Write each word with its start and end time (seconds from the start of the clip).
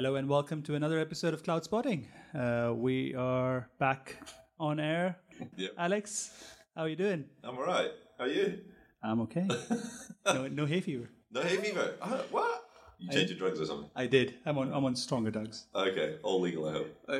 Hello 0.00 0.14
and 0.14 0.30
welcome 0.30 0.62
to 0.62 0.76
another 0.76 0.98
episode 0.98 1.34
of 1.34 1.42
Cloud 1.42 1.62
Spotting. 1.62 2.08
Uh, 2.34 2.72
we 2.74 3.14
are 3.14 3.68
back 3.78 4.16
on 4.58 4.80
air. 4.80 5.18
Yep. 5.58 5.72
Alex, 5.76 6.30
how 6.74 6.84
are 6.84 6.88
you 6.88 6.96
doing? 6.96 7.26
I'm 7.44 7.58
all 7.58 7.66
right. 7.66 7.90
How 8.16 8.24
are 8.24 8.28
you? 8.28 8.60
I'm 9.02 9.20
okay. 9.20 9.46
no, 10.24 10.48
no 10.48 10.64
hay 10.64 10.80
fever. 10.80 11.10
No 11.30 11.42
hay 11.42 11.58
fever. 11.58 11.96
Uh, 12.00 12.16
what? 12.30 12.64
You 12.98 13.10
changed 13.12 13.32
your 13.32 13.40
drugs 13.40 13.60
or 13.60 13.66
something? 13.66 13.90
I 13.94 14.06
did. 14.06 14.36
I'm 14.46 14.56
on. 14.56 14.72
I'm 14.72 14.86
on 14.86 14.96
stronger 14.96 15.30
drugs. 15.30 15.66
Okay, 15.74 16.16
all 16.22 16.40
legal, 16.40 16.66
I 16.66 16.72
hope. 16.72 16.96
Uh, 17.06 17.18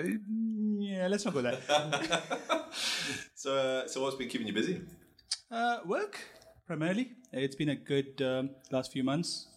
yeah, 0.78 1.06
let's 1.06 1.26
not 1.26 1.34
go 1.34 1.42
there. 1.42 1.58
So, 3.34 3.56
uh, 3.56 3.88
so 3.88 4.00
what's 4.00 4.16
been 4.16 4.28
keeping 4.28 4.46
you 4.46 4.54
busy? 4.54 4.80
Uh, 5.50 5.80
work 5.84 6.18
primarily. 6.66 7.12
It's 7.30 7.56
been 7.56 7.68
a 7.68 7.76
good 7.76 8.22
um, 8.22 8.50
last 8.70 8.90
few 8.90 9.04
months. 9.04 9.49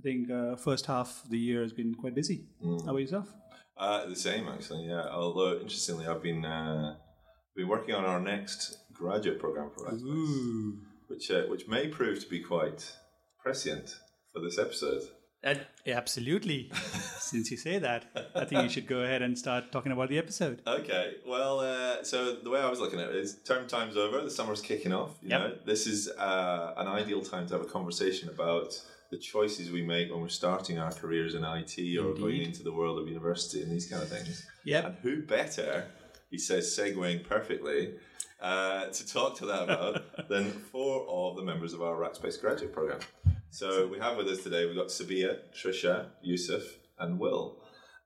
I 0.00 0.02
think 0.02 0.30
uh, 0.30 0.56
first 0.56 0.86
half 0.86 1.24
of 1.24 1.30
the 1.30 1.38
year 1.38 1.60
has 1.60 1.74
been 1.74 1.94
quite 1.94 2.14
busy. 2.14 2.46
How 2.64 2.76
about 2.90 2.96
yourself? 2.96 3.28
Uh, 3.76 4.06
the 4.06 4.16
same, 4.16 4.48
actually. 4.48 4.86
Yeah. 4.86 5.06
Although 5.10 5.60
interestingly, 5.60 6.06
I've 6.06 6.22
been 6.22 6.42
uh, 6.44 6.96
been 7.54 7.68
working 7.68 7.94
on 7.94 8.04
our 8.06 8.18
next 8.20 8.78
graduate 8.94 9.38
program 9.38 9.70
for 9.76 9.88
us, 9.88 10.00
which 11.08 11.30
uh, 11.30 11.42
which 11.50 11.68
may 11.68 11.88
prove 11.88 12.18
to 12.20 12.28
be 12.30 12.40
quite 12.40 12.90
prescient 13.42 13.96
for 14.32 14.40
this 14.40 14.58
episode. 14.58 15.02
Uh, 15.44 15.54
absolutely. 15.86 16.70
Since 17.18 17.50
you 17.50 17.58
say 17.58 17.78
that, 17.78 18.06
I 18.34 18.44
think 18.46 18.62
you 18.62 18.68
should 18.70 18.86
go 18.86 19.00
ahead 19.00 19.20
and 19.20 19.38
start 19.38 19.70
talking 19.70 19.92
about 19.92 20.08
the 20.08 20.18
episode. 20.18 20.62
Okay, 20.66 21.14
well, 21.26 21.60
uh, 21.60 22.02
so 22.04 22.36
the 22.36 22.48
way 22.50 22.60
I 22.60 22.68
was 22.70 22.80
looking 22.80 23.00
at 23.00 23.08
it 23.10 23.16
is 23.16 23.38
term 23.44 23.66
time's 23.68 23.96
over, 23.98 24.22
the 24.22 24.30
summer's 24.30 24.60
kicking 24.62 24.92
off. 24.94 25.16
You 25.22 25.30
Yep. 25.30 25.40
know, 25.40 25.54
this 25.66 25.86
is 25.86 26.08
uh, 26.08 26.74
an 26.78 26.86
ideal 26.88 27.20
time 27.22 27.46
to 27.48 27.52
have 27.54 27.62
a 27.62 27.70
conversation 27.78 28.28
about 28.30 28.78
the 29.10 29.18
choices 29.18 29.70
we 29.70 29.82
make 29.82 30.10
when 30.10 30.20
we're 30.20 30.28
starting 30.28 30.78
our 30.78 30.92
careers 30.92 31.34
in 31.34 31.44
IT 31.44 31.98
or 31.98 32.14
going 32.14 32.42
into 32.42 32.62
the 32.62 32.72
world 32.72 32.98
of 32.98 33.08
university 33.08 33.62
and 33.62 33.70
these 33.70 33.86
kind 33.86 34.02
of 34.02 34.08
things. 34.08 34.46
Yep. 34.64 34.84
And 34.84 34.94
who 35.02 35.22
better, 35.22 35.86
he 36.30 36.38
says, 36.38 36.66
segueing 36.66 37.26
perfectly, 37.26 37.94
uh, 38.40 38.86
to 38.86 39.06
talk 39.06 39.36
to 39.38 39.46
that 39.46 39.64
about 39.64 40.28
than 40.28 40.50
four 40.50 41.06
of 41.08 41.36
the 41.36 41.42
members 41.42 41.72
of 41.72 41.82
our 41.82 41.96
Rackspace 41.96 42.40
graduate 42.40 42.72
program. 42.72 43.00
So 43.50 43.88
we 43.88 43.98
have 43.98 44.16
with 44.16 44.28
us 44.28 44.44
today, 44.44 44.64
we've 44.66 44.76
got 44.76 44.88
Sabia, 44.88 45.38
Trisha, 45.52 46.06
Yusuf, 46.22 46.62
and 46.98 47.18
Will. 47.18 47.56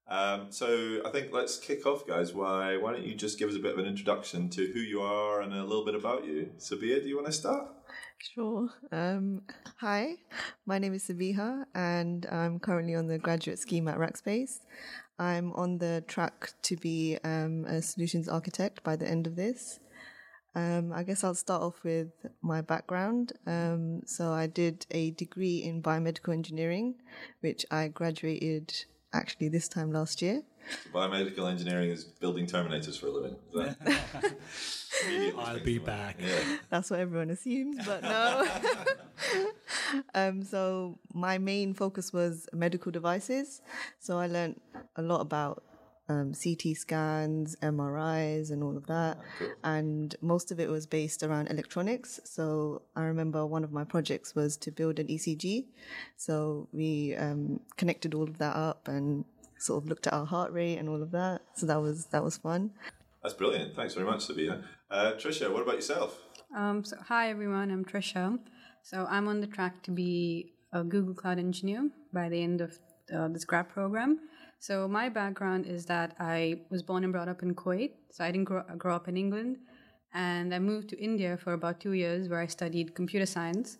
Um, 0.08 0.46
so 0.50 1.02
I 1.04 1.10
think 1.10 1.32
let's 1.32 1.58
kick 1.58 1.86
off, 1.86 2.06
guys. 2.06 2.34
Why 2.34 2.76
why 2.76 2.92
don't 2.92 3.04
you 3.04 3.14
just 3.14 3.38
give 3.38 3.48
us 3.48 3.56
a 3.56 3.58
bit 3.58 3.72
of 3.72 3.78
an 3.78 3.86
introduction 3.86 4.50
to 4.50 4.66
who 4.72 4.80
you 4.80 5.00
are 5.00 5.40
and 5.40 5.52
a 5.54 5.64
little 5.64 5.84
bit 5.84 5.94
about 5.94 6.26
you? 6.26 6.50
Sabia, 6.58 7.02
do 7.02 7.08
you 7.08 7.16
want 7.16 7.26
to 7.26 7.32
start? 7.32 7.68
Sure. 8.32 8.70
Um, 8.90 9.42
hi, 9.76 10.14
my 10.64 10.78
name 10.78 10.94
is 10.94 11.06
Sabiha, 11.06 11.66
and 11.74 12.24
I'm 12.32 12.58
currently 12.58 12.94
on 12.94 13.06
the 13.06 13.18
graduate 13.18 13.58
scheme 13.58 13.86
at 13.86 13.98
Rackspace. 13.98 14.60
I'm 15.18 15.52
on 15.52 15.76
the 15.76 16.02
track 16.08 16.52
to 16.62 16.76
be 16.76 17.18
um, 17.22 17.66
a 17.66 17.82
solutions 17.82 18.26
architect 18.26 18.82
by 18.82 18.96
the 18.96 19.06
end 19.06 19.26
of 19.26 19.36
this. 19.36 19.78
Um, 20.54 20.90
I 20.94 21.02
guess 21.02 21.22
I'll 21.22 21.34
start 21.34 21.62
off 21.62 21.84
with 21.84 22.12
my 22.40 22.62
background. 22.62 23.34
Um, 23.46 24.00
so 24.06 24.32
I 24.32 24.46
did 24.46 24.86
a 24.90 25.10
degree 25.10 25.62
in 25.62 25.82
biomedical 25.82 26.32
engineering, 26.32 26.94
which 27.42 27.66
I 27.70 27.88
graduated 27.88 28.72
actually 29.12 29.50
this 29.50 29.68
time 29.68 29.92
last 29.92 30.22
year. 30.22 30.42
Biomedical 30.92 31.50
engineering 31.50 31.90
is 31.90 32.04
building 32.04 32.46
terminators 32.46 32.98
for 32.98 33.06
a 33.06 33.10
living. 33.10 33.36
Is 33.52 33.54
that 33.54 34.36
immediately 35.06 35.42
I'll 35.42 35.60
be 35.60 35.78
back. 35.78 36.16
Yeah. 36.20 36.58
That's 36.70 36.90
what 36.90 37.00
everyone 37.00 37.30
assumes, 37.30 37.84
but 37.86 38.02
no. 38.02 38.46
um, 40.14 40.42
so 40.42 40.98
my 41.12 41.38
main 41.38 41.74
focus 41.74 42.12
was 42.12 42.48
medical 42.52 42.92
devices. 42.92 43.60
So 43.98 44.18
I 44.18 44.26
learned 44.26 44.60
a 44.96 45.02
lot 45.02 45.20
about 45.20 45.64
um, 46.08 46.32
CT 46.34 46.76
scans, 46.76 47.56
MRIs, 47.62 48.50
and 48.50 48.62
all 48.62 48.76
of 48.76 48.86
that. 48.86 49.18
And 49.62 50.14
most 50.20 50.52
of 50.52 50.60
it 50.60 50.68
was 50.68 50.86
based 50.86 51.22
around 51.22 51.48
electronics. 51.48 52.20
So 52.24 52.82
I 52.94 53.02
remember 53.02 53.46
one 53.46 53.64
of 53.64 53.72
my 53.72 53.84
projects 53.84 54.34
was 54.34 54.56
to 54.58 54.70
build 54.70 54.98
an 54.98 55.06
ECG. 55.06 55.66
So 56.16 56.68
we 56.72 57.14
um, 57.16 57.60
connected 57.76 58.14
all 58.14 58.24
of 58.24 58.38
that 58.38 58.54
up 58.54 58.88
and 58.88 59.24
sort 59.64 59.82
of 59.82 59.88
looked 59.88 60.06
at 60.06 60.12
our 60.12 60.26
heart 60.26 60.52
rate 60.52 60.76
and 60.78 60.88
all 60.88 61.02
of 61.02 61.10
that. 61.12 61.42
So 61.56 61.66
that 61.66 61.80
was 61.80 62.06
that 62.06 62.22
was 62.22 62.36
fun. 62.36 62.70
That's 63.22 63.34
brilliant. 63.34 63.74
Thanks 63.74 63.94
very 63.94 64.06
much, 64.06 64.20
Sabia. 64.28 64.62
Uh, 64.90 65.12
Trisha, 65.12 65.50
what 65.50 65.62
about 65.62 65.76
yourself? 65.76 66.20
Um, 66.54 66.84
so, 66.84 66.96
hi 67.08 67.30
everyone, 67.30 67.70
I'm 67.70 67.84
Trisha. 67.84 68.38
So, 68.82 69.06
I'm 69.08 69.28
on 69.28 69.40
the 69.40 69.46
track 69.46 69.82
to 69.84 69.90
be 69.90 70.52
a 70.74 70.84
Google 70.84 71.14
Cloud 71.14 71.38
engineer 71.38 71.88
by 72.12 72.28
the 72.28 72.42
end 72.42 72.60
of 72.60 72.78
uh, 73.14 73.28
this 73.28 73.46
grad 73.46 73.70
program. 73.70 74.20
So, 74.60 74.86
my 74.86 75.08
background 75.08 75.66
is 75.66 75.86
that 75.86 76.14
I 76.20 76.60
was 76.70 76.82
born 76.82 77.02
and 77.02 77.12
brought 77.14 77.28
up 77.28 77.42
in 77.42 77.54
Kuwait. 77.54 77.92
So, 78.12 78.24
I 78.24 78.30
didn't 78.30 78.44
grow, 78.44 78.62
grow 78.76 78.94
up 78.94 79.08
in 79.08 79.16
England. 79.16 79.56
And 80.12 80.54
I 80.54 80.58
moved 80.58 80.90
to 80.90 81.02
India 81.02 81.36
for 81.42 81.54
about 81.54 81.80
two 81.80 81.92
years 81.92 82.28
where 82.28 82.40
I 82.40 82.46
studied 82.46 82.94
computer 82.94 83.26
science. 83.26 83.78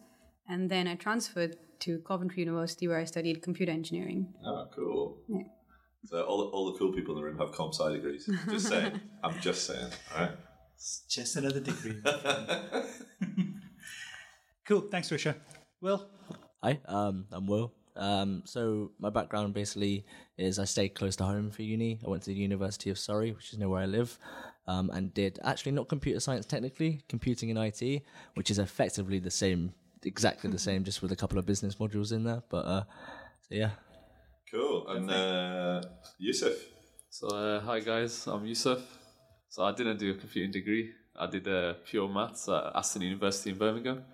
And 0.49 0.71
then 0.71 0.89
I 0.89 0.95
transferred 0.95 1.57
to 1.81 1.99
Coventry 1.99 2.41
University 2.41 2.89
where 2.89 2.99
I 2.99 3.05
studied 3.05 3.43
computer 3.43 3.73
engineering. 3.73 4.33
Oh, 4.45 4.67
cool. 4.75 5.19
Yeah. 5.29 5.43
So 6.07 6.23
all 6.23 6.39
the, 6.39 6.45
all 6.45 6.73
the 6.73 6.79
cool 6.79 6.93
people 6.93 7.15
in 7.15 7.21
the 7.21 7.27
room 7.27 7.39
have 7.39 7.53
comp 7.53 7.75
sci 7.75 7.93
degrees. 7.93 8.29
Just 8.49 8.69
saying. 8.69 9.01
I'm 9.25 9.41
just 9.41 9.67
saying. 9.67 9.91
All 10.15 10.21
right. 10.23 10.33
It's 10.75 11.05
Just 11.09 11.37
another 11.37 11.61
degree. 11.61 12.01
cool. 14.67 14.83
Thanks, 14.91 15.09
Trisha. 15.09 15.35
Will, 15.81 16.09
Hi, 16.65 16.81
um, 16.87 17.27
I'm 17.31 17.47
Will. 17.47 17.75
Um, 17.95 18.43
so 18.47 18.93
my 18.99 19.11
background 19.11 19.53
basically 19.53 20.07
is 20.39 20.59
I 20.59 20.65
stayed 20.65 20.95
close 20.95 21.15
to 21.17 21.25
home 21.25 21.51
for 21.51 21.61
uni. 21.61 22.01
I 22.03 22.09
went 22.09 22.23
to 22.23 22.31
the 22.31 22.37
University 22.37 22.89
of 22.89 22.99
Surrey, 22.99 23.33
which 23.33 23.53
is 23.53 23.59
near 23.59 23.69
where 23.69 23.83
I 23.83 23.85
live, 23.85 24.19
um, 24.67 24.89
and 24.95 25.13
did 25.13 25.39
actually 25.45 25.73
not 25.73 25.89
computer 25.89 26.21
science 26.21 26.47
technically, 26.47 27.03
computing 27.07 27.51
and 27.51 27.59
IT, 27.59 28.03
which 28.33 28.51
is 28.51 28.59
effectively 28.59 29.19
the 29.19 29.31
same, 29.31 29.75
exactly 30.05 30.51
the 30.51 30.59
same, 30.59 30.85
just 30.85 31.03
with 31.03 31.13
a 31.13 31.17
couple 31.17 31.39
of 31.39 31.45
business 31.45 31.75
modules 31.75 32.13
in 32.13 32.25
there. 32.25 32.43
But 32.49 32.65
uh, 32.65 32.85
so 33.43 33.55
yeah, 33.55 33.71
Cool. 34.51 34.87
And 34.89 35.11
uh, 35.11 35.83
Yusuf. 36.19 36.55
So, 37.11 37.29
uh, 37.29 37.61
hi 37.61 37.81
guys, 37.81 38.27
I'm 38.27 38.45
Yusuf. 38.45 38.81
So, 39.49 39.65
I 39.65 39.73
didn't 39.73 39.99
do 39.99 40.11
a 40.11 40.15
computing 40.15 40.51
degree. 40.51 40.91
I 41.19 41.27
did 41.27 41.47
uh, 41.47 41.75
pure 41.85 42.09
maths 42.09 42.49
at 42.49 42.73
Aston 42.75 43.03
University 43.03 43.51
in 43.51 43.59
Birmingham. 43.59 44.05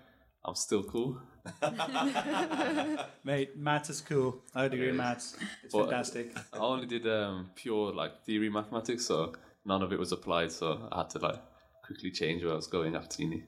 I'm 0.45 0.55
still 0.55 0.83
cool. 0.83 1.19
mate, 3.23 3.57
maths 3.57 3.89
is 3.89 4.01
cool. 4.01 4.43
I 4.53 4.63
had 4.63 4.73
a 4.73 4.75
degree 4.75 4.89
in 4.89 4.97
maths. 4.97 5.35
It's 5.63 5.73
Well, 5.73 5.85
fantastic. 5.85 6.35
I 6.53 6.57
only 6.57 6.85
did 6.85 7.07
um, 7.07 7.49
pure 7.55 7.93
like 7.93 8.23
theory 8.23 8.49
mathematics, 8.49 9.05
so 9.07 9.33
none 9.65 9.81
of 9.81 9.91
it 9.91 9.99
was 9.99 10.11
applied. 10.11 10.51
So, 10.51 10.87
I 10.91 10.99
had 10.99 11.09
to 11.11 11.19
like 11.19 11.41
quickly 11.83 12.11
change 12.11 12.43
where 12.43 12.53
I 12.53 12.55
was 12.55 12.67
going 12.67 12.95
after 12.95 13.23
uni. 13.23 13.43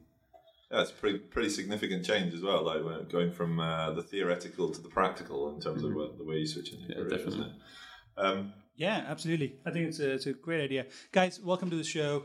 Yeah, 0.73 0.81
it's 0.81 0.91
pretty 0.91 1.19
pretty 1.19 1.49
significant 1.49 2.03
change 2.03 2.33
as 2.33 2.41
well. 2.41 2.63
Like 2.63 3.09
going 3.09 3.31
from 3.31 3.59
uh, 3.59 3.91
the 3.91 4.01
theoretical 4.01 4.71
to 4.71 4.81
the 4.81 4.89
practical 4.89 5.53
in 5.53 5.61
terms 5.61 5.83
of 5.83 5.91
the 6.17 6.23
way 6.23 6.37
you 6.37 6.47
switch 6.47 6.73
in 6.73 6.79
your 6.79 6.89
Yeah, 6.89 6.95
career, 6.95 7.09
definitely. 7.09 7.39
isn't 7.41 7.51
it? 7.51 8.25
Um, 8.25 8.53
Yeah, 8.75 9.05
absolutely. 9.07 9.59
I 9.67 9.71
think 9.71 9.87
it's 9.89 9.99
a, 9.99 10.11
it's 10.13 10.25
a 10.25 10.33
great 10.33 10.61
idea, 10.63 10.87
guys. 11.11 11.39
Welcome 11.39 11.69
to 11.69 11.75
the 11.75 11.83
show. 11.83 12.23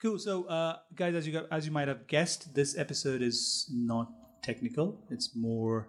Cool. 0.00 0.18
So, 0.20 0.44
uh, 0.44 0.76
guys, 0.94 1.14
as 1.16 1.26
you 1.26 1.32
got, 1.32 1.46
as 1.50 1.66
you 1.66 1.72
might 1.72 1.88
have 1.88 2.06
guessed, 2.06 2.54
this 2.54 2.78
episode 2.78 3.22
is 3.22 3.68
not 3.72 4.08
technical. 4.42 5.04
It's 5.10 5.34
more 5.34 5.88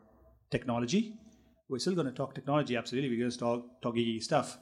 technology. 0.49 1.13
We're 1.69 1.79
still 1.79 1.93
going 1.95 2.07
to 2.07 2.13
talk 2.13 2.33
technology. 2.33 2.75
Absolutely, 2.75 3.09
we're 3.11 3.19
going 3.19 3.31
to 3.31 3.37
talk 3.37 3.81
talk 3.83 3.95
geeky 3.95 4.21
stuff, 4.23 4.57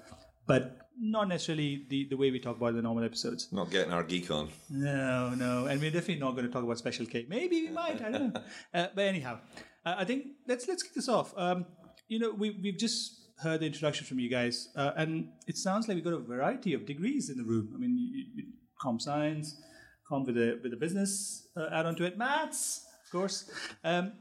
but 0.45 0.77
not 0.99 1.27
necessarily 1.29 1.85
the, 1.89 2.07
the 2.09 2.17
way 2.17 2.29
we 2.29 2.39
talk 2.39 2.57
about 2.57 2.73
the 2.73 2.81
normal 2.81 3.03
episodes. 3.03 3.47
not 3.51 3.71
getting 3.71 3.93
our 3.93 4.03
geek 4.03 4.29
on. 4.29 4.49
No, 4.69 5.29
no, 5.29 5.65
and 5.67 5.79
we're 5.79 5.91
definitely 5.91 6.19
not 6.19 6.31
going 6.31 6.45
to 6.45 6.51
talk 6.51 6.63
about 6.63 6.77
Special 6.77 7.05
K. 7.05 7.25
Maybe 7.29 7.63
we 7.63 7.69
might. 7.69 8.01
I 8.01 8.11
don't 8.11 8.33
know. 8.33 8.41
Uh, 8.73 8.87
but 8.93 9.05
anyhow, 9.05 9.39
uh, 9.85 9.95
I 9.97 10.05
think 10.05 10.25
let's 10.47 10.67
let's 10.67 10.83
kick 10.83 10.93
this 10.93 11.09
off. 11.09 11.33
Um, 11.37 11.65
you 12.07 12.19
know, 12.19 12.31
we 12.31 12.51
we've 12.61 12.77
just 12.77 13.29
heard 13.41 13.61
the 13.61 13.65
introduction 13.65 14.05
from 14.05 14.19
you 14.19 14.29
guys, 14.29 14.69
uh, 14.75 14.91
and 14.95 15.29
it 15.47 15.57
sounds 15.57 15.87
like 15.87 15.95
we've 15.95 16.03
got 16.03 16.13
a 16.13 16.19
variety 16.19 16.73
of 16.73 16.85
degrees 16.85 17.29
in 17.29 17.37
the 17.37 17.43
room. 17.43 17.71
I 17.73 17.77
mean, 17.77 17.97
you, 17.97 18.25
you, 18.35 18.43
comp 18.79 19.01
science, 19.01 19.59
comp 20.07 20.27
with 20.27 20.37
a 20.37 20.59
with 20.61 20.73
a 20.73 20.77
business 20.77 21.47
uh, 21.55 21.69
add 21.71 21.85
on 21.85 21.95
to 21.95 22.03
it, 22.05 22.17
maths, 22.17 22.85
of 23.05 23.11
course. 23.11 23.49
Um, 23.83 24.13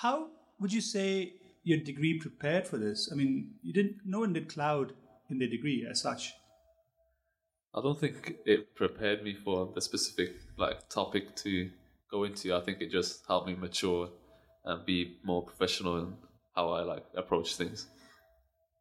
how 0.00 0.28
would 0.58 0.72
you 0.72 0.80
say 0.80 1.34
your 1.62 1.78
degree 1.78 2.18
prepared 2.18 2.66
for 2.66 2.78
this? 2.78 3.10
I 3.12 3.14
mean, 3.14 3.52
you 3.62 3.72
didn't. 3.72 3.98
No 4.04 4.20
one 4.20 4.32
did 4.32 4.48
cloud 4.48 4.92
in 5.30 5.38
their 5.38 5.48
degree 5.48 5.86
as 5.90 6.00
such. 6.00 6.32
I 7.74 7.82
don't 7.82 7.98
think 7.98 8.36
it 8.46 8.74
prepared 8.74 9.22
me 9.22 9.34
for 9.34 9.70
the 9.74 9.80
specific 9.80 10.36
like 10.56 10.88
topic 10.88 11.36
to 11.36 11.70
go 12.10 12.24
into. 12.24 12.54
I 12.54 12.60
think 12.60 12.80
it 12.80 12.90
just 12.90 13.24
helped 13.26 13.46
me 13.46 13.54
mature 13.54 14.08
and 14.64 14.84
be 14.84 15.18
more 15.22 15.42
professional 15.42 15.98
in 15.98 16.14
how 16.54 16.70
I 16.70 16.82
like 16.82 17.04
approach 17.14 17.56
things. 17.56 17.86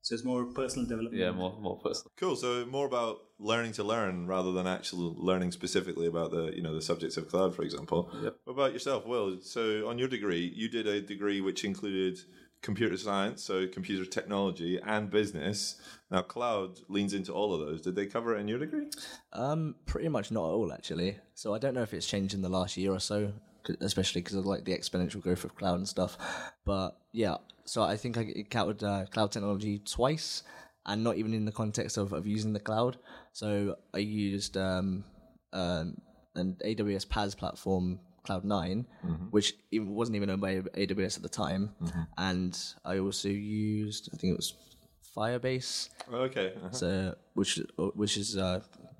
So 0.01 0.15
it's 0.15 0.23
more 0.23 0.45
personal 0.45 0.87
development. 0.87 1.21
Yeah, 1.21 1.31
more 1.31 1.59
more 1.59 1.77
personal. 1.79 2.11
Cool. 2.17 2.37
So 2.37 2.65
more 2.65 2.87
about 2.87 3.17
learning 3.39 3.73
to 3.73 3.83
learn 3.83 4.25
rather 4.25 4.53
than 4.53 4.65
actually 4.65 5.13
learning 5.17 5.51
specifically 5.51 6.07
about 6.07 6.31
the 6.31 6.51
you 6.55 6.61
know 6.61 6.73
the 6.73 6.81
subjects 6.81 7.17
of 7.17 7.27
cloud, 7.27 7.53
for 7.53 7.63
example. 7.63 8.09
Yep. 8.23 8.37
What 8.45 8.53
about 8.53 8.73
yourself, 8.73 9.05
Will? 9.05 9.41
So 9.41 9.87
on 9.87 9.97
your 9.99 10.07
degree, 10.07 10.51
you 10.55 10.69
did 10.69 10.87
a 10.87 11.01
degree 11.01 11.41
which 11.41 11.65
included 11.65 12.19
computer 12.61 12.97
science, 12.97 13.43
so 13.43 13.67
computer 13.67 14.05
technology 14.05 14.79
and 14.85 15.09
business. 15.09 15.75
Now, 16.11 16.21
cloud 16.21 16.79
leans 16.89 17.13
into 17.13 17.33
all 17.33 17.53
of 17.53 17.59
those. 17.59 17.81
Did 17.81 17.95
they 17.95 18.05
cover 18.05 18.35
it 18.35 18.39
in 18.39 18.47
your 18.47 18.59
degree? 18.59 18.87
Um, 19.33 19.75
pretty 19.85 20.09
much 20.09 20.31
not 20.31 20.45
at 20.45 20.53
all, 20.53 20.73
actually. 20.73 21.17
So 21.33 21.53
I 21.53 21.59
don't 21.59 21.73
know 21.73 21.81
if 21.81 21.93
it's 21.93 22.07
changed 22.07 22.33
in 22.33 22.41
the 22.41 22.49
last 22.49 22.77
year 22.77 22.91
or 22.91 22.99
so, 22.99 23.33
especially 23.81 24.21
because 24.21 24.35
of 24.35 24.45
like 24.45 24.65
the 24.65 24.77
exponential 24.77 25.21
growth 25.21 25.43
of 25.43 25.55
cloud 25.55 25.75
and 25.75 25.87
stuff. 25.87 26.17
But 26.65 26.97
yeah, 27.11 27.37
so 27.65 27.83
I 27.83 27.97
think 27.97 28.17
I 28.17 28.21
encountered 28.35 28.83
uh, 28.83 29.05
cloud 29.11 29.31
technology 29.31 29.79
twice, 29.79 30.43
and 30.85 31.03
not 31.03 31.17
even 31.17 31.33
in 31.33 31.45
the 31.45 31.51
context 31.51 31.97
of, 31.97 32.13
of 32.13 32.25
using 32.25 32.53
the 32.53 32.59
cloud. 32.59 32.97
So 33.33 33.75
I 33.93 33.99
used 33.99 34.55
um, 34.55 35.03
um, 35.51 35.97
an 36.35 36.57
AWS 36.65 37.07
PaaS 37.07 37.35
platform, 37.35 37.99
Cloud 38.27 38.43
9 38.45 38.85
which 39.35 39.47
wasn't 39.73 40.15
even 40.17 40.29
owned 40.29 40.41
by 40.47 40.53
AWS 40.83 41.15
at 41.19 41.23
the 41.27 41.29
time, 41.43 41.63
and 42.17 42.53
I 42.91 42.99
also 43.05 43.29
used 43.29 44.03
I 44.13 44.17
think 44.17 44.29
it 44.33 44.39
was 44.43 44.53
Firebase 45.15 45.89
Okay. 46.13 46.53
uh-huh. 46.55 46.71
so 46.71 47.15
which 47.33 47.59
which 48.01 48.17
is 48.17 48.37
uh, 48.37 48.59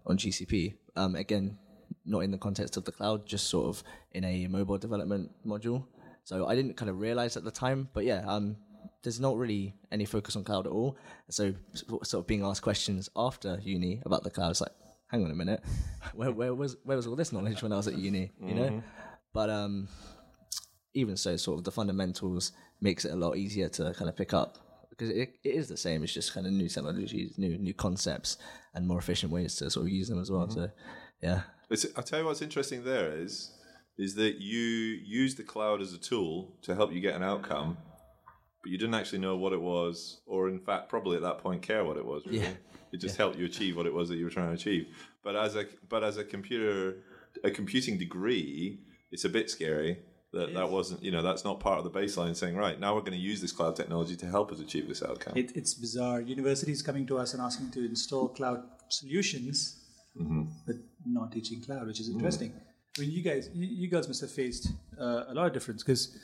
on 0.10 0.18
GCP. 0.18 0.74
Um, 0.96 1.16
again, 1.16 1.58
not 2.06 2.22
in 2.26 2.32
the 2.32 2.38
context 2.48 2.78
of 2.78 2.84
the 2.86 2.92
cloud, 2.92 3.26
just 3.28 3.46
sort 3.56 3.68
of 3.68 3.84
in 4.14 4.24
a 4.24 4.48
mobile 4.48 4.78
development 4.80 5.30
module. 5.46 5.86
So 6.24 6.48
I 6.48 6.56
didn't 6.56 6.76
kind 6.80 6.90
of 6.90 7.00
realize 7.00 7.38
at 7.38 7.44
the 7.44 7.52
time, 7.52 7.80
but 7.94 8.04
yeah, 8.12 8.22
um, 8.28 8.56
there's 9.04 9.20
not 9.20 9.38
really 9.38 9.76
any 9.92 10.06
focus 10.06 10.36
on 10.36 10.44
cloud 10.44 10.66
at 10.66 10.74
all. 10.74 10.98
So 11.30 11.54
sort 11.74 12.14
of 12.14 12.28
being 12.28 12.44
asked 12.44 12.64
questions 12.64 13.10
after 13.16 13.60
uni 13.64 14.02
about 14.06 14.24
the 14.24 14.32
cloud, 14.32 14.50
it's 14.52 14.62
like, 14.62 14.72
hang 15.12 15.24
on 15.24 15.32
a 15.32 15.36
minute, 15.36 15.62
where 16.20 16.32
where 16.32 16.54
was 16.56 16.78
where 16.84 16.98
was 16.98 17.06
all 17.08 17.16
this 17.16 17.32
knowledge 17.32 17.62
when 17.64 17.72
I 17.72 17.78
was 17.78 17.88
at 17.88 17.98
uni? 17.98 18.32
You 18.42 18.56
know, 18.56 18.84
but 19.38 19.52
um, 19.52 19.88
even 20.96 21.16
so, 21.16 21.38
sort 21.38 21.60
of 21.60 21.64
the 21.64 21.70
fundamentals 21.72 22.54
makes 22.82 23.06
it 23.06 23.12
a 23.12 23.16
lot 23.16 23.38
easier 23.38 23.70
to 23.70 23.94
kind 23.94 24.10
of 24.10 24.16
pick 24.16 24.34
up 24.34 24.58
because 24.90 25.12
it, 25.12 25.36
it 25.44 25.50
is 25.50 25.68
the 25.68 25.78
same. 25.78 26.04
It's 26.04 26.12
just 26.12 26.34
kind 26.34 26.48
of 26.48 26.54
new 26.54 26.68
technologies, 26.68 27.38
new 27.38 27.56
new 27.60 27.76
concepts, 27.76 28.38
and 28.74 28.88
more 28.88 28.98
efficient 28.98 29.32
ways 29.32 29.56
to 29.58 29.70
sort 29.70 29.86
of 29.86 29.92
use 29.92 30.08
them 30.08 30.20
as 30.20 30.32
well. 30.32 30.50
So, 30.50 30.72
yeah, 31.22 31.42
It's, 31.70 31.86
I'll 31.96 32.02
tell 32.02 32.18
you 32.18 32.26
what's 32.26 32.42
interesting 32.42 32.84
there 32.84 33.16
is 33.16 33.52
is 34.00 34.16
that 34.16 34.42
you 34.42 34.58
use 34.58 35.36
the 35.36 35.44
cloud 35.44 35.84
as 35.84 35.94
a 35.94 36.00
tool 36.00 36.56
to 36.64 36.74
help 36.74 36.92
you 36.92 37.00
get 37.00 37.14
an 37.14 37.22
outcome, 37.22 37.78
but 38.64 38.72
you 38.72 38.80
didn't 38.80 38.96
actually 38.96 39.20
know 39.20 39.38
what 39.38 39.54
it 39.54 39.62
was, 39.62 40.22
or 40.26 40.50
in 40.50 40.60
fact, 40.60 40.90
probably 40.90 41.16
at 41.16 41.22
that 41.22 41.38
point, 41.38 41.62
care 41.62 41.86
what 41.86 41.98
it 41.98 42.06
was. 42.06 42.26
Really. 42.26 42.40
Yeah. 42.40 42.54
It 42.92 43.02
just 43.02 43.18
helped 43.18 43.38
you 43.38 43.46
achieve 43.46 43.78
what 43.78 43.86
it 43.86 43.94
was 43.94 44.10
that 44.10 44.16
you 44.16 44.24
were 44.24 44.32
trying 44.32 44.48
to 44.48 44.54
achieve. 44.54 44.88
But 45.24 45.36
as 45.36 45.56
a 45.56 45.68
but 45.88 46.04
as 46.04 46.18
a 46.18 46.24
computer 46.24 47.04
a 47.44 47.52
computing 47.52 48.00
degree, 48.00 48.80
it's 49.12 49.26
a 49.26 49.30
bit 49.30 49.50
scary 49.50 50.00
that 50.34 50.54
that 50.54 50.70
wasn't 50.70 51.02
you 51.02 51.12
know 51.12 51.22
that's 51.22 51.46
not 51.46 51.60
part 51.60 51.78
of 51.80 51.84
the 51.84 51.92
baseline. 52.00 52.36
Saying 52.36 52.56
right 52.56 52.80
now 52.80 52.94
we're 52.96 53.02
going 53.02 53.14
to 53.14 53.18
use 53.18 53.40
this 53.42 53.52
cloud 53.52 53.76
technology 53.76 54.16
to 54.18 54.26
help 54.28 54.52
us 54.52 54.60
achieve 54.60 54.88
this 54.88 55.02
outcome. 55.04 55.34
It, 55.38 55.52
it's 55.56 55.74
bizarre. 55.74 56.22
Universities 56.22 56.82
coming 56.82 57.06
to 57.08 57.18
us 57.18 57.34
and 57.34 57.42
asking 57.42 57.72
to 57.72 57.86
install 57.86 58.28
cloud 58.30 58.64
solutions, 58.90 59.84
but 60.66 60.76
not 61.06 61.32
teaching 61.32 61.62
cloud, 61.62 61.88
which 61.88 62.00
is 62.00 62.10
interesting. 62.10 62.54
I 62.98 63.02
mean, 63.02 63.12
you 63.12 63.22
guys, 63.24 63.50
you, 63.54 63.68
you 63.68 63.90
girls 63.90 64.08
must 64.08 64.22
have 64.22 64.32
faced 64.32 64.70
uh, 65.00 65.26
a 65.28 65.34
lot 65.34 65.46
of 65.46 65.54
difference 65.54 65.84
because, 65.84 66.18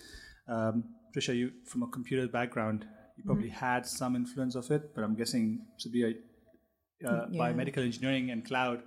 um, 0.47 0.83
Trisha, 1.15 1.35
you 1.35 1.51
from 1.65 1.83
a 1.83 1.87
computer 1.87 2.27
background, 2.27 2.85
you 3.15 3.23
probably 3.23 3.49
had 3.49 3.85
some 3.85 4.15
influence 4.15 4.55
of 4.55 4.69
it, 4.71 4.95
but 4.95 5.03
I'm 5.03 5.15
guessing 5.15 5.65
Sabia, 5.79 6.15
uh, 7.07 7.27
Yeah. 7.29 7.39
biomedical 7.39 7.83
engineering 7.83 8.31
and 8.31 8.43
cloud 8.43 8.81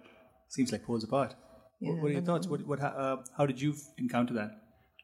seems 0.48 0.72
like 0.72 0.84
poles 0.84 1.04
apart. 1.04 1.34
What, 1.80 1.98
what 1.98 2.08
are 2.10 2.12
your 2.12 2.22
thoughts? 2.22 2.46
What, 2.46 2.66
what, 2.66 2.80
uh, 2.80 3.18
how 3.36 3.46
did 3.46 3.60
you 3.60 3.74
encounter 3.98 4.34
that? 4.34 4.50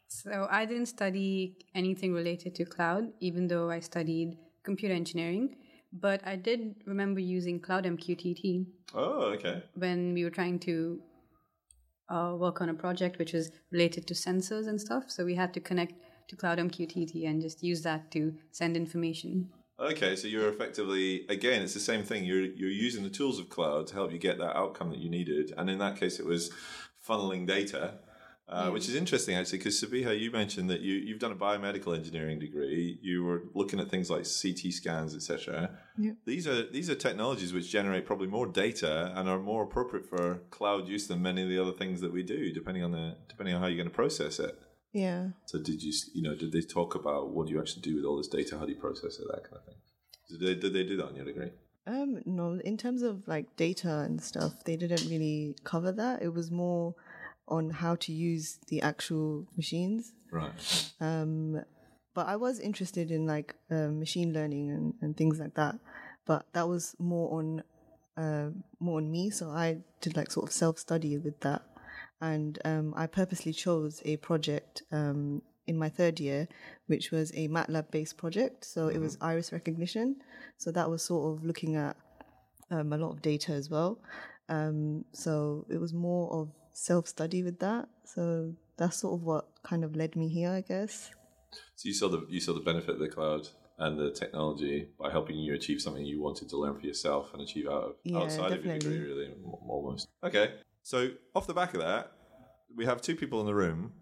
So 0.08 0.46
I 0.50 0.66
didn't 0.66 0.86
study 0.86 1.56
anything 1.74 2.12
related 2.12 2.54
to 2.56 2.64
cloud, 2.64 3.04
even 3.20 3.48
though 3.48 3.70
I 3.70 3.80
studied 3.80 4.36
computer 4.62 4.94
engineering. 4.94 5.56
But 5.92 6.26
I 6.26 6.36
did 6.36 6.74
remember 6.86 7.20
using 7.20 7.60
Cloud 7.60 7.84
MQTT 7.84 8.66
oh, 8.94 9.32
okay. 9.34 9.62
when 9.74 10.14
we 10.14 10.24
were 10.24 10.30
trying 10.30 10.58
to 10.60 11.00
uh, 12.08 12.34
work 12.38 12.60
on 12.60 12.70
a 12.70 12.74
project 12.74 13.18
which 13.18 13.32
was 13.32 13.50
related 13.70 14.06
to 14.06 14.14
sensors 14.14 14.68
and 14.68 14.80
stuff. 14.80 15.04
So 15.08 15.24
we 15.24 15.34
had 15.34 15.52
to 15.54 15.60
connect 15.60 15.94
to 16.28 16.36
Cloud 16.36 16.58
MQTT 16.58 17.28
and 17.28 17.42
just 17.42 17.62
use 17.62 17.82
that 17.82 18.10
to 18.12 18.34
send 18.52 18.76
information. 18.76 19.50
Okay, 19.82 20.14
so 20.14 20.28
you're 20.28 20.48
effectively 20.48 21.26
again, 21.28 21.60
it's 21.60 21.74
the 21.74 21.80
same 21.80 22.04
thing. 22.04 22.24
You're 22.24 22.44
you're 22.44 22.70
using 22.70 23.02
the 23.02 23.10
tools 23.10 23.40
of 23.40 23.48
cloud 23.48 23.88
to 23.88 23.94
help 23.94 24.12
you 24.12 24.18
get 24.18 24.38
that 24.38 24.56
outcome 24.56 24.90
that 24.90 25.00
you 25.00 25.10
needed, 25.10 25.52
and 25.56 25.68
in 25.68 25.78
that 25.78 25.96
case, 25.96 26.20
it 26.20 26.26
was 26.26 26.52
funneling 27.06 27.48
data, 27.48 27.94
uh, 28.48 28.70
which 28.70 28.88
is 28.88 28.94
interesting 28.94 29.34
actually. 29.34 29.58
Because 29.58 29.82
Sabiha, 29.82 30.16
you 30.16 30.30
mentioned 30.30 30.70
that 30.70 30.82
you 30.82 30.94
you've 30.94 31.18
done 31.18 31.32
a 31.32 31.36
biomedical 31.36 31.96
engineering 31.96 32.38
degree. 32.38 33.00
You 33.02 33.24
were 33.24 33.42
looking 33.54 33.80
at 33.80 33.90
things 33.90 34.08
like 34.08 34.22
CT 34.22 34.72
scans, 34.72 35.16
etc. 35.16 35.70
Yeah. 35.98 36.12
These 36.26 36.46
are 36.46 36.70
these 36.70 36.88
are 36.88 36.94
technologies 36.94 37.52
which 37.52 37.68
generate 37.68 38.06
probably 38.06 38.28
more 38.28 38.46
data 38.46 39.12
and 39.16 39.28
are 39.28 39.40
more 39.40 39.64
appropriate 39.64 40.06
for 40.06 40.42
cloud 40.50 40.86
use 40.86 41.08
than 41.08 41.22
many 41.22 41.42
of 41.42 41.48
the 41.48 41.58
other 41.58 41.72
things 41.72 42.00
that 42.02 42.12
we 42.12 42.22
do, 42.22 42.52
depending 42.52 42.84
on 42.84 42.92
the 42.92 43.16
depending 43.28 43.56
on 43.56 43.60
how 43.60 43.66
you're 43.66 43.78
going 43.78 43.88
to 43.88 43.94
process 43.94 44.38
it. 44.38 44.56
Yeah. 44.92 45.28
So 45.46 45.58
did 45.58 45.82
you, 45.82 45.92
you 46.14 46.22
know, 46.22 46.34
did 46.34 46.52
they 46.52 46.60
talk 46.60 46.94
about 46.94 47.30
what 47.30 47.46
do 47.46 47.52
you 47.52 47.60
actually 47.60 47.82
do 47.82 47.96
with 47.96 48.04
all 48.04 48.16
this 48.16 48.28
data? 48.28 48.58
How 48.58 48.66
do 48.66 48.72
you 48.72 48.78
process 48.78 49.18
it? 49.18 49.26
That 49.28 49.44
kind 49.44 49.56
of 49.56 49.64
thing. 49.64 49.74
Did 50.28 50.40
they, 50.40 50.54
did 50.54 50.72
they 50.72 50.84
do 50.84 50.96
that 50.98 51.10
in 51.10 51.16
your 51.16 51.24
degree? 51.24 51.50
Um, 51.86 52.22
no, 52.26 52.60
in 52.64 52.76
terms 52.76 53.02
of 53.02 53.26
like 53.26 53.56
data 53.56 54.00
and 54.00 54.22
stuff, 54.22 54.64
they 54.64 54.76
didn't 54.76 55.08
really 55.08 55.56
cover 55.64 55.92
that. 55.92 56.22
It 56.22 56.32
was 56.32 56.50
more 56.50 56.94
on 57.48 57.70
how 57.70 57.96
to 57.96 58.12
use 58.12 58.58
the 58.68 58.82
actual 58.82 59.46
machines. 59.56 60.12
Right. 60.30 60.92
Um, 61.00 61.62
but 62.14 62.28
I 62.28 62.36
was 62.36 62.60
interested 62.60 63.10
in 63.10 63.26
like 63.26 63.54
uh, 63.70 63.88
machine 63.88 64.32
learning 64.32 64.70
and, 64.70 64.94
and 65.00 65.16
things 65.16 65.40
like 65.40 65.54
that. 65.54 65.76
But 66.24 66.46
that 66.52 66.68
was 66.68 66.94
more 66.98 67.38
on 67.38 67.62
uh, 68.16 68.50
more 68.78 68.98
on 68.98 69.10
me, 69.10 69.30
so 69.30 69.48
I 69.48 69.78
did 70.00 70.16
like 70.16 70.30
sort 70.30 70.46
of 70.46 70.52
self 70.52 70.78
study 70.78 71.16
with 71.16 71.40
that, 71.40 71.62
and 72.22 72.58
um, 72.64 72.94
I 72.96 73.08
purposely 73.08 73.52
chose 73.52 74.00
a 74.04 74.16
project 74.18 74.82
um, 74.92 75.42
in 75.66 75.76
my 75.76 75.88
third 75.88 76.20
year, 76.20 76.46
which 76.86 77.10
was 77.10 77.32
a 77.34 77.48
MATLAB 77.48 77.90
based 77.90 78.16
project. 78.16 78.64
So 78.64 78.86
it 78.88 78.98
was 78.98 79.18
iris 79.20 79.52
recognition. 79.52 80.16
So 80.56 80.70
that 80.70 80.88
was 80.88 81.02
sort 81.02 81.36
of 81.36 81.44
looking 81.44 81.74
at 81.74 81.96
um, 82.70 82.92
a 82.92 82.96
lot 82.96 83.10
of 83.10 83.22
data 83.22 83.52
as 83.52 83.68
well. 83.68 83.98
Um, 84.48 85.04
so 85.12 85.66
it 85.68 85.78
was 85.78 85.92
more 85.92 86.32
of 86.32 86.48
self 86.72 87.08
study 87.08 87.42
with 87.42 87.58
that. 87.58 87.88
So 88.04 88.54
that's 88.76 88.98
sort 88.98 89.14
of 89.14 89.24
what 89.24 89.48
kind 89.64 89.82
of 89.82 89.96
led 89.96 90.14
me 90.14 90.28
here, 90.28 90.50
I 90.50 90.60
guess. 90.60 91.10
So 91.74 91.88
you 91.88 91.94
saw 91.94 92.08
the 92.08 92.24
you 92.28 92.40
saw 92.40 92.54
the 92.54 92.60
benefit 92.60 92.90
of 92.90 93.00
the 93.00 93.08
cloud 93.08 93.48
and 93.78 93.98
the 93.98 94.12
technology 94.12 94.88
by 94.98 95.10
helping 95.10 95.36
you 95.38 95.54
achieve 95.54 95.80
something 95.80 96.04
you 96.04 96.22
wanted 96.22 96.48
to 96.50 96.56
learn 96.56 96.78
for 96.78 96.86
yourself 96.86 97.32
and 97.32 97.42
achieve 97.42 97.66
out 97.66 97.82
of 97.82 97.94
Yeah, 98.04 98.18
outside 98.18 98.52
of 98.52 98.64
your 98.64 98.78
degree, 98.78 99.00
really, 99.00 99.30
almost. 99.68 100.08
Okay. 100.22 100.54
So 100.82 101.10
off 101.34 101.46
the 101.46 101.54
back 101.54 101.74
of 101.74 101.80
that, 101.80 102.12
we 102.74 102.84
have 102.84 103.00
two 103.00 103.16
people 103.16 103.40
in 103.40 103.46
the 103.46 103.54
room 103.54 103.92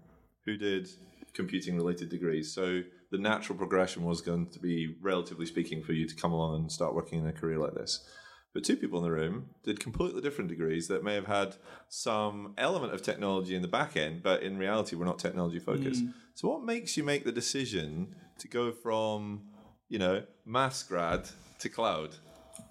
who 0.45 0.57
did 0.57 0.89
computing 1.35 1.77
related 1.77 2.09
degrees. 2.09 2.53
So 2.53 2.83
the 3.11 3.19
natural 3.19 3.59
progression 3.59 4.05
was 4.05 4.21
going 4.21 4.51
to 4.51 4.59
be, 4.59 4.97
relatively 5.01 5.47
speaking, 5.47 5.83
for 5.83 5.93
you 5.93 6.07
to 6.07 6.15
come 6.15 6.33
along 6.33 6.61
and 6.61 6.73
start 6.73 6.95
working 6.95 7.21
in 7.21 7.27
a 7.27 7.33
career 7.33 7.59
like 7.59 7.75
this. 7.75 8.09
But 8.53 8.65
two 8.65 8.77
people 8.77 8.99
in 8.99 9.05
the 9.05 9.13
room 9.13 9.51
did 9.63 9.79
completely 9.79 10.21
different 10.21 10.51
degrees 10.51 10.89
that 10.89 11.05
may 11.05 11.15
have 11.15 11.27
had 11.27 11.55
some 11.89 12.55
element 12.59 12.93
of 12.93 13.01
technology 13.01 13.55
in 13.55 13.63
the 13.63 13.69
back 13.69 13.97
end, 13.97 14.25
but 14.25 14.43
in 14.43 14.59
reality 14.59 14.97
were 14.97 15.05
not 15.05 15.21
technology 15.21 15.61
focused. 15.61 16.03
Hmm. 16.03 16.11
So, 16.35 16.49
what 16.49 16.65
makes 16.65 16.97
you 16.97 17.05
make 17.05 17.25
the 17.25 17.31
decision 17.31 18.17
to 18.39 18.49
go 18.49 18.73
from, 18.73 19.43
you 19.89 20.01
know, 20.01 20.25
maths 20.45 20.83
grad 20.83 21.29
to 21.61 21.69
cloud? 21.69 22.17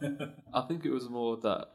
I 0.54 0.62
think 0.68 0.84
it 0.84 0.92
was 0.92 1.08
more 1.08 1.38
that 1.38 1.68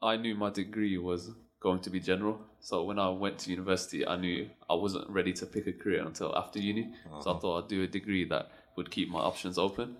I 0.00 0.16
knew 0.16 0.34
my 0.34 0.50
degree 0.50 0.96
was 0.96 1.30
going 1.60 1.80
to 1.80 1.90
be 1.90 2.00
general. 2.00 2.38
So 2.60 2.84
when 2.84 2.98
I 2.98 3.08
went 3.08 3.38
to 3.40 3.50
university, 3.50 4.06
I 4.06 4.16
knew 4.16 4.48
I 4.68 4.74
wasn't 4.74 5.08
ready 5.10 5.32
to 5.34 5.46
pick 5.46 5.66
a 5.66 5.72
career 5.72 6.04
until 6.04 6.36
after 6.36 6.58
uni. 6.58 6.92
So 7.22 7.34
I 7.34 7.38
thought 7.38 7.64
I'd 7.64 7.68
do 7.68 7.82
a 7.82 7.86
degree 7.86 8.24
that 8.28 8.50
would 8.76 8.90
keep 8.90 9.08
my 9.08 9.20
options 9.20 9.58
open. 9.58 9.96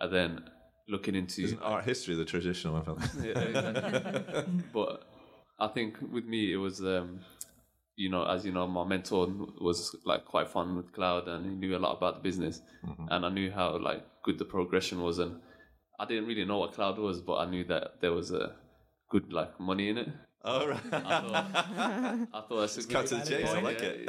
And 0.00 0.12
then 0.12 0.44
looking 0.88 1.14
into 1.14 1.42
Isn't 1.42 1.62
art 1.62 1.84
history 1.84 2.14
the 2.14 2.24
traditional 2.24 2.80
one? 2.80 3.08
Yeah, 3.22 3.38
exactly. 3.38 4.44
but 4.72 5.04
I 5.58 5.68
think 5.68 5.96
with 6.12 6.24
me 6.24 6.52
it 6.52 6.56
was 6.56 6.80
um, 6.80 7.20
you 7.96 8.08
know 8.08 8.24
as 8.24 8.44
you 8.46 8.52
know 8.52 8.66
my 8.66 8.84
mentor 8.84 9.28
was 9.60 9.94
like 10.04 10.24
quite 10.24 10.48
fun 10.48 10.76
with 10.76 10.92
cloud 10.92 11.28
and 11.28 11.44
he 11.44 11.52
knew 11.52 11.76
a 11.76 11.78
lot 11.78 11.96
about 11.96 12.16
the 12.16 12.22
business 12.22 12.62
and 13.10 13.26
I 13.26 13.28
knew 13.28 13.50
how 13.50 13.78
like 13.78 14.02
good 14.24 14.38
the 14.38 14.44
progression 14.44 15.02
was 15.02 15.18
and 15.18 15.40
I 15.98 16.06
didn't 16.06 16.26
really 16.26 16.46
know 16.46 16.58
what 16.58 16.72
cloud 16.72 16.98
was 16.98 17.20
but 17.20 17.36
I 17.36 17.50
knew 17.50 17.64
that 17.64 18.00
there 18.00 18.12
was 18.12 18.30
a 18.30 18.56
good 19.10 19.32
like 19.32 19.60
money 19.60 19.90
in 19.90 19.98
it 19.98 20.08
All 20.44 20.68
right. 20.68 20.80
I 20.92 20.98
thought, 21.00 21.46
I 22.32 22.40
thought 22.48 22.60
that's 22.60 22.76
a 22.78 22.80
good 22.82 22.90
cut 22.90 23.06
to 23.08 23.16
the 23.16 23.24
chase, 23.26 23.48
I 23.48 23.60
like 23.60 23.80
it. 23.82 24.08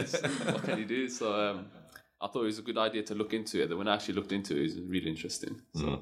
what 0.53 0.63
can 0.63 0.79
you 0.79 0.85
do 0.85 1.09
so 1.09 1.33
um, 1.33 1.65
I 2.21 2.27
thought 2.27 2.43
it 2.43 2.45
was 2.45 2.59
a 2.59 2.61
good 2.61 2.77
idea 2.77 3.03
to 3.03 3.15
look 3.15 3.33
into 3.33 3.61
it 3.61 3.69
and 3.69 3.77
when 3.77 3.87
I 3.87 3.95
actually 3.95 4.13
looked 4.15 4.31
into 4.31 4.55
it 4.55 4.59
it 4.59 4.63
was 4.63 4.79
really 4.81 5.09
interesting 5.09 5.61
so 5.75 6.01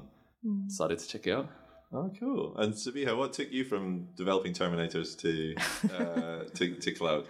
decided 0.66 0.98
to 1.00 1.08
check 1.08 1.26
it 1.26 1.32
out 1.32 1.48
Oh, 1.92 2.08
cool. 2.20 2.54
And 2.56 2.72
Sabiha, 2.72 3.18
what 3.18 3.32
took 3.32 3.50
you 3.50 3.64
from 3.64 4.06
developing 4.16 4.52
Terminators 4.52 5.18
to 5.22 5.56
uh, 5.92 6.44
to, 6.54 6.74
to 6.76 6.92
cloud? 6.92 7.26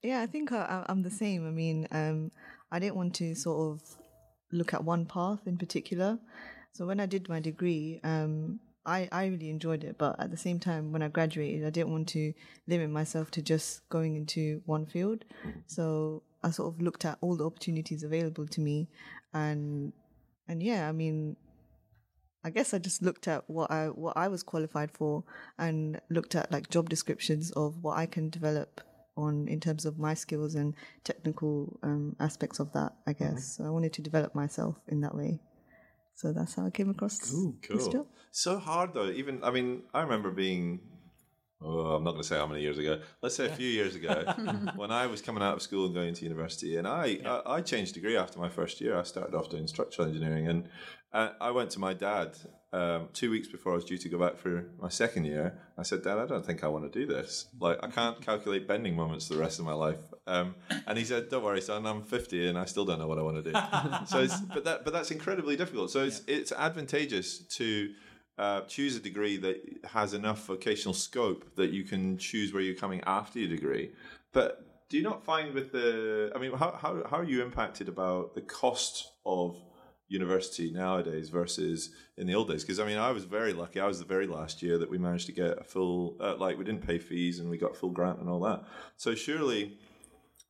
Yeah, 0.00 0.20
I 0.20 0.26
think 0.26 0.52
I, 0.52 0.58
I- 0.58 0.86
I'm 0.88 1.02
the 1.02 1.10
same. 1.10 1.44
I 1.44 1.50
mean, 1.50 1.88
um, 1.90 2.30
I 2.70 2.78
didn't 2.78 2.94
want 2.94 3.16
to 3.16 3.34
sort 3.34 3.58
of 3.72 3.82
look 4.52 4.72
at 4.72 4.84
one 4.84 5.06
path 5.06 5.40
in 5.44 5.58
particular. 5.58 6.20
So 6.72 6.86
when 6.86 7.00
I 7.00 7.06
did 7.06 7.28
my 7.28 7.40
degree, 7.40 7.98
um, 8.04 8.60
I, 8.86 9.08
I 9.10 9.26
really 9.26 9.50
enjoyed 9.50 9.82
it, 9.82 9.98
but 9.98 10.18
at 10.20 10.30
the 10.30 10.36
same 10.36 10.60
time, 10.60 10.92
when 10.92 11.02
I 11.02 11.08
graduated, 11.08 11.66
I 11.66 11.70
didn't 11.70 11.90
want 11.90 12.08
to 12.10 12.32
limit 12.68 12.88
myself 12.90 13.30
to 13.32 13.42
just 13.42 13.86
going 13.88 14.14
into 14.14 14.62
one 14.64 14.86
field. 14.86 15.24
So 15.66 16.22
I 16.42 16.50
sort 16.50 16.72
of 16.72 16.80
looked 16.80 17.04
at 17.04 17.18
all 17.20 17.36
the 17.36 17.44
opportunities 17.44 18.04
available 18.04 18.46
to 18.46 18.60
me, 18.60 18.88
and 19.34 19.92
and 20.48 20.62
yeah, 20.62 20.88
I 20.88 20.92
mean, 20.92 21.36
I 22.44 22.50
guess 22.50 22.72
I 22.72 22.78
just 22.78 23.02
looked 23.02 23.26
at 23.26 23.42
what 23.50 23.70
I 23.72 23.88
what 23.88 24.16
I 24.16 24.28
was 24.28 24.44
qualified 24.44 24.92
for, 24.92 25.24
and 25.58 26.00
looked 26.08 26.36
at 26.36 26.52
like 26.52 26.70
job 26.70 26.88
descriptions 26.88 27.50
of 27.50 27.82
what 27.82 27.98
I 27.98 28.06
can 28.06 28.30
develop 28.30 28.80
on 29.16 29.48
in 29.48 29.58
terms 29.58 29.84
of 29.84 29.98
my 29.98 30.14
skills 30.14 30.54
and 30.54 30.74
technical 31.02 31.78
um, 31.82 32.14
aspects 32.20 32.60
of 32.60 32.72
that. 32.74 32.92
I 33.06 33.14
guess 33.14 33.56
so. 33.56 33.64
I 33.64 33.70
wanted 33.70 33.92
to 33.94 34.02
develop 34.02 34.34
myself 34.34 34.76
in 34.86 35.00
that 35.00 35.14
way. 35.14 35.40
So 36.16 36.32
that's 36.32 36.54
how 36.54 36.66
I 36.66 36.70
came 36.70 36.90
across 36.90 37.18
this 37.18 37.30
Cool. 37.68 37.92
job. 37.92 38.06
So 38.32 38.58
hard 38.58 38.94
though. 38.94 39.10
Even 39.10 39.44
I 39.44 39.50
mean, 39.50 39.82
I 39.94 40.00
remember 40.02 40.30
being. 40.30 40.80
Oh, 41.62 41.94
I'm 41.96 42.04
not 42.04 42.10
going 42.10 42.22
to 42.22 42.28
say 42.28 42.36
how 42.36 42.46
many 42.46 42.60
years 42.60 42.76
ago. 42.76 43.00
Let's 43.22 43.34
say 43.34 43.46
a 43.46 43.52
few 43.62 43.66
years 43.68 43.94
ago, 43.94 44.24
when 44.76 44.90
I 44.90 45.06
was 45.06 45.22
coming 45.22 45.42
out 45.42 45.54
of 45.56 45.62
school 45.62 45.86
and 45.86 45.94
going 45.94 46.12
to 46.12 46.24
university, 46.24 46.76
and 46.76 46.86
I 46.86 47.18
I, 47.24 47.56
I 47.56 47.60
changed 47.62 47.94
degree 47.94 48.16
after 48.16 48.38
my 48.38 48.48
first 48.50 48.80
year. 48.80 48.98
I 48.98 49.04
started 49.04 49.34
off 49.34 49.48
doing 49.48 49.66
structural 49.66 50.06
engineering, 50.08 50.48
and 50.48 50.68
uh, 51.12 51.30
I 51.40 51.50
went 51.52 51.70
to 51.70 51.78
my 51.78 51.94
dad 51.94 52.36
um, 52.76 53.08
two 53.14 53.30
weeks 53.30 53.48
before 53.48 53.72
I 53.72 53.76
was 53.76 53.86
due 53.86 53.96
to 53.96 54.08
go 54.08 54.18
back 54.18 54.36
for 54.36 54.66
my 54.78 54.90
second 54.90 55.24
year. 55.24 55.58
I 55.78 55.82
said, 55.82 56.02
Dad, 56.02 56.18
I 56.18 56.26
don't 56.26 56.44
think 56.44 56.62
I 56.62 56.68
want 56.68 56.90
to 56.90 56.98
do 56.98 57.06
this. 57.06 57.46
Like, 57.58 57.78
I 57.82 57.88
can't 57.88 58.20
calculate 58.20 58.68
bending 58.68 58.94
moments 58.94 59.28
the 59.28 59.38
rest 59.38 59.58
of 59.58 59.64
my 59.64 59.72
life. 59.72 59.98
Um, 60.26 60.54
and 60.86 60.98
he 60.98 61.04
said, 61.04 61.30
Don't 61.30 61.42
worry, 61.42 61.62
son. 61.62 61.86
I'm 61.86 62.02
50 62.02 62.48
and 62.48 62.58
I 62.58 62.66
still 62.66 62.84
don't 62.84 62.98
know 62.98 63.06
what 63.06 63.18
I 63.18 63.22
want 63.22 63.42
to 63.42 63.50
do. 63.50 63.58
so, 64.06 64.20
it's, 64.20 64.38
but 64.40 64.64
that 64.64 64.84
but 64.84 64.92
that's 64.92 65.10
incredibly 65.10 65.56
difficult. 65.56 65.90
So 65.90 66.04
it's 66.04 66.20
it's 66.26 66.52
advantageous 66.52 67.38
to 67.56 67.94
uh, 68.36 68.60
choose 68.62 68.94
a 68.94 69.00
degree 69.00 69.38
that 69.38 69.56
has 69.84 70.12
enough 70.12 70.44
vocational 70.46 70.92
scope 70.92 71.56
that 71.56 71.70
you 71.70 71.82
can 71.82 72.18
choose 72.18 72.52
where 72.52 72.62
you're 72.62 72.74
coming 72.74 73.00
after 73.06 73.38
your 73.38 73.48
degree. 73.48 73.92
But 74.32 74.66
do 74.90 74.98
you 74.98 75.02
not 75.02 75.24
find 75.24 75.54
with 75.54 75.72
the, 75.72 76.30
I 76.34 76.38
mean, 76.38 76.52
how, 76.52 76.72
how, 76.72 77.02
how 77.08 77.16
are 77.16 77.24
you 77.24 77.42
impacted 77.42 77.88
about 77.88 78.34
the 78.34 78.42
cost 78.42 79.12
of 79.24 79.56
university 80.08 80.70
nowadays 80.70 81.28
versus 81.28 81.90
in 82.16 82.26
the 82.26 82.34
old 82.34 82.48
days? 82.48 82.62
Because 82.62 82.80
I 82.80 82.86
mean, 82.86 82.98
I 82.98 83.10
was 83.10 83.24
very 83.24 83.52
lucky. 83.52 83.80
I 83.80 83.86
was 83.86 83.98
the 83.98 84.04
very 84.04 84.26
last 84.26 84.62
year 84.62 84.78
that 84.78 84.90
we 84.90 84.98
managed 84.98 85.26
to 85.26 85.32
get 85.32 85.58
a 85.58 85.64
full, 85.64 86.16
uh, 86.20 86.36
like, 86.36 86.58
we 86.58 86.64
didn't 86.64 86.86
pay 86.86 86.98
fees 86.98 87.38
and 87.40 87.50
we 87.50 87.58
got 87.58 87.76
full 87.76 87.90
grant 87.90 88.20
and 88.20 88.28
all 88.28 88.40
that. 88.40 88.64
So 88.96 89.14
surely, 89.14 89.78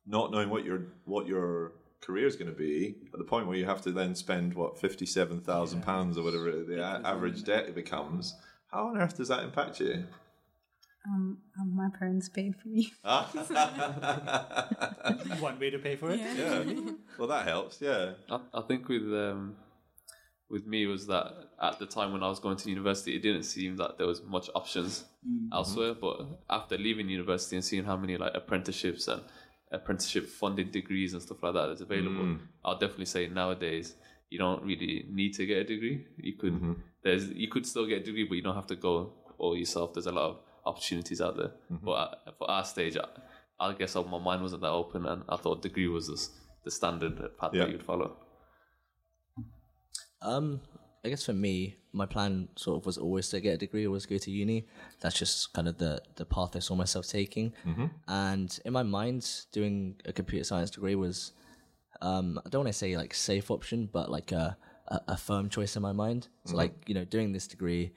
not 0.05 0.31
knowing 0.31 0.49
what 0.49 0.63
your 0.63 0.87
what 1.05 1.27
your 1.27 1.73
career 1.99 2.27
is 2.27 2.35
going 2.35 2.51
to 2.51 2.57
be 2.57 2.95
at 3.11 3.17
the 3.17 3.25
point 3.25 3.47
where 3.47 3.57
you 3.57 3.65
have 3.65 3.81
to 3.81 3.91
then 3.91 4.15
spend 4.15 4.53
what 4.53 4.79
fifty 4.79 5.05
seven 5.05 5.41
thousand 5.41 5.81
pounds 5.81 6.17
or 6.17 6.23
whatever 6.23 6.51
the 6.51 6.79
a- 6.81 7.01
average 7.03 7.43
debt 7.43 7.65
it 7.65 7.75
becomes. 7.75 8.35
How 8.71 8.87
on 8.87 8.97
earth 8.97 9.17
does 9.17 9.27
that 9.29 9.43
impact 9.43 9.79
you? 9.79 10.05
Um, 11.07 11.37
um, 11.59 11.75
my 11.75 11.89
parents 11.97 12.27
paid 12.27 12.55
for 12.55 12.67
me. 12.67 12.91
One 15.39 15.57
way 15.59 15.69
to 15.69 15.79
pay 15.79 15.95
for 15.95 16.11
it. 16.11 16.19
Yeah. 16.19 16.63
Well, 17.17 17.29
that 17.29 17.47
helps. 17.47 17.81
Yeah. 17.81 18.13
I, 18.29 18.39
I 18.53 18.61
think 18.61 18.89
with 18.89 19.03
um, 19.03 19.55
with 20.49 20.65
me 20.65 20.85
was 20.85 21.07
that 21.07 21.33
at 21.61 21.79
the 21.79 21.85
time 21.85 22.13
when 22.13 22.23
I 22.23 22.27
was 22.27 22.39
going 22.39 22.57
to 22.57 22.69
university, 22.69 23.15
it 23.15 23.21
didn't 23.21 23.43
seem 23.43 23.77
that 23.77 23.97
there 23.97 24.07
was 24.07 24.21
much 24.23 24.49
options 24.55 25.05
elsewhere. 25.51 25.93
But 25.93 26.25
after 26.49 26.77
leaving 26.77 27.09
university 27.09 27.55
and 27.55 27.63
seeing 27.63 27.83
how 27.85 27.97
many 27.97 28.17
like 28.17 28.33
apprenticeships 28.35 29.07
and 29.07 29.21
apprenticeship 29.71 30.27
funded 30.27 30.71
degrees 30.71 31.13
and 31.13 31.21
stuff 31.21 31.43
like 31.43 31.53
that 31.53 31.69
is 31.69 31.81
available, 31.81 32.37
I'll 32.65 32.79
definitely 32.79 33.05
say 33.05 33.27
nowadays 33.27 33.95
you 34.29 34.37
don't 34.37 34.63
really 34.63 35.05
need 35.09 35.33
to 35.35 35.45
get 35.45 35.57
a 35.59 35.63
degree. 35.63 36.05
You 36.17 36.33
could 36.33 36.75
there's 37.03 37.29
you 37.29 37.49
could 37.49 37.65
still 37.65 37.85
get 37.85 38.01
a 38.01 38.03
degree, 38.03 38.25
but 38.25 38.35
you 38.35 38.41
don't 38.41 38.55
have 38.55 38.67
to 38.67 38.75
go 38.75 39.13
all 39.37 39.55
yourself. 39.57 39.93
There's 39.93 40.07
a 40.07 40.11
lot 40.11 40.29
of 40.31 40.39
opportunities 40.67 41.21
out 41.21 41.37
there. 41.37 41.51
But 41.69 41.91
uh, 41.91 42.31
for 42.37 42.49
our 42.49 42.63
stage, 42.65 42.97
I, 42.97 43.07
I 43.69 43.73
guess 43.73 43.95
my 43.95 44.19
mind 44.19 44.41
wasn't 44.41 44.61
that 44.61 44.69
open, 44.81 45.05
and 45.05 45.23
I 45.29 45.37
thought 45.37 45.61
degree 45.61 45.87
was 45.87 46.07
this, 46.07 46.29
the 46.63 46.71
standard 46.71 47.15
path 47.39 47.51
Yeah. 47.53 47.63
that 47.65 47.71
you'd 47.71 47.83
follow. 47.83 48.17
Um, 50.21 50.61
I 51.05 51.09
guess 51.09 51.23
for 51.25 51.33
me, 51.33 51.75
my 51.93 52.05
plan 52.05 52.49
sort 52.55 52.77
of 52.81 52.85
was 52.85 52.97
always 52.97 53.29
to 53.29 53.39
get 53.39 53.53
a 53.53 53.57
degree, 53.57 53.87
always 53.87 54.05
go 54.05 54.17
to 54.17 54.31
uni. 54.31 54.67
That's 54.99 55.17
just 55.17 55.53
kind 55.53 55.67
of 55.67 55.77
the 55.77 56.01
the 56.15 56.25
path 56.25 56.55
I 56.55 56.59
saw 56.59 56.75
myself 56.75 57.07
taking. 57.07 57.53
And 58.07 58.59
in 58.65 58.73
my 58.73 58.83
mind, 58.83 59.29
doing 59.51 59.95
a 60.05 60.11
computer 60.13 60.43
science 60.43 60.69
degree 60.71 60.95
was, 60.95 61.33
um, 62.01 62.39
I 62.45 62.49
don't 62.49 62.61
want 62.63 62.73
to 62.73 62.77
say 62.77 62.97
like 62.97 63.13
safe 63.13 63.49
option, 63.51 63.89
but 63.91 64.09
like 64.11 64.31
a 64.31 64.57
a, 64.87 64.99
a 65.09 65.17
firm 65.17 65.49
choice 65.49 65.75
in 65.75 65.81
my 65.81 65.91
mind. 65.93 66.27
So 66.45 66.55
like 66.55 66.73
you 66.89 66.95
know, 66.95 67.05
doing 67.05 67.31
this 67.31 67.47
degree, 67.47 67.93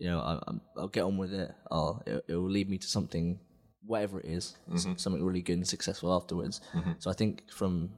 you 0.00 0.08
know, 0.10 0.20
I, 0.20 0.32
I'm, 0.48 0.60
I'll 0.76 0.88
get 0.88 1.04
on 1.04 1.16
with 1.18 1.32
it. 1.32 1.50
I'll 1.70 2.02
it, 2.06 2.24
it 2.26 2.34
will 2.34 2.50
lead 2.50 2.68
me 2.68 2.78
to 2.78 2.86
something, 2.96 3.38
whatever 3.86 4.18
it 4.20 4.26
is, 4.26 4.56
s- 4.74 4.86
something 4.96 5.22
really 5.24 5.42
good 5.42 5.58
and 5.58 5.68
successful 5.68 6.12
afterwards. 6.12 6.60
So 6.98 7.10
I 7.10 7.14
think 7.14 7.32
from 7.50 7.90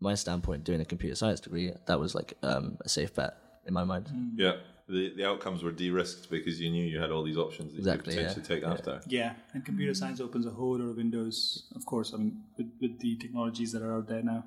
my 0.00 0.14
standpoint, 0.14 0.64
doing 0.64 0.80
a 0.80 0.84
computer 0.84 1.14
science 1.16 1.40
degree, 1.40 1.72
that 1.86 1.98
was 2.00 2.14
like 2.14 2.34
um, 2.42 2.78
a 2.80 2.88
safe 2.88 3.14
bet 3.14 3.34
in 3.66 3.74
my 3.74 3.84
mind. 3.84 4.06
Yeah. 4.36 4.56
The, 4.88 5.12
the 5.16 5.24
outcomes 5.24 5.62
were 5.62 5.70
de-risked 5.72 6.28
because 6.28 6.60
you 6.60 6.68
knew 6.70 6.84
you 6.84 7.00
had 7.00 7.10
all 7.12 7.22
these 7.22 7.36
options 7.38 7.72
that 7.72 7.78
Exactly, 7.78 8.14
you 8.14 8.20
yeah. 8.20 8.26
could 8.34 8.42
potentially 8.42 8.60
take 8.60 8.68
after. 8.72 9.00
Yeah, 9.08 9.34
and 9.54 9.64
computer 9.64 9.94
science 9.94 10.20
opens 10.20 10.44
a 10.44 10.50
whole 10.50 10.72
lot 10.72 10.80
of 10.90 10.96
windows, 10.96 11.36
of 11.76 11.86
course, 11.86 12.12
I 12.12 12.16
mean, 12.18 12.42
with, 12.58 12.70
with 12.80 12.98
the 12.98 13.16
technologies 13.16 13.70
that 13.72 13.82
are 13.82 13.94
out 13.96 14.08
there 14.08 14.22
now. 14.22 14.44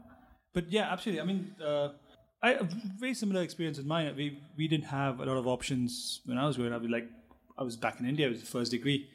But 0.54 0.70
yeah, 0.70 0.92
absolutely. 0.92 1.22
I 1.22 1.26
mean, 1.26 1.56
uh, 1.66 1.90
I 2.42 2.52
a 2.54 2.64
very 3.00 3.14
similar 3.14 3.42
experience 3.42 3.78
with 3.78 3.88
mine. 3.88 4.14
We 4.16 4.40
we 4.58 4.68
didn't 4.68 4.86
have 4.86 5.20
a 5.20 5.26
lot 5.26 5.38
of 5.38 5.48
options 5.48 6.22
when 6.26 6.38
I 6.38 6.46
was 6.48 6.58
growing 6.58 6.74
up. 6.74 6.82
Like, 6.88 7.10
I 7.58 7.64
was 7.64 7.76
back 7.76 8.00
in 8.00 8.06
India, 8.06 8.28
it 8.28 8.32
was 8.32 8.42
the 8.42 8.48
first 8.58 8.72
degree. 8.72 9.10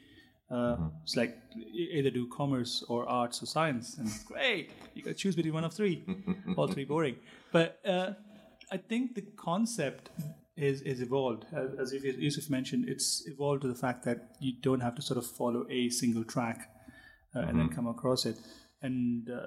Uh, 0.49 0.75
It's 1.03 1.15
like 1.15 1.37
either 1.73 2.09
do 2.09 2.27
commerce 2.27 2.83
or 2.89 3.07
arts 3.07 3.41
or 3.41 3.45
science, 3.45 3.97
and 3.97 4.09
great, 4.27 4.71
you 4.95 5.01
got 5.01 5.11
to 5.11 5.15
choose 5.23 5.35
between 5.35 5.53
one 5.53 5.63
of 5.63 5.73
three. 5.73 6.03
All 6.57 6.67
three 6.67 6.83
boring. 6.85 7.15
But 7.53 7.79
uh, 7.85 8.13
I 8.71 8.77
think 8.77 9.15
the 9.15 9.25
concept 9.37 10.09
is 10.57 10.81
is 10.81 10.99
evolved. 11.01 11.45
As, 11.53 11.69
as 11.79 11.93
Yusuf- 11.93 12.49
mentioned, 12.49 12.89
it's 12.89 13.23
evolved 13.27 13.61
to 13.61 13.67
the 13.69 13.79
fact 13.85 14.03
that 14.03 14.17
you 14.41 14.53
don't 14.61 14.81
have 14.81 14.95
to 14.95 15.01
sort 15.01 15.17
of 15.17 15.25
follow 15.25 15.65
a 15.69 15.89
single 15.89 16.25
track 16.25 16.69
uh, 17.35 17.39
and 17.47 17.57
then 17.59 17.69
come 17.69 17.87
across 17.87 18.25
it. 18.25 18.37
And 18.81 19.29
uh, 19.29 19.45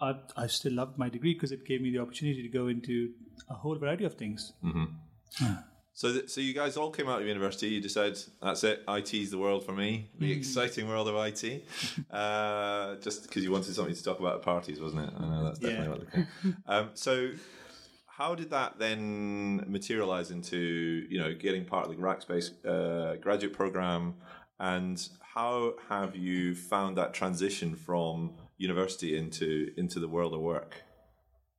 I 0.00 0.14
I 0.36 0.46
still 0.46 0.72
loved 0.72 0.98
my 0.98 1.08
degree 1.08 1.34
because 1.34 1.52
it 1.52 1.64
gave 1.66 1.80
me 1.82 1.90
the 1.90 1.98
opportunity 1.98 2.42
to 2.42 2.48
go 2.48 2.68
into 2.68 3.10
a 3.48 3.54
whole 3.54 3.76
variety 3.78 4.04
of 4.04 4.14
things. 4.14 4.52
So, 5.92 6.12
th- 6.12 6.30
so 6.30 6.40
you 6.40 6.54
guys 6.54 6.76
all 6.78 6.90
came 6.90 7.08
out 7.08 7.20
of 7.20 7.26
university. 7.26 7.68
You 7.68 7.80
decided 7.80 8.18
that's 8.40 8.64
it. 8.64 8.82
IT 8.88 9.12
is 9.12 9.30
the 9.30 9.38
world 9.38 9.66
for 9.66 9.72
me. 9.72 10.08
The 10.18 10.32
exciting 10.32 10.88
world 10.88 11.08
of 11.08 11.16
IT. 11.26 11.64
Uh, 12.10 12.96
just 12.96 13.22
because 13.24 13.44
you 13.44 13.50
wanted 13.52 13.74
something 13.74 13.94
to 13.94 14.02
talk 14.02 14.18
about 14.18 14.36
at 14.36 14.42
parties, 14.42 14.80
wasn't 14.80 15.02
it? 15.06 15.10
I 15.16 15.24
know 15.28 15.44
that's 15.44 15.58
definitely 15.58 15.84
Yeah. 15.84 15.90
what 15.90 16.00
the 16.00 16.06
case. 16.06 16.54
Um, 16.66 16.90
so, 16.94 17.30
how 18.06 18.34
did 18.34 18.50
that 18.50 18.78
then 18.78 19.64
materialize 19.68 20.30
into 20.30 20.56
you 21.08 21.18
know 21.20 21.34
getting 21.34 21.64
part 21.64 21.86
of 21.86 21.90
the 21.94 22.02
Rackspace 22.02 22.50
uh, 22.66 23.16
graduate 23.16 23.52
program, 23.52 24.14
and 24.58 24.96
how 25.34 25.74
have 25.88 26.16
you 26.16 26.54
found 26.54 26.96
that 26.96 27.12
transition 27.14 27.74
from 27.76 28.32
university 28.60 29.16
into 29.16 29.70
into 29.76 29.98
the 29.98 30.08
world 30.08 30.34
of 30.34 30.40
work? 30.40 30.82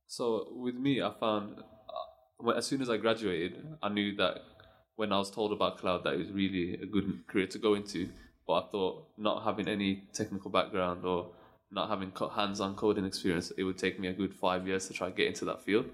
So 0.06 0.48
with 0.52 0.74
me, 0.74 1.02
I 1.02 1.12
found 1.18 1.58
uh, 1.58 2.50
as 2.50 2.66
soon 2.66 2.80
as 2.80 2.88
I 2.88 2.96
graduated, 2.96 3.52
I 3.82 3.88
knew 3.88 4.14
that 4.16 4.38
when 4.96 5.12
I 5.12 5.18
was 5.18 5.30
told 5.30 5.52
about 5.52 5.78
cloud, 5.78 6.04
that 6.04 6.14
it 6.14 6.18
was 6.18 6.30
really 6.30 6.74
a 6.74 6.86
good 6.86 7.26
career 7.26 7.46
to 7.48 7.58
go 7.58 7.74
into. 7.74 8.08
But 8.46 8.54
I 8.54 8.70
thought 8.70 9.08
not 9.18 9.44
having 9.44 9.68
any 9.68 10.04
technical 10.12 10.50
background 10.50 11.04
or 11.04 11.30
not 11.70 11.88
having 11.88 12.12
hands-on 12.36 12.74
coding 12.74 13.06
experience, 13.06 13.50
it 13.56 13.64
would 13.64 13.78
take 13.78 13.98
me 13.98 14.08
a 14.08 14.12
good 14.12 14.34
five 14.34 14.66
years 14.66 14.86
to 14.88 14.92
try 14.92 15.10
get 15.10 15.28
into 15.28 15.44
that 15.46 15.62
field. 15.62 15.86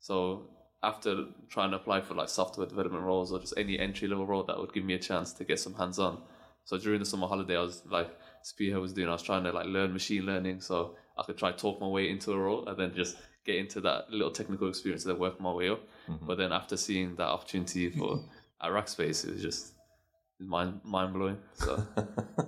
So 0.00 0.48
after 0.82 1.26
trying 1.48 1.70
to 1.70 1.76
apply 1.76 2.00
for 2.00 2.14
like 2.14 2.28
software 2.28 2.66
development 2.66 3.04
roles 3.04 3.32
or 3.32 3.38
just 3.38 3.54
any 3.56 3.78
entry 3.78 4.08
level 4.08 4.26
role 4.26 4.44
that 4.44 4.58
would 4.58 4.72
give 4.72 4.84
me 4.84 4.94
a 4.94 4.98
chance 4.98 5.32
to 5.34 5.44
get 5.44 5.60
some 5.60 5.74
hands 5.74 5.98
on. 5.98 6.22
So 6.64 6.78
during 6.78 6.98
the 6.98 7.06
summer 7.06 7.28
holiday, 7.28 7.56
I 7.56 7.62
was 7.62 7.82
like 7.88 8.10
Spearhead 8.46 8.80
was 8.80 8.92
doing. 8.92 9.08
I 9.08 9.12
was 9.12 9.24
trying 9.24 9.42
to 9.42 9.50
like 9.50 9.66
learn 9.66 9.92
machine 9.92 10.24
learning 10.24 10.60
so 10.60 10.94
I 11.18 11.24
could 11.24 11.36
try 11.36 11.50
talk 11.50 11.80
my 11.80 11.88
way 11.88 12.08
into 12.08 12.30
a 12.32 12.38
role 12.38 12.64
and 12.68 12.78
then 12.78 12.94
just 12.94 13.16
get 13.44 13.56
into 13.56 13.80
that 13.80 14.08
little 14.08 14.30
technical 14.30 14.68
experience 14.68 15.04
and 15.04 15.14
then 15.14 15.20
work 15.20 15.40
my 15.40 15.50
way 15.50 15.68
up. 15.68 15.80
But 16.22 16.38
then 16.38 16.52
after 16.52 16.76
seeing 16.76 17.16
that 17.16 17.26
opportunity 17.26 17.90
for 17.90 18.22
at 18.62 18.70
Rackspace, 18.70 19.26
it 19.26 19.32
was 19.32 19.42
just 19.42 19.72
mind 20.38 20.80
mind 20.84 21.12
blowing. 21.12 21.38
So 21.54 21.84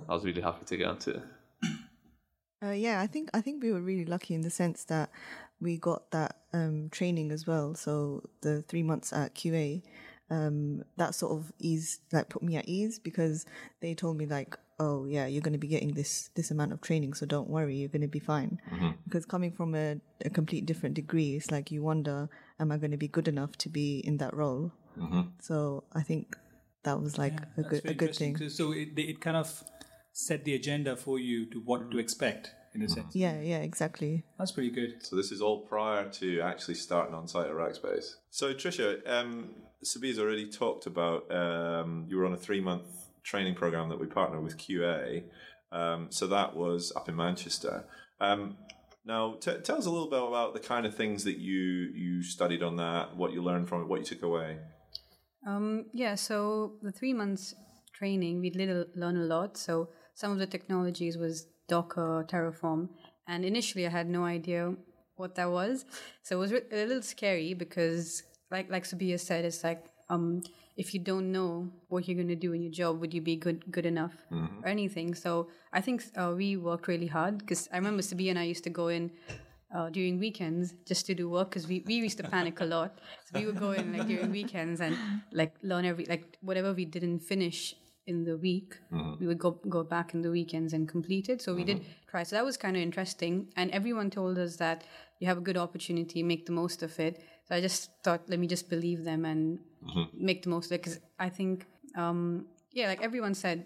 I 0.07 0.13
was 0.13 0.23
really 0.23 0.41
happy 0.41 0.63
to 0.67 0.77
get 0.77 0.87
onto 0.87 1.11
it. 1.11 1.23
Uh, 2.63 2.71
yeah, 2.71 3.01
I 3.01 3.07
think 3.07 3.29
I 3.33 3.41
think 3.41 3.61
we 3.61 3.73
were 3.73 3.81
really 3.81 4.05
lucky 4.05 4.33
in 4.33 4.41
the 4.41 4.49
sense 4.49 4.85
that 4.85 5.09
we 5.59 5.75
got 5.75 6.11
that 6.11 6.37
um, 6.53 6.87
training 6.91 7.29
as 7.33 7.45
well. 7.45 7.75
So 7.75 8.23
the 8.39 8.61
three 8.61 8.83
months 8.83 9.11
at 9.11 9.35
QA, 9.35 9.83
um, 10.29 10.83
that 10.97 11.15
sort 11.15 11.33
of 11.33 11.51
ease, 11.59 11.99
like 12.11 12.29
put 12.29 12.43
me 12.43 12.55
at 12.57 12.67
ease 12.67 12.99
because 12.99 13.45
they 13.81 13.93
told 13.93 14.17
me 14.17 14.25
like, 14.25 14.57
oh 14.79 15.05
yeah, 15.05 15.25
you're 15.25 15.41
going 15.41 15.53
to 15.53 15.59
be 15.59 15.67
getting 15.67 15.93
this 15.93 16.29
this 16.35 16.51
amount 16.51 16.71
of 16.71 16.81
training, 16.81 17.13
so 17.13 17.25
don't 17.25 17.49
worry, 17.49 17.75
you're 17.75 17.89
going 17.89 18.01
to 18.01 18.07
be 18.07 18.19
fine. 18.19 18.59
Because 19.05 19.25
coming 19.25 19.51
from 19.51 19.75
a, 19.75 19.99
a 20.23 20.29
complete 20.29 20.65
different 20.65 20.95
degree, 20.95 21.35
it's 21.35 21.51
like 21.51 21.71
you 21.71 21.83
wonder, 21.83 22.29
am 22.59 22.71
I 22.71 22.77
going 22.77 22.91
to 22.91 22.97
be 22.97 23.07
good 23.07 23.27
enough 23.27 23.57
to 23.57 23.69
be 23.69 23.99
in 23.99 24.17
that 24.17 24.33
role? 24.33 24.71
So 25.39 25.83
I 25.93 26.01
think 26.01 26.37
that 26.83 26.99
was 27.01 27.17
like 27.17 27.39
a 27.57 27.63
good 27.63 27.85
a 27.85 27.93
good 27.93 28.15
thing. 28.15 28.37
So 28.37 28.47
so 28.47 28.71
it, 28.71 28.89
it 28.97 29.21
kind 29.21 29.37
of 29.37 29.63
set 30.11 30.43
the 30.43 30.55
agenda 30.55 30.95
for 30.95 31.19
you 31.19 31.45
to 31.51 31.59
what 31.61 31.91
to 31.91 31.97
expect 31.97 32.51
in 32.73 32.81
a 32.81 32.89
sense. 32.89 33.15
Yeah, 33.15 33.39
yeah, 33.41 33.59
exactly. 33.59 34.23
That's 34.37 34.51
pretty 34.51 34.71
good. 34.71 35.05
So 35.05 35.15
this 35.15 35.31
is 35.31 35.41
all 35.41 35.61
prior 35.61 36.09
to 36.09 36.41
actually 36.41 36.75
starting 36.75 37.15
on 37.15 37.27
site 37.27 37.47
at 37.47 37.53
Rackspace. 37.53 38.15
So 38.29 38.53
Trisha, 38.53 39.07
um, 39.09 39.49
Sabi's 39.83 40.19
already 40.19 40.49
talked 40.49 40.85
about 40.85 41.31
um, 41.33 42.05
you 42.07 42.17
were 42.17 42.25
on 42.25 42.33
a 42.33 42.37
three 42.37 42.61
month 42.61 42.87
training 43.23 43.55
program 43.55 43.89
that 43.89 43.99
we 43.99 44.07
partnered 44.07 44.43
with 44.43 44.57
QA. 44.57 45.23
Um, 45.71 46.07
so 46.09 46.27
that 46.27 46.55
was 46.55 46.91
up 46.95 47.09
in 47.09 47.15
Manchester. 47.15 47.85
Um, 48.19 48.57
now, 49.05 49.35
t- 49.39 49.59
tell 49.63 49.77
us 49.77 49.85
a 49.85 49.89
little 49.89 50.09
bit 50.09 50.21
about 50.21 50.53
the 50.53 50.59
kind 50.59 50.85
of 50.85 50.95
things 50.95 51.23
that 51.23 51.37
you 51.37 51.61
you 51.95 52.23
studied 52.23 52.63
on 52.63 52.75
that, 52.77 53.15
what 53.15 53.31
you 53.33 53.41
learned 53.41 53.69
from 53.69 53.81
it, 53.81 53.87
what 53.87 53.99
you 53.99 54.05
took 54.05 54.23
away. 54.23 54.57
Um, 55.47 55.85
yeah, 55.93 56.15
so 56.15 56.73
the 56.81 56.91
three 56.91 57.13
months 57.13 57.53
training, 57.93 58.41
we 58.41 58.49
did 58.49 58.87
learn 58.95 59.17
a 59.17 59.25
lot. 59.25 59.57
So 59.57 59.89
some 60.15 60.31
of 60.31 60.39
the 60.39 60.47
technologies 60.47 61.17
was 61.17 61.47
Docker, 61.67 62.25
Terraform, 62.27 62.89
and 63.27 63.45
initially 63.45 63.85
I 63.87 63.89
had 63.89 64.09
no 64.09 64.25
idea 64.25 64.73
what 65.15 65.35
that 65.35 65.49
was. 65.49 65.85
So 66.23 66.37
it 66.37 66.39
was 66.39 66.51
a 66.51 66.85
little 66.85 67.01
scary 67.01 67.53
because, 67.53 68.23
like 68.51 68.69
like 68.69 68.83
Sabia 68.83 69.19
said, 69.19 69.45
it's 69.45 69.63
like 69.63 69.85
um, 70.09 70.41
if 70.77 70.93
you 70.93 70.99
don't 70.99 71.31
know 71.31 71.69
what 71.89 72.07
you're 72.07 72.15
going 72.15 72.29
to 72.29 72.35
do 72.35 72.53
in 72.53 72.61
your 72.63 72.71
job, 72.71 72.99
would 72.99 73.13
you 73.13 73.21
be 73.21 73.35
good 73.35 73.69
good 73.71 73.85
enough 73.85 74.13
or 74.63 74.67
anything? 74.69 75.13
So 75.15 75.47
I 75.73 75.81
think 75.81 76.03
uh, 76.17 76.33
we 76.35 76.57
worked 76.57 76.87
really 76.87 77.07
hard 77.07 77.37
because 77.39 77.69
I 77.71 77.77
remember 77.77 78.01
Sabia 78.01 78.29
and 78.31 78.39
I 78.39 78.43
used 78.43 78.63
to 78.63 78.69
go 78.69 78.87
in 78.87 79.11
uh, 79.75 79.89
during 79.89 80.17
weekends 80.19 80.73
just 80.85 81.05
to 81.05 81.13
do 81.13 81.29
work 81.29 81.51
because 81.51 81.67
we, 81.67 81.83
we 81.85 81.93
used 81.95 82.17
to 82.17 82.23
panic 82.23 82.59
a 82.61 82.65
lot. 82.65 82.97
So 83.25 83.39
we 83.39 83.45
would 83.45 83.59
go 83.59 83.71
in 83.71 83.93
like 83.95 84.07
during 84.07 84.31
weekends 84.31 84.81
and 84.81 84.97
like 85.31 85.53
learn 85.61 85.85
every 85.85 86.05
like 86.05 86.37
whatever 86.41 86.73
we 86.73 86.85
didn't 86.85 87.19
finish 87.19 87.75
in 88.07 88.23
the 88.23 88.37
week, 88.37 88.73
we 89.19 89.27
would 89.27 89.37
go 89.37 89.51
go 89.69 89.83
back 89.83 90.15
in 90.15 90.21
the 90.23 90.31
weekends 90.31 90.73
and 90.73 90.89
complete 90.89 91.29
it. 91.29 91.41
So 91.43 91.53
we 91.53 91.63
did 91.63 91.85
try. 92.09 92.23
So 92.23 92.35
that 92.35 92.43
was 92.45 92.57
kind 92.57 92.75
of 92.75 92.81
interesting. 92.81 93.49
And 93.55 93.69
everyone 93.69 94.09
told 94.09 94.39
us 94.39 94.55
that 94.55 94.83
you 95.19 95.27
have 95.27 95.37
a 95.37 95.41
good 95.41 95.57
opportunity, 95.57 96.23
make 96.23 96.45
the 96.47 96.51
most 96.53 96.81
of 96.81 96.99
it. 96.99 97.21
So 97.49 97.55
I 97.55 97.61
just 97.61 97.89
thought, 98.03 98.21
let 98.29 98.39
me 98.39 98.47
just 98.47 98.69
believe 98.69 99.03
them 99.03 99.25
and 99.25 99.59
make 100.13 100.43
the 100.43 100.49
most 100.49 100.67
of 100.67 100.73
it 100.73 100.83
because 100.83 100.99
I 101.17 101.29
think, 101.29 101.65
um, 101.95 102.45
yeah, 102.71 102.87
like 102.87 103.01
everyone 103.01 103.33
said, 103.33 103.65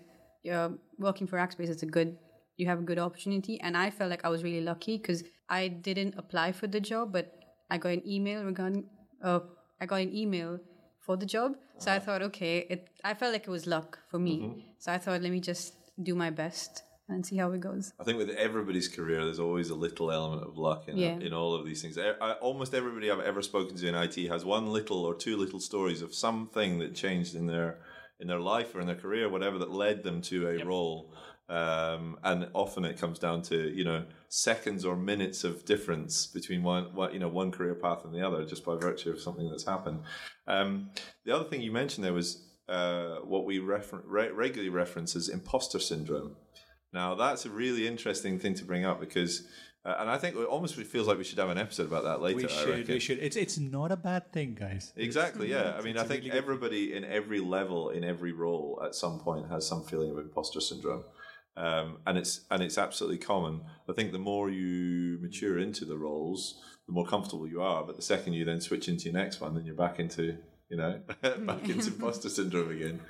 uh, 0.50 0.70
working 0.98 1.28
for 1.28 1.38
Rackspace 1.38 1.70
is 1.70 1.84
a 1.84 1.86
good 1.86 2.18
you 2.58 2.68
have 2.68 2.80
a 2.80 2.84
good 2.84 3.00
opportunity. 3.00 3.60
And 3.60 3.76
I 3.76 3.90
felt 3.90 4.10
like 4.10 4.26
I 4.26 4.30
was 4.30 4.44
really 4.44 4.62
lucky 4.62 4.98
because 4.98 5.24
I 5.50 5.68
didn't 5.68 6.16
apply 6.18 6.52
for 6.52 6.68
the 6.68 6.80
job, 6.80 7.12
but 7.12 7.34
I 7.70 7.78
got 7.78 7.90
an 7.90 8.04
email 8.08 8.44
regarding, 8.44 8.86
uh, 9.24 9.40
I 9.82 9.86
got 9.86 10.02
an 10.02 10.16
email 10.16 10.60
for 11.00 11.18
the 11.18 11.26
job. 11.26 11.56
So 11.80 11.92
I 11.92 12.00
thought, 12.00 12.22
okay, 12.22 12.60
it, 12.70 12.90
I 13.04 13.14
felt 13.14 13.34
like 13.34 13.44
it 13.44 13.50
was 13.50 13.66
luck 13.68 14.00
for 14.08 14.20
me. 14.20 14.66
So 14.78 14.92
I 14.92 14.98
thought, 14.98 15.22
let 15.22 15.32
me 15.32 15.40
just 15.40 15.74
do 16.02 16.16
my 16.16 16.30
best 16.30 16.84
and 17.10 17.26
see 17.26 17.38
how 17.38 17.52
it 17.52 17.60
goes. 17.60 17.94
I 18.00 18.04
think 18.04 18.18
with 18.18 18.30
everybody's 18.30 18.88
career, 18.88 19.24
there's 19.24 19.40
always 19.40 19.70
a 19.70 19.76
little 19.76 20.12
element 20.12 20.44
of 20.44 20.58
luck 20.58 20.88
in, 20.88 20.98
Yeah. 20.98 21.20
in 21.20 21.34
all 21.34 21.54
of 21.54 21.66
these 21.66 21.82
things. 21.82 21.98
I, 21.98 22.12
I, 22.22 22.34
almost 22.34 22.74
everybody 22.74 23.12
I've 23.12 23.20
ever 23.20 23.42
spoken 23.42 23.76
to 23.76 23.88
in 23.88 23.96
IT 23.96 24.16
has 24.30 24.46
one 24.46 24.68
little 24.68 25.04
or 25.06 25.14
two 25.16 25.38
little 25.38 25.60
stories 25.60 26.02
of 26.02 26.14
something 26.14 26.80
that 26.80 26.96
changed 26.96 27.36
in 27.36 27.48
their 27.48 27.80
in 28.20 28.28
their 28.28 28.40
life 28.40 28.74
or 28.74 28.80
in 28.80 28.88
their 28.88 28.96
career, 28.96 29.28
whatever 29.28 29.58
that 29.58 29.72
led 29.72 30.04
them 30.04 30.22
to 30.22 30.48
a 30.48 30.64
role. 30.66 31.14
Um, 31.50 32.18
and 32.24 32.48
often 32.54 32.86
it 32.86 32.98
comes 32.98 33.20
down 33.20 33.42
to 33.44 33.70
you 33.76 33.84
know 33.84 34.06
seconds 34.30 34.86
or 34.86 34.96
minutes 34.96 35.44
of 35.44 35.66
difference 35.66 36.26
between 36.28 36.64
one, 36.64 36.96
one 36.96 37.12
you 37.14 37.20
know 37.20 37.28
one 37.28 37.52
career 37.52 37.76
path 37.76 38.06
and 38.06 38.14
the 38.14 38.26
other, 38.26 38.46
just 38.46 38.64
by 38.64 38.76
virtue 38.76 39.12
of 39.12 39.20
something 39.20 39.50
that's 39.50 39.66
happened. 39.66 40.00
Um, 40.48 40.92
the 41.26 41.36
other 41.36 41.44
thing 41.44 41.62
you 41.62 41.72
mentioned 41.74 42.06
there 42.06 42.14
was 42.14 42.48
uh, 42.70 43.16
what 43.26 43.44
we 43.46 43.60
refer- 43.60 44.04
re- 44.06 44.30
regularly 44.32 44.70
reference 44.70 45.18
as 45.18 45.28
imposter 45.28 45.80
syndrome. 45.80 46.38
Now 46.94 47.16
that's 47.16 47.46
a 47.46 47.50
really 47.50 47.88
interesting 47.88 48.40
thing 48.40 48.54
to 48.56 48.66
bring 48.66 48.86
up 48.86 49.00
because, 49.00 49.48
uh, 49.84 49.96
and 50.00 50.10
I 50.10 50.18
think 50.18 50.36
it 50.36 50.46
almost 50.46 50.76
feels 50.76 51.08
like 51.08 51.18
we 51.18 51.24
should 51.24 51.40
have 51.40 51.50
an 51.50 51.58
episode 51.58 51.88
about 51.88 52.04
that 52.04 52.22
later. 52.22 52.38
We 52.38 52.48
should. 52.48 52.88
We 52.88 53.00
should. 53.00 53.20
It's 53.20 53.36
it's 53.36 53.58
not 53.58 53.92
a 53.92 53.98
bad 53.98 54.32
thing, 54.32 54.56
guys. 54.60 54.94
Exactly. 54.98 55.50
Yeah. 55.50 55.74
I 55.78 55.82
mean, 55.82 55.98
I 55.98 56.04
think 56.04 56.24
really 56.24 56.38
everybody 56.38 56.94
in 56.94 57.04
every 57.04 57.40
level, 57.40 57.90
in 57.90 58.04
every 58.04 58.32
role, 58.32 58.82
at 58.86 58.94
some 58.94 59.20
point 59.20 59.50
has 59.50 59.68
some 59.68 59.84
feeling 59.84 60.12
of 60.12 60.20
imposter 60.20 60.62
syndrome, 60.62 61.04
um, 61.58 61.98
and 62.06 62.18
it's 62.18 62.42
and 62.52 62.62
it's 62.62 62.78
absolutely 62.78 63.18
common. 63.18 63.62
I 63.90 63.94
think 63.94 64.12
the 64.12 64.20
more 64.20 64.50
you 64.50 65.18
mature 65.20 65.58
into 65.58 65.86
the 65.86 65.98
roles, 65.98 66.62
the 66.88 66.94
more 66.94 67.06
comfortable 67.06 67.48
you 67.48 67.62
are. 67.62 67.84
But 67.84 67.96
the 67.96 68.02
second 68.04 68.34
you 68.34 68.46
then 68.46 68.62
switch 68.62 68.88
into 68.88 69.06
your 69.06 69.14
next 69.14 69.42
one, 69.42 69.56
then 69.56 69.66
you're 69.66 69.76
back 69.76 70.00
into 70.00 70.38
you 70.70 70.78
know 70.78 71.02
back 71.22 71.68
into 71.68 71.88
imposter 71.94 72.30
syndrome 72.30 72.72
again. 72.72 73.02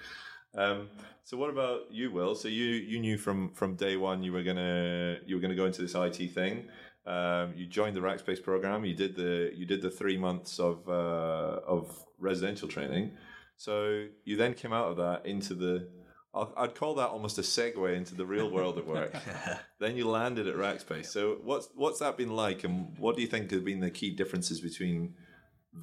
Um, 0.56 0.89
so 1.24 1.38
what 1.38 1.50
about 1.50 1.92
you, 1.92 2.12
Will? 2.12 2.36
So 2.36 2.48
you 2.48 2.66
you 2.66 3.00
knew 3.00 3.18
from 3.18 3.54
from 3.54 3.76
day 3.76 3.96
one 3.98 4.24
you 4.24 4.32
were 4.34 4.44
gonna 4.44 5.18
you 5.26 5.36
were 5.36 5.42
gonna 5.42 5.56
go 5.56 5.66
into 5.66 5.82
this 5.82 5.96
IT 5.96 6.34
thing. 6.34 6.68
Um, 7.06 7.54
you 7.56 7.66
joined 7.66 7.96
the 7.96 8.02
Rackspace 8.02 8.42
program. 8.42 8.86
You 8.86 8.96
did 8.96 9.16
the 9.16 9.52
you 9.56 9.66
did 9.66 9.82
the 9.82 9.89
three 9.89 10.18
months 10.18 10.60
of 10.60 10.88
uh, 10.88 11.60
of 11.66 11.98
residential 12.20 12.68
training. 12.68 13.12
So 13.58 14.08
you 14.26 14.36
then 14.38 14.54
came 14.54 14.74
out 14.74 14.89
of 14.92 14.98
that 14.98 15.26
into 15.26 15.54
the. 15.54 15.89
I'll- 16.36 16.54
I'd 16.58 16.74
call 16.74 16.96
that 16.96 17.10
almost 17.10 17.38
a 17.38 17.42
segue 17.42 17.96
into 17.96 18.16
the 18.16 18.26
real 18.26 18.50
world 18.50 18.80
of 18.80 18.88
work. 18.88 19.13
then 19.80 19.96
you 19.96 20.10
landed 20.10 20.48
at 20.48 20.56
Rackspace. 20.56 21.06
So 21.06 21.38
what's 21.44 21.70
what's 21.76 22.00
that 22.00 22.18
been 22.18 22.36
like, 22.36 22.63
and 22.63 22.98
what 22.98 23.16
do 23.16 23.22
you 23.22 23.28
think 23.28 23.52
have 23.52 23.63
been 23.63 23.80
the 23.82 23.92
key 23.92 24.12
differences 24.12 24.60
between 24.60 25.13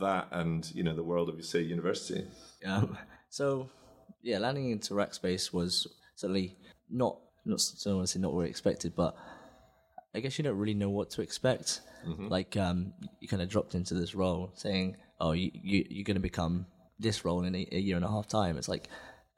that 0.00 0.28
and 0.32 0.70
you 0.74 0.82
know 0.82 0.94
the 0.94 1.04
world 1.04 1.28
of 1.28 1.44
say 1.44 1.60
university? 1.62 2.26
Um, 2.66 2.98
so 3.28 3.70
yeah, 4.22 4.38
landing 4.38 4.70
into 4.70 4.94
Rackspace 4.94 5.52
was 5.52 5.86
certainly 6.14 6.56
not 6.90 7.18
not 7.44 7.60
so 7.60 7.92
I 7.92 7.94
want 7.94 8.06
to 8.06 8.12
say 8.12 8.20
not 8.20 8.32
what 8.32 8.42
we 8.44 8.48
expected, 8.48 8.94
but 8.94 9.16
I 10.14 10.20
guess 10.20 10.38
you 10.38 10.44
don't 10.44 10.58
really 10.58 10.74
know 10.74 10.90
what 10.90 11.10
to 11.10 11.22
expect. 11.22 11.80
Like 12.28 12.56
um, 12.56 12.92
you 13.20 13.28
kind 13.28 13.42
of 13.42 13.48
dropped 13.48 13.74
into 13.74 13.94
this 13.94 14.14
role, 14.14 14.52
saying, 14.54 14.96
"Oh, 15.20 15.32
you, 15.32 15.50
you 15.54 15.84
you're 15.88 16.04
going 16.04 16.16
to 16.16 16.20
become 16.20 16.66
this 16.98 17.24
role 17.24 17.44
in 17.44 17.54
a, 17.54 17.66
a 17.72 17.78
year 17.78 17.96
and 17.96 18.04
a 18.04 18.08
half 18.08 18.26
time." 18.26 18.56
It's 18.56 18.68
like, 18.68 18.88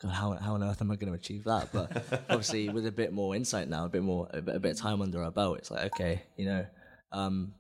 God, 0.01 0.11
how 0.11 0.33
how 0.33 0.55
on 0.55 0.63
earth 0.63 0.81
am 0.81 0.91
I 0.91 0.97
going 0.97 1.13
to 1.13 1.19
achieve 1.19 1.45
that? 1.45 1.73
But 1.73 2.25
obviously, 2.31 2.69
with 2.69 2.87
a 2.87 2.93
bit 2.93 3.13
more 3.13 3.35
insight 3.35 3.69
now, 3.69 3.85
a 3.85 3.89
bit 3.89 4.03
more 4.03 4.29
a 4.33 4.41
bit, 4.43 4.57
a 4.57 4.61
bit 4.61 4.73
of 4.73 4.79
time 4.79 5.03
under 5.03 5.23
our 5.23 5.31
belt, 5.31 5.59
it's 5.59 5.71
like 5.71 5.93
okay, 5.95 6.23
you 6.37 6.47
know. 6.47 6.67
Um, 7.13 7.55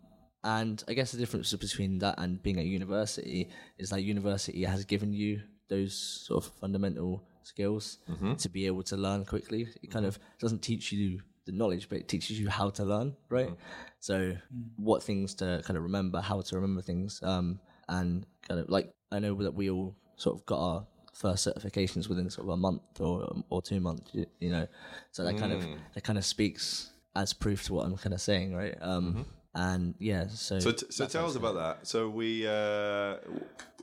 and 0.45 0.83
I 0.89 0.95
guess 0.95 1.13
the 1.13 1.19
difference 1.19 1.53
between 1.53 1.99
that 1.99 2.17
and 2.19 2.43
being 2.43 2.59
at 2.59 2.65
university 2.65 3.51
is 3.79 3.91
that 3.91 4.03
university 4.03 4.65
has 4.65 4.85
given 4.85 5.13
you 5.13 5.41
those 5.69 5.95
sort 5.95 6.45
of 6.45 6.53
fundamental 6.53 7.23
skills 7.43 7.99
mm-hmm. 8.11 8.35
to 8.35 8.49
be 8.49 8.67
able 8.67 8.83
to 8.85 8.97
learn 8.97 9.25
quickly. 9.25 9.69
It 9.83 9.91
kind 9.91 10.05
mm-hmm. 10.05 10.09
of 10.09 10.19
doesn't 10.39 10.63
teach 10.63 10.93
you 10.93 11.21
the 11.45 11.53
knowledge, 11.53 11.89
but 11.89 11.99
it 11.99 12.09
teaches 12.09 12.39
you 12.39 12.49
how 12.49 12.71
to 12.71 12.85
learn, 12.85 13.17
right? 13.29 13.49
Mm-hmm. 13.49 13.55
So, 14.01 14.19
mm. 14.19 14.39
what 14.77 15.03
things 15.03 15.35
to 15.37 15.63
kind 15.65 15.77
of 15.77 15.83
remember, 15.83 16.21
how 16.21 16.41
to 16.41 16.55
remember 16.55 16.83
things, 16.83 17.21
um, 17.23 17.59
and 17.89 18.27
kind 18.47 18.61
of 18.61 18.69
like 18.69 18.91
I 19.11 19.19
know 19.19 19.35
that 19.43 19.55
we 19.55 19.71
all 19.71 19.97
sort 20.17 20.37
of 20.37 20.47
got 20.47 20.59
our 20.59 20.87
first 21.13 21.47
certifications 21.47 22.09
within 22.09 22.31
sort 22.31 22.47
of 22.47 22.55
a 22.55 22.57
month 22.57 22.83
or 23.01 23.25
um, 23.25 23.45
or 23.51 23.61
two 23.61 23.81
months, 23.81 24.11
you, 24.13 24.27
you 24.41 24.51
know. 24.51 24.67
So 25.11 25.25
that 25.25 25.37
kind 25.37 25.53
of 25.53 25.63
mm. 25.63 25.79
that 25.95 26.05
kind 26.05 26.19
of 26.19 26.25
speaks 26.25 26.91
as 27.15 27.33
proof 27.33 27.65
to 27.65 27.75
what 27.75 27.87
I'm 27.87 27.97
kind 27.97 28.15
of 28.15 28.21
saying, 28.21 28.55
right? 28.55 28.77
Um, 28.81 29.27
And 29.55 29.95
yeah, 29.99 30.29
so 30.29 30.59
So, 30.61 30.73
t- 30.73 30.87
so 30.91 31.07
tell 31.07 31.27
us 31.27 31.37
about 31.37 31.55
that. 31.57 31.87
So 31.87 32.09
we, 32.09 32.47
uh, 32.47 33.17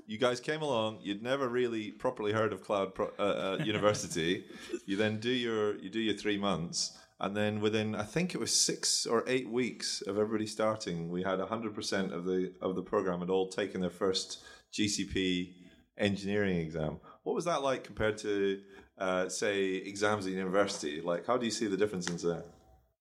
you 0.07 0.17
guys 0.17 0.39
came 0.39 0.61
along. 0.63 0.99
You'd 1.03 1.21
never 1.21 1.47
really 1.47 1.91
properly 1.91 2.31
heard 2.31 2.51
of 2.51 2.63
Cloud 2.63 2.95
Pro- 2.95 3.11
uh, 3.19 3.57
uh, 3.59 3.63
University. 3.63 4.45
you 4.85 4.97
then 4.97 5.19
do 5.19 5.29
your 5.29 5.77
you 5.77 5.89
do 5.89 5.99
your 5.99 6.15
three 6.15 6.37
months, 6.37 6.97
and 7.19 7.37
then 7.37 7.61
within 7.61 7.93
I 7.93 8.03
think 8.03 8.33
it 8.33 8.39
was 8.39 8.51
six 8.53 9.05
or 9.05 9.23
eight 9.27 9.47
weeks 9.47 10.01
of 10.01 10.17
everybody 10.17 10.47
starting, 10.47 11.09
we 11.09 11.21
had 11.21 11.39
hundred 11.39 11.75
percent 11.75 12.11
of 12.13 12.25
the 12.25 12.53
of 12.61 12.75
the 12.75 12.81
program 12.81 13.19
had 13.19 13.29
all 13.29 13.47
taken 13.49 13.81
their 13.81 13.91
first 13.91 14.43
GCP 14.73 15.53
engineering 15.99 16.57
exam. 16.57 16.99
What 17.23 17.35
was 17.35 17.45
that 17.45 17.61
like 17.61 17.83
compared 17.83 18.17
to, 18.19 18.61
uh, 18.97 19.29
say, 19.29 19.75
exams 19.75 20.25
at 20.25 20.31
university? 20.31 21.01
Like, 21.01 21.27
how 21.27 21.37
do 21.37 21.45
you 21.45 21.51
see 21.51 21.67
the 21.67 21.77
differences 21.77 22.23
in 22.23 22.29
that? 22.29 22.45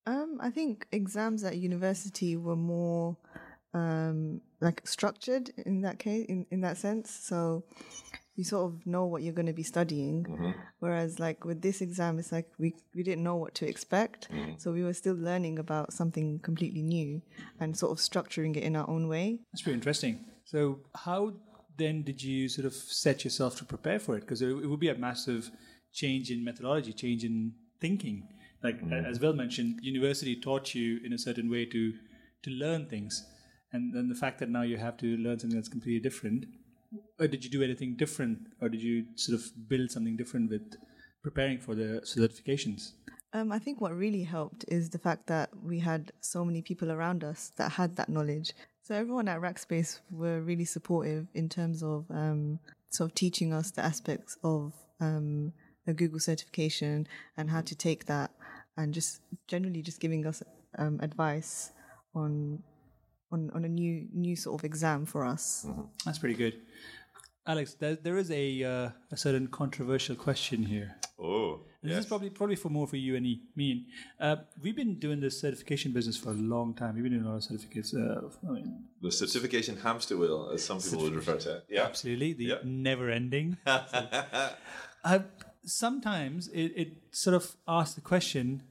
Um, 0.09 0.39
I 0.41 0.49
think 0.49 0.87
exams 0.91 1.45
at 1.45 1.59
university 1.59 2.35
were 2.37 2.57
more 2.57 3.19
um, 3.75 4.41
like 4.61 4.87
structured 4.87 5.51
in 5.67 5.83
that 5.83 5.99
case, 5.99 6.25
in, 6.31 6.47
in 6.51 6.63
that 6.63 6.79
sense. 6.79 7.11
So 7.11 7.65
you 8.35 8.45
sort 8.45 8.73
of 8.73 8.87
know 8.87 9.05
what 9.05 9.23
you're 9.23 9.35
going 9.35 9.47
to 9.47 9.53
be 9.53 9.63
studying. 9.63 10.25
Whereas, 10.79 11.19
like 11.19 11.45
with 11.45 11.61
this 11.61 11.83
exam, 11.83 12.19
it's 12.19 12.33
like 12.33 12.49
we, 12.59 12.75
we 12.95 13.03
didn't 13.03 13.23
know 13.23 13.37
what 13.37 13.55
to 13.57 13.69
expect. 13.69 14.29
So 14.57 14.73
we 14.73 14.83
were 14.83 14.95
still 14.95 15.17
learning 15.17 15.59
about 15.59 15.93
something 15.93 16.39
completely 16.39 16.83
new 16.83 17.21
and 17.61 17.77
sort 17.77 17.93
of 17.93 17.99
structuring 17.99 18.57
it 18.57 18.63
in 18.63 18.77
our 18.77 18.89
own 18.89 19.09
way. 19.09 19.41
That's 19.53 19.61
pretty 19.61 19.75
interesting. 19.75 20.25
So, 20.47 20.79
how 20.95 21.35
then 21.77 22.03
did 22.03 22.23
you 22.23 22.49
sort 22.49 22.67
of 22.67 22.73
set 22.73 23.25
yourself 23.25 23.57
to 23.59 23.65
prepare 23.67 23.99
for 23.99 24.17
it? 24.17 24.21
Because 24.21 24.41
it, 24.41 24.49
it 24.49 24.67
would 24.67 24.81
be 24.81 24.89
a 24.89 24.97
massive 24.97 25.51
change 25.93 26.31
in 26.31 26.43
methodology, 26.43 26.95
change 26.95 27.25
in 27.25 27.53
thinking. 27.79 28.27
Like 28.63 28.81
as 28.93 29.21
Will 29.21 29.35
mentioned, 29.35 29.81
university 29.83 30.35
taught 30.35 30.75
you 30.75 31.01
in 31.05 31.13
a 31.13 31.19
certain 31.19 31.51
way 31.51 31.65
to 31.67 31.93
to 32.43 32.51
learn 32.51 32.87
things, 32.87 33.27
and 33.73 33.95
then 33.95 34.09
the 34.09 34.15
fact 34.15 34.39
that 34.41 34.49
now 34.49 34.63
you 34.63 34.77
have 34.79 34.97
to 34.99 35.17
learn 35.17 35.39
something 35.39 35.59
that's 35.59 35.69
completely 35.69 36.01
different. 36.01 36.47
Or 37.21 37.29
did 37.29 37.45
you 37.45 37.51
do 37.51 37.63
anything 37.63 37.97
different, 37.97 38.39
or 38.63 38.69
did 38.69 38.83
you 38.83 39.07
sort 39.15 39.39
of 39.39 39.69
build 39.69 39.91
something 39.91 40.17
different 40.17 40.51
with 40.51 40.77
preparing 41.23 41.59
for 41.59 41.75
the 41.75 42.01
certifications? 42.05 42.93
Um, 43.35 43.53
I 43.53 43.59
think 43.59 43.81
what 43.81 43.95
really 43.95 44.23
helped 44.23 44.65
is 44.69 44.89
the 44.89 44.99
fact 44.99 45.27
that 45.27 45.51
we 45.63 45.81
had 45.81 46.13
so 46.21 46.45
many 46.45 46.63
people 46.63 46.91
around 46.91 47.23
us 47.25 47.53
that 47.57 47.73
had 47.73 47.97
that 47.97 48.09
knowledge. 48.09 48.55
So 48.83 48.95
everyone 48.95 49.29
at 49.29 49.41
Rackspace 49.41 50.01
were 50.11 50.41
really 50.41 50.65
supportive 50.65 51.27
in 51.35 51.51
terms 51.51 51.83
of 51.83 52.07
um, 52.11 52.59
sort 52.89 53.11
of 53.11 53.15
teaching 53.15 53.53
us 53.53 53.71
the 53.71 53.85
aspects 53.85 54.39
of 54.43 54.73
um, 54.99 55.53
a 55.87 55.93
Google 55.93 56.21
certification 56.21 57.07
and 57.37 57.51
how 57.51 57.61
to 57.61 57.77
take 57.77 58.07
that, 58.07 58.31
and 58.79 58.95
just 58.95 59.21
generally 59.47 59.83
just 59.83 60.01
giving 60.01 60.25
us 60.27 60.43
um, 60.79 60.99
advice 61.03 61.73
on 62.15 62.63
on 63.31 63.51
on 63.55 63.65
a 63.65 63.69
new 63.69 64.09
new 64.15 64.37
sort 64.37 64.61
of 64.61 64.65
exam 64.65 65.05
for 65.05 65.27
us. 65.27 65.67
That's 66.07 66.19
pretty 66.19 66.37
good. 66.37 66.55
Alex, 67.47 67.75
there, 67.81 67.97
there 67.97 68.19
is 68.19 68.31
a 68.31 68.63
uh, 68.65 68.89
a 69.11 69.17
certain 69.17 69.47
controversial 69.49 70.15
question 70.17 70.63
here. 70.63 70.97
Oh, 71.19 71.55
And 71.83 71.91
yes. 71.91 71.97
This 71.97 72.05
is 72.05 72.09
probably 72.09 72.31
probably 72.31 72.57
for 72.57 72.69
more 72.71 72.87
for 72.87 72.97
you 72.97 73.17
and 73.17 73.27
e- 73.27 73.43
me. 73.57 73.87
Uh, 74.21 74.37
we've 74.63 74.77
been 74.77 74.99
doing 75.01 75.19
this 75.21 75.41
certification 75.41 75.93
business 75.93 76.17
for 76.17 76.31
a 76.31 76.39
long 76.55 76.75
time. 76.75 76.95
We've 76.95 77.03
been 77.09 77.15
doing 77.15 77.25
a 77.25 77.31
lot 77.31 77.37
of 77.37 77.45
certificates. 77.45 77.95
Uh, 77.95 78.21
I 78.49 78.53
mean, 78.53 78.85
the 79.03 79.11
certification 79.11 79.77
hamster 79.79 80.17
wheel, 80.17 80.51
as 80.55 80.63
some 80.65 80.79
people 80.81 81.01
would 81.05 81.15
refer 81.23 81.37
to 81.47 81.57
it. 81.57 81.65
Yeah. 81.69 81.85
absolutely, 81.91 82.35
the 82.35 82.45
Yep. 82.53 82.65
never 82.65 83.11
ending. 83.11 83.57
uh, 83.67 85.19
sometimes 85.65 86.49
it, 86.49 86.73
it 86.77 86.89
sort 87.13 87.35
of 87.35 87.57
asks 87.67 87.95
the 87.95 88.01
question, 88.01 88.63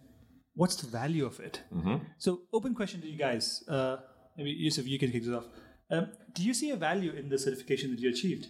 what's 0.57 0.75
the 0.75 0.87
value 0.87 1.25
of 1.25 1.39
it? 1.39 1.61
Mm-hmm. 1.73 1.97
So, 2.17 2.41
open 2.51 2.75
question 2.75 2.99
to 3.01 3.07
you 3.07 3.17
guys. 3.17 3.63
Uh, 3.67 3.97
maybe 4.35 4.51
Yusuf, 4.51 4.85
you 4.85 4.99
can 4.99 5.11
kick 5.11 5.23
this 5.23 5.33
off. 5.33 5.45
Um, 5.89 6.09
do 6.33 6.43
you 6.43 6.53
see 6.53 6.71
a 6.71 6.75
value 6.75 7.13
in 7.13 7.29
the 7.29 7.37
certification 7.37 7.91
that 7.91 7.99
you 7.99 8.09
achieved? 8.09 8.47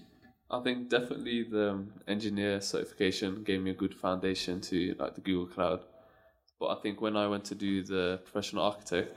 I 0.50 0.62
think 0.62 0.90
definitely 0.90 1.44
the 1.44 1.72
um, 1.72 1.94
engineer 2.08 2.62
certification 2.62 3.44
gave 3.44 3.62
me 3.62 3.72
a 3.72 3.76
good 3.76 3.94
foundation 3.94 4.62
to 4.62 4.96
like 4.98 5.14
the 5.16 5.22
Google 5.22 5.48
Cloud. 5.48 5.82
But 6.60 6.68
I 6.68 6.82
think 6.82 7.02
when 7.02 7.18
I 7.18 7.28
went 7.28 7.44
to 7.46 7.56
do 7.56 7.84
the 7.84 8.22
professional 8.24 8.64
architect, 8.64 9.16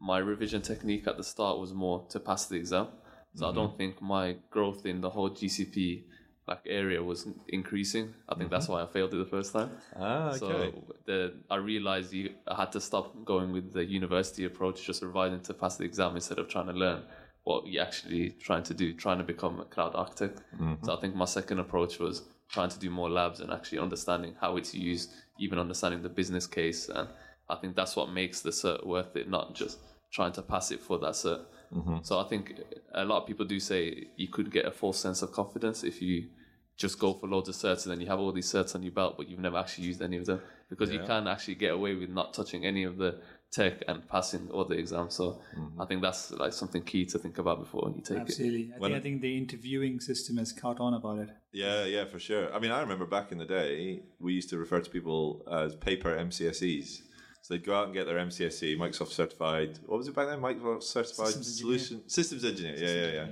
my 0.00 0.18
revision 0.18 0.60
technique 0.60 1.06
at 1.06 1.16
the 1.16 1.24
start 1.24 1.58
was 1.58 1.72
more 1.72 2.04
to 2.10 2.20
pass 2.20 2.46
the 2.46 2.56
exam. 2.56 2.88
So 3.34 3.48
I 3.50 3.52
don't 3.52 3.76
think 3.76 4.00
my 4.00 4.36
growth 4.50 4.86
in 4.86 5.02
the 5.02 5.10
whole 5.10 5.30
GCP 5.30 6.04
like 6.48 6.60
area 6.66 7.02
was 7.02 7.26
increasing. 7.48 8.14
I 8.28 8.34
think 8.36 8.50
that's 8.50 8.68
why 8.68 8.82
I 8.82 8.86
failed 8.86 9.12
it 9.14 9.16
the 9.16 9.26
first 9.26 9.52
time. 9.52 9.70
Ah, 9.96 10.28
okay. 10.28 10.38
So 10.38 10.84
the 11.04 11.34
I 11.50 11.56
realized 11.56 12.12
you 12.12 12.34
I 12.46 12.54
had 12.54 12.72
to 12.72 12.80
stop 12.80 13.24
going 13.24 13.52
with 13.52 13.72
the 13.72 13.84
university 13.84 14.44
approach, 14.44 14.84
just 14.84 15.02
revising 15.02 15.40
to 15.40 15.54
pass 15.54 15.76
the 15.76 15.84
exam 15.84 16.14
instead 16.14 16.38
of 16.38 16.48
trying 16.48 16.66
to 16.66 16.72
learn 16.72 17.02
what 17.44 17.66
you're 17.66 17.82
actually 17.82 18.30
trying 18.40 18.62
to 18.64 18.74
do, 18.74 18.92
trying 18.92 19.18
to 19.18 19.24
become 19.24 19.60
a 19.60 19.64
cloud 19.64 19.94
architect. 19.94 20.40
So 20.84 20.96
I 20.96 21.00
think 21.00 21.14
my 21.14 21.26
second 21.26 21.58
approach 21.60 21.98
was 21.98 22.22
trying 22.48 22.68
to 22.70 22.78
do 22.78 22.90
more 22.90 23.10
labs 23.10 23.40
and 23.40 23.52
actually 23.52 23.78
understanding 23.78 24.34
how 24.40 24.56
it's 24.56 24.74
used, 24.74 25.12
even 25.38 25.58
understanding 25.58 26.02
the 26.02 26.08
business 26.08 26.46
case. 26.46 26.88
And 26.88 27.08
I 27.48 27.56
think 27.56 27.76
that's 27.76 27.94
what 27.96 28.10
makes 28.10 28.40
the 28.40 28.50
cert 28.50 28.86
worth 28.86 29.16
it, 29.16 29.28
not 29.28 29.54
just 29.54 29.78
trying 30.12 30.32
to 30.32 30.42
pass 30.42 30.70
it 30.70 30.80
for 30.80 30.98
that 30.98 31.12
cert. 31.12 31.44
Mm-hmm. 31.74 31.98
So 32.02 32.18
I 32.18 32.24
think 32.24 32.54
a 32.94 33.04
lot 33.04 33.22
of 33.22 33.26
people 33.26 33.44
do 33.46 33.60
say 33.60 34.08
you 34.16 34.28
could 34.28 34.50
get 34.50 34.66
a 34.66 34.70
false 34.70 34.98
sense 34.98 35.22
of 35.22 35.32
confidence 35.32 35.84
if 35.84 36.00
you 36.02 36.28
just 36.76 36.98
go 36.98 37.14
for 37.14 37.26
loads 37.26 37.48
of 37.48 37.54
certs 37.54 37.84
and 37.84 37.92
then 37.92 38.00
you 38.00 38.06
have 38.06 38.18
all 38.18 38.32
these 38.32 38.52
certs 38.52 38.74
on 38.74 38.82
your 38.82 38.92
belt, 38.92 39.16
but 39.16 39.28
you've 39.28 39.40
never 39.40 39.56
actually 39.56 39.84
used 39.86 40.02
any 40.02 40.18
of 40.18 40.26
them 40.26 40.40
because 40.68 40.90
you 40.90 41.00
can 41.00 41.26
actually 41.26 41.54
get 41.54 41.72
away 41.72 41.94
with 41.94 42.10
not 42.10 42.34
touching 42.34 42.66
any 42.66 42.84
of 42.84 42.98
the 42.98 43.18
tech 43.50 43.82
and 43.88 44.06
passing 44.08 44.50
all 44.50 44.64
the 44.64 44.76
exams. 44.76 45.14
So 45.14 45.40
mm-hmm. 45.58 45.80
I 45.80 45.86
think 45.86 46.02
that's 46.02 46.32
like 46.32 46.52
something 46.52 46.82
key 46.82 47.06
to 47.06 47.18
think 47.18 47.38
about 47.38 47.60
before 47.60 47.90
you 47.94 48.02
take 48.02 48.18
it. 48.18 48.20
Absolutely. 48.22 48.72
I 48.74 48.78
When- 48.78 48.90
think, 48.90 49.00
I 49.00 49.02
think 49.02 49.20
the 49.22 49.38
interviewing 49.38 50.00
system 50.00 50.36
has 50.36 50.52
caught 50.52 50.78
on 50.80 50.92
about 50.92 51.20
it. 51.20 51.30
Yeah, 51.52 51.84
yeah, 51.84 52.04
for 52.04 52.18
sure. 52.18 52.52
I 52.52 52.58
mean, 52.58 52.70
I 52.70 52.80
remember 52.80 53.06
back 53.06 53.32
in 53.32 53.38
the 53.38 53.46
day, 53.46 54.02
we 54.20 54.34
used 54.34 54.50
to 54.50 54.58
refer 54.58 54.80
to 54.80 54.90
people 54.90 55.46
as 55.50 55.74
paper 55.74 56.14
MCSEs. 56.14 57.02
So 57.46 57.54
they'd 57.54 57.64
go 57.64 57.76
out 57.76 57.84
and 57.84 57.94
get 57.94 58.06
their 58.06 58.18
MCSE, 58.18 58.76
Microsoft 58.76 59.10
certified. 59.10 59.78
What 59.86 59.98
was 59.98 60.08
it 60.08 60.16
back 60.16 60.26
then? 60.26 60.40
Microsoft 60.40 60.82
certified 60.82 61.28
Systems 61.28 61.62
engineer. 61.62 62.02
systems 62.08 62.44
engineer. 62.44 62.74
Yeah, 62.76 62.88
yeah, 62.88 63.12
yeah. 63.12 63.26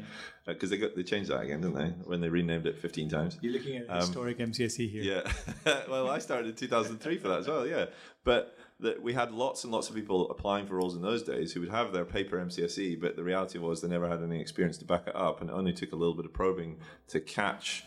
Because 0.46 0.70
uh, 0.70 0.76
they 0.76 0.80
got 0.80 0.94
they 0.94 1.02
changed 1.02 1.30
that 1.30 1.40
again, 1.40 1.62
didn't 1.62 1.74
they? 1.74 1.88
When 2.04 2.20
they 2.20 2.28
renamed 2.28 2.64
it 2.68 2.78
fifteen 2.78 3.08
times. 3.08 3.38
You're 3.40 3.54
looking 3.54 3.78
at 3.78 3.90
um, 3.90 3.96
historic 3.96 4.38
MCSE 4.38 4.88
here. 4.88 5.02
Yeah. 5.02 5.82
well, 5.90 6.08
I 6.08 6.20
started 6.20 6.46
in 6.46 6.54
2003 6.54 7.18
for 7.18 7.26
that 7.26 7.40
as 7.40 7.48
well, 7.48 7.66
yeah. 7.66 7.86
But 8.22 8.56
that 8.78 9.02
we 9.02 9.14
had 9.14 9.32
lots 9.32 9.64
and 9.64 9.72
lots 9.72 9.88
of 9.88 9.96
people 9.96 10.30
applying 10.30 10.68
for 10.68 10.76
roles 10.76 10.94
in 10.94 11.02
those 11.02 11.24
days 11.24 11.52
who 11.52 11.58
would 11.58 11.70
have 11.70 11.92
their 11.92 12.04
paper 12.04 12.36
MCSE, 12.36 13.00
but 13.00 13.16
the 13.16 13.24
reality 13.24 13.58
was 13.58 13.80
they 13.80 13.88
never 13.88 14.08
had 14.08 14.22
any 14.22 14.40
experience 14.40 14.78
to 14.78 14.84
back 14.84 15.08
it 15.08 15.16
up, 15.16 15.40
and 15.40 15.50
it 15.50 15.52
only 15.54 15.72
took 15.72 15.90
a 15.90 15.96
little 15.96 16.14
bit 16.14 16.24
of 16.24 16.32
probing 16.32 16.78
to 17.08 17.18
catch 17.18 17.82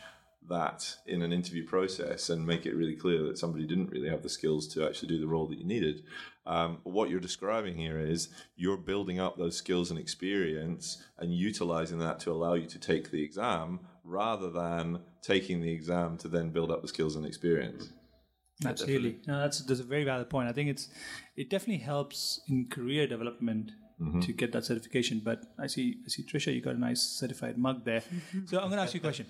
that 0.49 0.95
in 1.05 1.21
an 1.21 1.33
interview 1.33 1.65
process 1.65 2.29
and 2.29 2.45
make 2.45 2.65
it 2.65 2.75
really 2.75 2.95
clear 2.95 3.23
that 3.23 3.37
somebody 3.37 3.65
didn't 3.65 3.89
really 3.89 4.09
have 4.09 4.23
the 4.23 4.29
skills 4.29 4.67
to 4.69 4.85
actually 4.85 5.09
do 5.09 5.19
the 5.19 5.27
role 5.27 5.47
that 5.47 5.57
you 5.57 5.65
needed. 5.65 6.03
Um, 6.45 6.79
what 6.83 7.09
you're 7.09 7.19
describing 7.19 7.75
here 7.75 7.99
is 7.99 8.29
you're 8.55 8.77
building 8.77 9.19
up 9.19 9.37
those 9.37 9.57
skills 9.57 9.91
and 9.91 9.99
experience 9.99 11.03
and 11.19 11.33
utilizing 11.33 11.99
that 11.99 12.19
to 12.21 12.31
allow 12.31 12.53
you 12.53 12.67
to 12.67 12.79
take 12.79 13.11
the 13.11 13.21
exam 13.21 13.81
rather 14.03 14.49
than 14.49 15.01
taking 15.21 15.61
the 15.61 15.71
exam 15.71 16.17
to 16.17 16.27
then 16.29 16.49
build 16.49 16.71
up 16.71 16.81
the 16.81 16.87
skills 16.87 17.15
and 17.15 17.25
experience. 17.25 17.85
Mm-hmm. 17.85 18.67
Absolutely. 18.67 19.19
No, 19.27 19.39
that's 19.39 19.59
that's 19.61 19.81
a 19.81 19.83
very 19.83 20.03
valid 20.03 20.29
point. 20.29 20.49
I 20.49 20.53
think 20.53 20.69
it's 20.69 20.89
it 21.35 21.49
definitely 21.49 21.83
helps 21.83 22.41
in 22.47 22.67
career 22.69 23.05
development 23.05 23.71
mm-hmm. 24.01 24.21
to 24.21 24.33
get 24.33 24.51
that 24.53 24.65
certification. 24.65 25.21
But 25.23 25.43
I 25.59 25.67
see 25.67 25.97
I 26.05 26.09
see 26.09 26.23
Trisha, 26.23 26.53
you 26.53 26.61
got 26.61 26.75
a 26.75 26.79
nice 26.79 27.01
certified 27.01 27.57
mug 27.57 27.85
there. 27.85 28.01
Mm-hmm. 28.01 28.45
so 28.47 28.57
I'm 28.57 28.69
going 28.69 28.77
to 28.77 28.83
ask 28.83 28.93
you 28.93 28.99
a 28.99 29.01
question. 29.01 29.27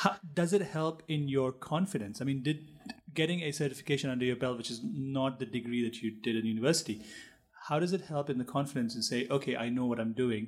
How, 0.00 0.16
does 0.34 0.54
it 0.54 0.62
help 0.62 1.02
in 1.08 1.28
your 1.28 1.52
confidence? 1.52 2.22
I 2.22 2.24
mean, 2.24 2.42
did 2.42 2.70
getting 3.12 3.40
a 3.42 3.50
certification 3.52 4.08
under 4.08 4.24
your 4.24 4.36
belt, 4.36 4.56
which 4.56 4.70
is 4.70 4.80
not 4.82 5.38
the 5.38 5.44
degree 5.44 5.84
that 5.84 6.00
you 6.00 6.10
did 6.10 6.36
in 6.36 6.46
university, 6.46 7.02
how 7.68 7.78
does 7.78 7.92
it 7.92 8.00
help 8.00 8.30
in 8.30 8.38
the 8.38 8.44
confidence 8.44 8.94
and 8.94 9.04
say, 9.04 9.26
okay, 9.30 9.56
I 9.56 9.68
know 9.68 9.84
what 9.84 10.00
I'm 10.00 10.14
doing? 10.14 10.46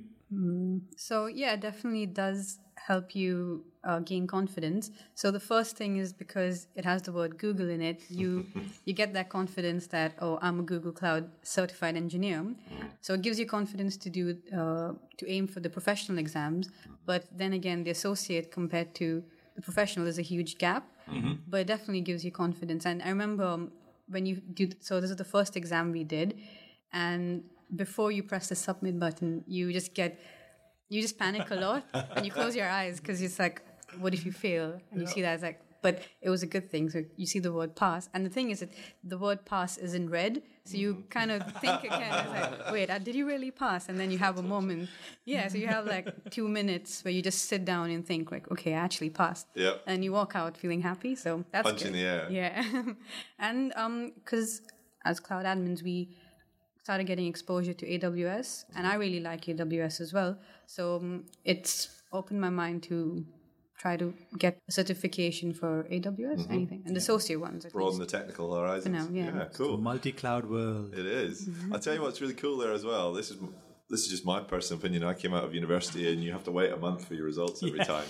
So 0.97 1.27
yeah, 1.27 1.53
it 1.53 1.61
definitely 1.61 2.07
does 2.07 2.59
help 2.77 3.15
you 3.15 3.65
uh, 3.85 3.99
gain 3.99 4.27
confidence. 4.27 4.91
So 5.15 5.31
the 5.31 5.41
first 5.41 5.77
thing 5.77 5.99
is 5.99 6.15
because 6.15 6.69
it 6.75 6.87
has 6.87 7.03
the 7.03 7.13
word 7.13 7.37
Google 7.37 7.69
in 7.69 7.83
it, 7.83 8.01
you 8.09 8.47
you 8.87 8.95
get 8.95 9.13
that 9.13 9.29
confidence 9.29 9.87
that 9.89 10.15
oh, 10.21 10.39
I'm 10.41 10.61
a 10.61 10.63
Google 10.63 10.93
Cloud 10.93 11.31
certified 11.43 11.97
engineer. 11.97 12.55
So 13.03 13.13
it 13.13 13.21
gives 13.21 13.39
you 13.39 13.45
confidence 13.45 13.99
to 13.99 14.09
do 14.09 14.39
uh, 14.57 14.93
to 15.19 15.29
aim 15.29 15.47
for 15.47 15.61
the 15.61 15.69
professional 15.69 16.19
exams. 16.19 16.71
But 17.05 17.27
then 17.37 17.53
again, 17.53 17.85
the 17.85 17.91
associate 17.91 18.51
compared 18.51 18.95
to 18.95 19.23
the 19.57 19.63
professional 19.63 20.07
is 20.07 20.19
a 20.19 20.23
huge 20.23 20.59
gap. 20.59 20.85
But 21.49 21.61
it 21.63 21.67
definitely 21.67 22.01
gives 22.01 22.25
you 22.25 22.31
confidence. 22.31 22.87
And 22.87 23.03
I 23.03 23.09
remember 23.09 23.45
um, 23.45 23.73
when 24.09 24.25
you 24.27 24.37
do. 24.37 24.69
So 24.81 25.01
this 25.01 25.11
is 25.11 25.17
the 25.17 25.25
first 25.25 25.57
exam 25.57 25.93
we 25.93 26.05
did, 26.05 26.39
and 26.93 27.45
before 27.75 28.13
you 28.13 28.23
press 28.23 28.49
the 28.49 28.55
submit 28.55 28.99
button, 28.99 29.45
you 29.47 29.73
just 29.73 29.95
get 29.95 30.21
you 30.93 31.01
just 31.01 31.19
panic 31.19 31.51
a 31.51 31.55
lot 31.55 31.85
and 32.15 32.27
you 32.27 32.31
close 32.31 32.55
your 32.55 32.69
eyes 32.69 33.01
because 33.01 33.23
it's 33.23 33.39
like, 33.39 33.63
what 33.99 34.13
if 34.13 34.27
you 34.27 34.33
fail? 34.33 34.79
And 34.91 35.01
you 35.01 35.07
see 35.07 35.23
that 35.23 35.33
it's 35.35 35.43
like, 35.43 35.61
but 35.83 36.03
it 36.21 36.31
was 36.31 36.43
a 36.43 36.47
good 36.47 36.71
thing. 36.71 36.89
So 36.89 37.05
you 37.17 37.27
see 37.27 37.41
the 37.41 37.53
word 37.53 37.77
pass, 37.77 38.09
and 38.15 38.25
the 38.25 38.31
thing 38.31 38.51
is 38.51 38.61
that 38.61 38.71
the 39.05 39.19
word 39.19 39.45
pass 39.45 39.77
is 39.77 39.95
in 39.95 40.09
red, 40.09 40.43
so 40.65 40.77
you 40.77 41.05
kind 41.11 41.31
of 41.33 41.43
think 41.61 41.85
again. 41.85 42.13
It's 42.13 42.31
like, 42.31 42.73
wait, 42.73 42.89
uh, 42.89 42.99
did 42.99 43.15
you 43.15 43.27
really 43.27 43.51
pass? 43.51 43.89
And 43.89 43.99
then 43.99 44.11
you 44.11 44.19
have 44.19 44.39
a 44.39 44.43
moment, 44.43 44.89
yeah. 45.25 45.49
So 45.49 45.59
you 45.59 45.67
have 45.67 45.87
like 45.87 46.31
two 46.31 46.49
minutes 46.49 47.05
where 47.05 47.13
you 47.13 47.21
just 47.21 47.47
sit 47.49 47.65
down 47.65 47.91
and 47.91 48.07
think, 48.07 48.31
like, 48.31 48.51
okay, 48.53 48.75
I 48.75 48.79
actually 48.79 49.11
passed. 49.11 49.49
Yep. 49.55 49.83
And 49.87 50.05
you 50.05 50.13
walk 50.13 50.37
out 50.37 50.57
feeling 50.57 50.81
happy. 50.81 51.17
So 51.17 51.45
that's 51.51 51.67
Punch 51.67 51.83
in 51.83 51.93
the 51.93 52.03
air. 52.03 52.29
Yeah, 52.31 52.65
and 53.39 53.73
um, 53.75 54.13
because 54.15 54.63
as 55.05 55.19
cloud 55.19 55.45
admins, 55.45 55.83
we 55.83 56.17
started 56.85 57.05
getting 57.05 57.27
exposure 57.27 57.75
to 57.75 57.87
AWS, 57.87 58.65
and 58.77 58.87
I 58.87 58.95
really 58.95 59.21
like 59.21 59.43
AWS 59.47 60.01
as 60.01 60.13
well. 60.13 60.39
So 60.67 60.97
um, 60.97 61.25
it's 61.45 62.03
opened 62.13 62.41
my 62.41 62.51
mind 62.51 62.85
to 62.85 63.25
try 63.83 63.97
to 63.97 64.15
get 64.39 64.59
a 64.69 64.73
certification 64.73 65.53
for 65.53 65.85
AWS, 65.91 66.43
mm-hmm. 66.43 66.53
anything, 66.53 66.83
and 66.87 66.95
the 66.95 66.99
associate 66.99 67.41
ones. 67.41 67.65
At 67.67 67.73
Broaden 67.73 67.99
least. 67.99 68.11
the 68.11 68.19
technical 68.19 68.55
horizons. 68.55 68.95
now, 68.95 69.09
yeah. 69.13 69.47
cool. 69.55 69.77
Multi-cloud 69.77 70.49
world. 70.49 70.95
It 70.95 71.07
is. 71.07 71.49
Mm-hmm. 71.49 71.73
I'll 71.73 71.81
tell 71.81 71.95
you 71.95 72.03
what's 72.03 72.21
really 72.21 72.35
cool 72.35 72.57
there 72.59 72.73
as 72.73 72.85
well. 72.85 73.13
This 73.13 73.31
is 73.33 73.39
this 73.91 74.05
is 74.05 74.09
just 74.09 74.25
my 74.25 74.41
personal 74.41 74.79
opinion. 74.81 75.03
I 75.05 75.15
came 75.15 75.35
out 75.35 75.45
of 75.45 75.55
university 75.55 76.11
and 76.13 76.23
you 76.23 76.33
have 76.33 76.45
to 76.45 76.53
wait 76.53 76.73
a 76.73 76.77
month 76.77 77.07
for 77.07 77.15
your 77.15 77.27
results 77.27 77.63
every 77.63 77.85
time, 77.85 78.07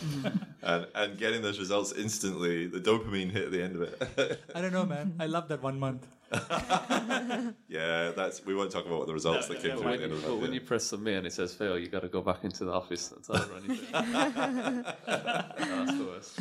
and 0.63 0.87
and 0.95 1.19
getting 1.19 1.41
those 1.41 1.59
results 1.59 1.93
instantly, 1.93 2.67
the 2.67 2.79
dopamine 2.79 3.31
hit 3.31 3.45
at 3.47 3.53
the 3.57 3.63
end 3.63 3.75
of 3.77 3.83
it. 3.83 4.41
I 4.55 4.61
don't 4.61 4.75
know, 4.75 4.85
man. 4.85 5.15
I 5.25 5.27
love 5.27 5.49
that 5.49 5.63
one 5.63 5.79
month. 5.81 6.07
Yeah, 7.69 8.11
that's. 8.15 8.45
We 8.45 8.55
won't 8.55 8.71
talk 8.71 8.85
about 8.87 8.99
what 8.99 9.07
the 9.07 9.15
results 9.15 9.49
that 9.49 9.63
came 9.63 9.79
through 9.79 9.93
at 9.93 9.99
the 9.99 10.05
end 10.05 10.13
of 10.13 10.23
the 10.23 10.29
But 10.29 10.37
when 10.37 10.53
you 10.53 10.61
press 10.61 10.85
submit 10.85 11.17
and 11.19 11.27
it 11.27 11.33
says 11.33 11.55
fail, 11.55 11.79
you 11.79 11.89
got 11.89 12.03
to 12.03 12.09
go 12.09 12.21
back 12.21 12.45
into 12.45 12.65
the 12.67 12.73
office 12.73 13.11
and 13.13 13.25
tell 13.25 13.37
everyone. 13.37 14.85
That's 15.07 15.93
the 15.99 16.05
worst. 16.05 16.41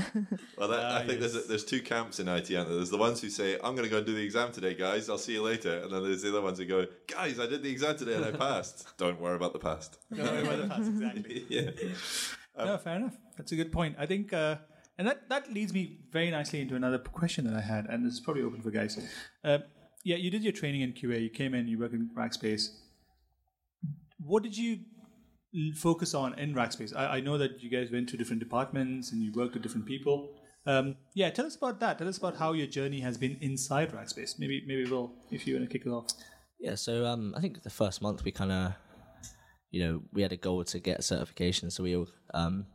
Well, 0.58 0.68
that, 0.70 0.80
Ah, 0.84 0.98
I 1.00 1.06
think 1.08 1.20
there's 1.20 1.48
there's 1.48 1.64
two 1.64 1.82
camps 1.82 2.20
in 2.20 2.28
IT. 2.28 2.52
Aren't 2.54 2.68
there? 2.68 2.78
There's 2.78 2.90
the 2.90 2.98
ones 2.98 3.22
who 3.22 3.30
say, 3.30 3.56
"I'm 3.64 3.76
going 3.76 3.84
to 3.84 3.90
go 3.90 3.98
and 3.98 4.06
do 4.06 4.14
the 4.14 4.24
exam 4.24 4.52
today, 4.52 4.74
guys. 4.74 5.10
I'll 5.10 5.18
see 5.18 5.34
you 5.34 5.42
later," 5.42 5.80
and 5.80 5.92
then 5.92 6.04
there's 6.04 6.22
the 6.22 6.30
other 6.30 6.42
ones 6.42 6.60
who 6.60 6.66
go, 6.66 6.86
"Guys, 7.08 7.40
I 7.40 7.48
did 7.48 7.64
the 7.64 7.72
exam 7.72 7.98
today 7.98 8.16
and 8.16 8.26
I 8.26 8.32
passed. 8.32 8.88
Don't 8.98 9.20
worry 9.20 9.36
about 9.36 9.54
the 9.54 9.60
past." 9.60 9.98
Don't 10.14 10.26
worry 10.26 10.44
about 10.44 10.62
the 10.62 10.68
past, 10.68 10.88
exactly. 10.90 11.46
yeah. 11.50 11.70
no, 12.58 12.78
fair 12.78 12.98
enough. 12.98 13.16
That's 13.38 13.52
a 13.52 13.56
good 13.56 13.72
point. 13.72 13.96
I 13.98 14.06
think, 14.06 14.34
uh, 14.34 14.58
and 14.98 15.08
that, 15.08 15.30
that 15.30 15.52
leads 15.54 15.74
me 15.74 16.00
very 16.12 16.30
nicely 16.30 16.60
into 16.62 16.76
another 16.76 16.98
question 17.00 17.46
that 17.46 17.56
I 17.56 17.62
had, 17.62 17.86
and 17.86 18.06
this 18.06 18.14
is 18.14 18.20
probably 18.20 18.44
open 18.44 18.62
for 18.62 18.72
guys. 18.72 19.00
Uh, 19.44 19.60
yeah, 20.04 20.18
you 20.18 20.32
did 20.32 20.44
your 20.44 20.54
training 20.54 20.82
in 20.82 20.94
QA. 20.94 21.22
You 21.22 21.30
came 21.30 21.54
in, 21.54 21.68
you 21.68 21.80
worked 21.80 21.94
in 21.94 22.10
Rackspace. 22.18 22.70
What 24.20 24.44
did 24.44 24.58
you 24.58 24.80
focus 25.76 26.14
on 26.14 26.38
in 26.40 26.54
Rackspace? 26.54 26.96
I, 26.96 27.18
I 27.18 27.20
know 27.22 27.38
that 27.38 27.62
you 27.62 27.70
guys 27.70 27.92
went 27.92 28.10
to 28.10 28.18
different 28.18 28.40
departments 28.40 29.12
and 29.12 29.22
you 29.22 29.32
worked 29.34 29.54
with 29.54 29.64
different 29.64 29.86
people. 29.86 30.36
Um, 30.66 30.96
yeah, 31.16 31.30
tell 31.32 31.46
us 31.46 31.56
about 31.56 31.80
that. 31.80 31.98
Tell 31.98 32.08
us 32.08 32.18
about 32.18 32.38
how 32.38 32.54
your 32.54 32.68
journey 32.68 33.00
has 33.02 33.18
been 33.18 33.38
inside 33.42 33.92
Rackspace. 33.92 34.38
Maybe, 34.38 34.64
maybe 34.68 34.90
Will, 34.90 35.14
if 35.32 35.48
you 35.48 35.56
want 35.56 35.70
to 35.70 35.78
kick 35.78 35.86
it 35.86 35.90
off. 35.90 36.08
Yeah, 36.60 36.76
so 36.76 37.06
um, 37.06 37.34
I 37.36 37.42
think 37.42 37.64
the 37.64 37.72
first 37.72 38.02
month 38.02 38.24
we 38.24 38.32
kind 38.32 38.52
of, 38.52 38.74
you 39.72 39.84
know, 39.84 40.02
we 40.14 40.22
had 40.22 40.32
a 40.32 40.38
goal 40.38 40.64
to 40.64 40.80
get 40.80 41.04
certification, 41.04 41.72
so 41.72 41.84
we 41.84 42.06
um, 42.36 42.68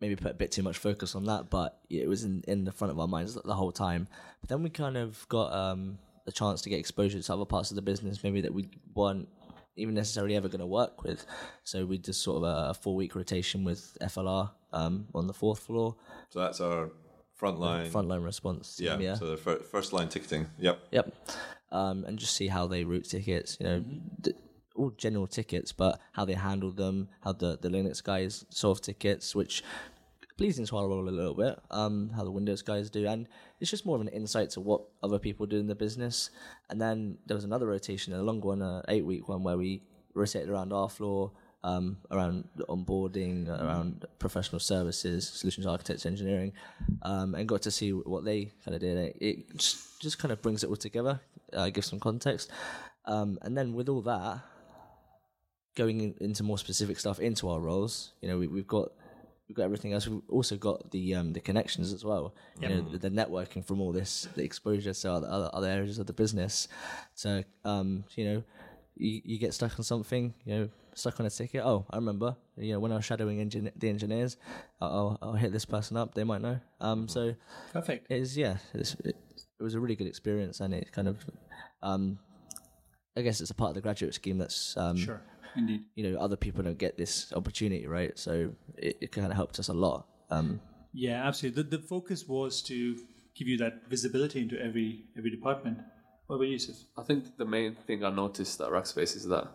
maybe 0.00 0.16
put 0.16 0.30
a 0.30 0.34
bit 0.34 0.50
too 0.50 0.62
much 0.62 0.78
focus 0.78 1.14
on 1.14 1.24
that, 1.24 1.50
but 1.50 1.78
it 1.90 2.08
was 2.08 2.24
in, 2.24 2.42
in 2.48 2.64
the 2.64 2.72
front 2.72 2.92
of 2.92 2.98
our 2.98 3.08
minds 3.08 3.34
the 3.34 3.54
whole 3.54 3.72
time. 3.72 4.08
But 4.40 4.48
then 4.48 4.62
we 4.62 4.70
kind 4.70 4.96
of 4.96 5.28
got 5.28 5.52
um, 5.52 5.98
a 6.26 6.32
chance 6.32 6.62
to 6.62 6.70
get 6.70 6.78
exposure 6.78 7.20
to 7.20 7.32
other 7.32 7.44
parts 7.44 7.70
of 7.70 7.76
the 7.76 7.82
business, 7.82 8.22
maybe 8.22 8.40
that 8.40 8.52
we 8.52 8.68
weren't 8.94 9.28
even 9.76 9.94
necessarily 9.94 10.34
ever 10.36 10.48
going 10.48 10.60
to 10.60 10.66
work 10.66 11.02
with. 11.04 11.24
So 11.64 11.84
we 11.84 11.98
did 11.98 12.14
sort 12.14 12.38
of 12.38 12.42
a, 12.44 12.70
a 12.70 12.74
four 12.74 12.94
week 12.94 13.14
rotation 13.14 13.62
with 13.64 13.96
FLR 14.00 14.50
um, 14.72 15.06
on 15.14 15.26
the 15.26 15.34
fourth 15.34 15.60
floor, 15.60 15.96
So 16.30 16.40
that's 16.40 16.60
our 16.60 16.90
frontline. 17.40 17.90
frontline 17.90 18.24
response. 18.24 18.76
team, 18.76 18.86
yeah. 18.86 18.98
yeah. 18.98 19.14
So 19.14 19.26
the 19.26 19.36
fir- 19.36 19.58
first 19.62 19.92
line 19.92 20.08
ticketing. 20.08 20.46
Yep. 20.58 20.80
Yep. 20.92 21.14
Um, 21.72 22.04
and 22.06 22.18
just 22.18 22.34
see 22.36 22.46
how 22.48 22.66
they 22.66 22.84
route 22.84 23.04
tickets, 23.08 23.58
you 23.60 23.66
know, 23.66 23.84
d- 24.20 24.32
all 24.74 24.90
general 24.90 25.26
tickets, 25.26 25.72
but 25.72 26.00
how 26.12 26.24
they 26.24 26.34
handle 26.34 26.70
them, 26.70 27.08
how 27.20 27.32
the, 27.32 27.58
the 27.60 27.68
Linux 27.68 28.02
guys 28.02 28.44
solve 28.50 28.80
tickets, 28.80 29.34
which 29.34 29.62
bleeds 30.36 30.58
into 30.58 30.76
our 30.76 30.86
role 30.86 31.08
a 31.08 31.10
little 31.10 31.34
bit, 31.34 31.58
um, 31.70 32.10
how 32.14 32.24
the 32.24 32.30
Windows 32.30 32.62
guys 32.62 32.90
do. 32.90 33.06
And 33.06 33.28
it's 33.60 33.70
just 33.70 33.86
more 33.86 33.96
of 33.96 34.02
an 34.02 34.08
insight 34.08 34.50
to 34.50 34.60
what 34.60 34.82
other 35.02 35.18
people 35.18 35.46
do 35.46 35.58
in 35.58 35.66
the 35.66 35.74
business. 35.74 36.30
And 36.68 36.80
then 36.80 37.18
there 37.26 37.34
was 37.34 37.44
another 37.44 37.66
rotation, 37.66 38.12
a 38.12 38.22
long 38.22 38.40
one, 38.40 38.62
an 38.62 38.82
eight 38.88 39.04
week 39.04 39.28
one, 39.28 39.42
where 39.42 39.56
we 39.56 39.82
rotated 40.14 40.50
around 40.50 40.72
our 40.72 40.88
floor, 40.88 41.32
um, 41.64 41.96
around 42.10 42.48
onboarding, 42.68 43.48
around 43.48 44.04
professional 44.18 44.60
services, 44.60 45.28
solutions 45.28 45.66
architects, 45.66 46.06
engineering, 46.06 46.52
um, 47.02 47.34
and 47.34 47.48
got 47.48 47.62
to 47.62 47.70
see 47.70 47.90
what 47.90 48.24
they 48.24 48.52
kind 48.64 48.74
of 48.74 48.80
did. 48.80 48.96
It, 48.96 49.16
it 49.20 49.58
just, 49.58 50.18
kind 50.18 50.32
of 50.32 50.42
brings 50.42 50.62
it 50.62 50.68
all 50.68 50.76
together, 50.76 51.20
uh, 51.52 51.70
gives 51.70 51.88
some 51.88 51.98
context. 51.98 52.50
Um, 53.06 53.38
and 53.42 53.56
then 53.56 53.72
with 53.74 53.88
all 53.88 54.02
that, 54.02 54.40
going 55.76 56.00
in, 56.00 56.14
into 56.20 56.42
more 56.42 56.58
specific 56.58 56.98
stuff 56.98 57.20
into 57.20 57.48
our 57.48 57.60
roles, 57.60 58.12
you 58.20 58.28
know, 58.28 58.38
we, 58.38 58.46
we've 58.46 58.66
got 58.66 58.92
we've 59.48 59.56
got 59.56 59.64
everything 59.64 59.92
else. 59.92 60.06
We've 60.08 60.22
also 60.28 60.56
got 60.56 60.90
the 60.90 61.14
um, 61.14 61.32
the 61.32 61.40
connections 61.40 61.92
as 61.92 62.04
well. 62.04 62.34
You 62.60 62.68
know, 62.68 62.80
the, 62.90 62.98
the 62.98 63.10
networking 63.10 63.64
from 63.64 63.80
all 63.80 63.92
this, 63.92 64.28
the 64.34 64.44
exposure 64.44 64.92
to 64.92 65.12
other 65.12 65.28
other, 65.28 65.50
other 65.52 65.68
areas 65.68 65.98
of 65.98 66.06
the 66.06 66.12
business. 66.12 66.68
So, 67.14 67.44
um, 67.64 68.04
you 68.14 68.24
know, 68.24 68.42
you, 68.96 69.20
you 69.24 69.38
get 69.38 69.54
stuck 69.54 69.78
on 69.78 69.84
something, 69.84 70.34
you 70.44 70.54
know, 70.54 70.68
stuck 70.94 71.20
on 71.20 71.26
a 71.26 71.30
ticket. 71.30 71.62
Oh, 71.64 71.86
I 71.90 71.96
remember. 71.96 72.36
You 72.56 72.72
know, 72.72 72.80
when 72.80 72.92
I 72.92 72.96
was 72.96 73.04
shadowing 73.04 73.38
engin- 73.38 73.72
the 73.76 73.88
engineers, 73.88 74.38
I'll, 74.80 75.18
I'll 75.20 75.34
hit 75.34 75.52
this 75.52 75.66
person 75.66 75.96
up. 75.96 76.14
They 76.14 76.24
might 76.24 76.40
know. 76.40 76.58
Um, 76.80 77.06
so 77.06 77.34
Perfect. 77.72 78.10
it 78.10 78.16
is 78.16 78.36
yeah. 78.36 78.56
It's, 78.72 78.94
it, 79.04 79.16
it 79.58 79.62
was 79.62 79.74
a 79.74 79.80
really 79.80 79.96
good 79.96 80.06
experience, 80.06 80.60
and 80.60 80.74
it 80.74 80.92
kind 80.92 81.08
of, 81.08 81.24
um, 81.82 82.18
I 83.16 83.22
guess 83.22 83.40
it's 83.40 83.50
a 83.50 83.54
part 83.54 83.70
of 83.70 83.74
the 83.74 83.80
graduate 83.80 84.14
scheme 84.14 84.38
that's 84.38 84.76
um, 84.76 84.96
Sure. 84.96 85.20
Indeed. 85.56 85.84
you 85.94 86.10
know 86.10 86.18
other 86.18 86.36
people 86.36 86.62
don't 86.62 86.78
get 86.78 86.96
this 86.96 87.32
opportunity 87.34 87.86
right 87.86 88.18
so 88.18 88.50
it, 88.76 88.98
it 89.00 89.12
kind 89.12 89.26
of 89.26 89.32
helped 89.32 89.58
us 89.58 89.68
a 89.68 89.74
lot 89.74 90.06
um 90.30 90.60
Yeah, 90.92 91.28
absolutely. 91.28 91.62
The, 91.62 91.76
the 91.76 91.82
focus 91.82 92.26
was 92.26 92.62
to 92.62 92.96
give 93.36 93.46
you 93.48 93.58
that 93.58 93.88
visibility 93.90 94.40
into 94.40 94.58
every 94.58 95.04
every 95.18 95.30
department. 95.30 95.78
What 96.26 96.36
about 96.36 96.48
Yusuf? 96.48 96.76
I 96.96 97.02
think 97.02 97.36
the 97.36 97.44
main 97.44 97.76
thing 97.86 98.02
I 98.02 98.10
noticed 98.10 98.60
at 98.60 98.70
Rackspace 98.70 99.14
is 99.14 99.28
that 99.28 99.46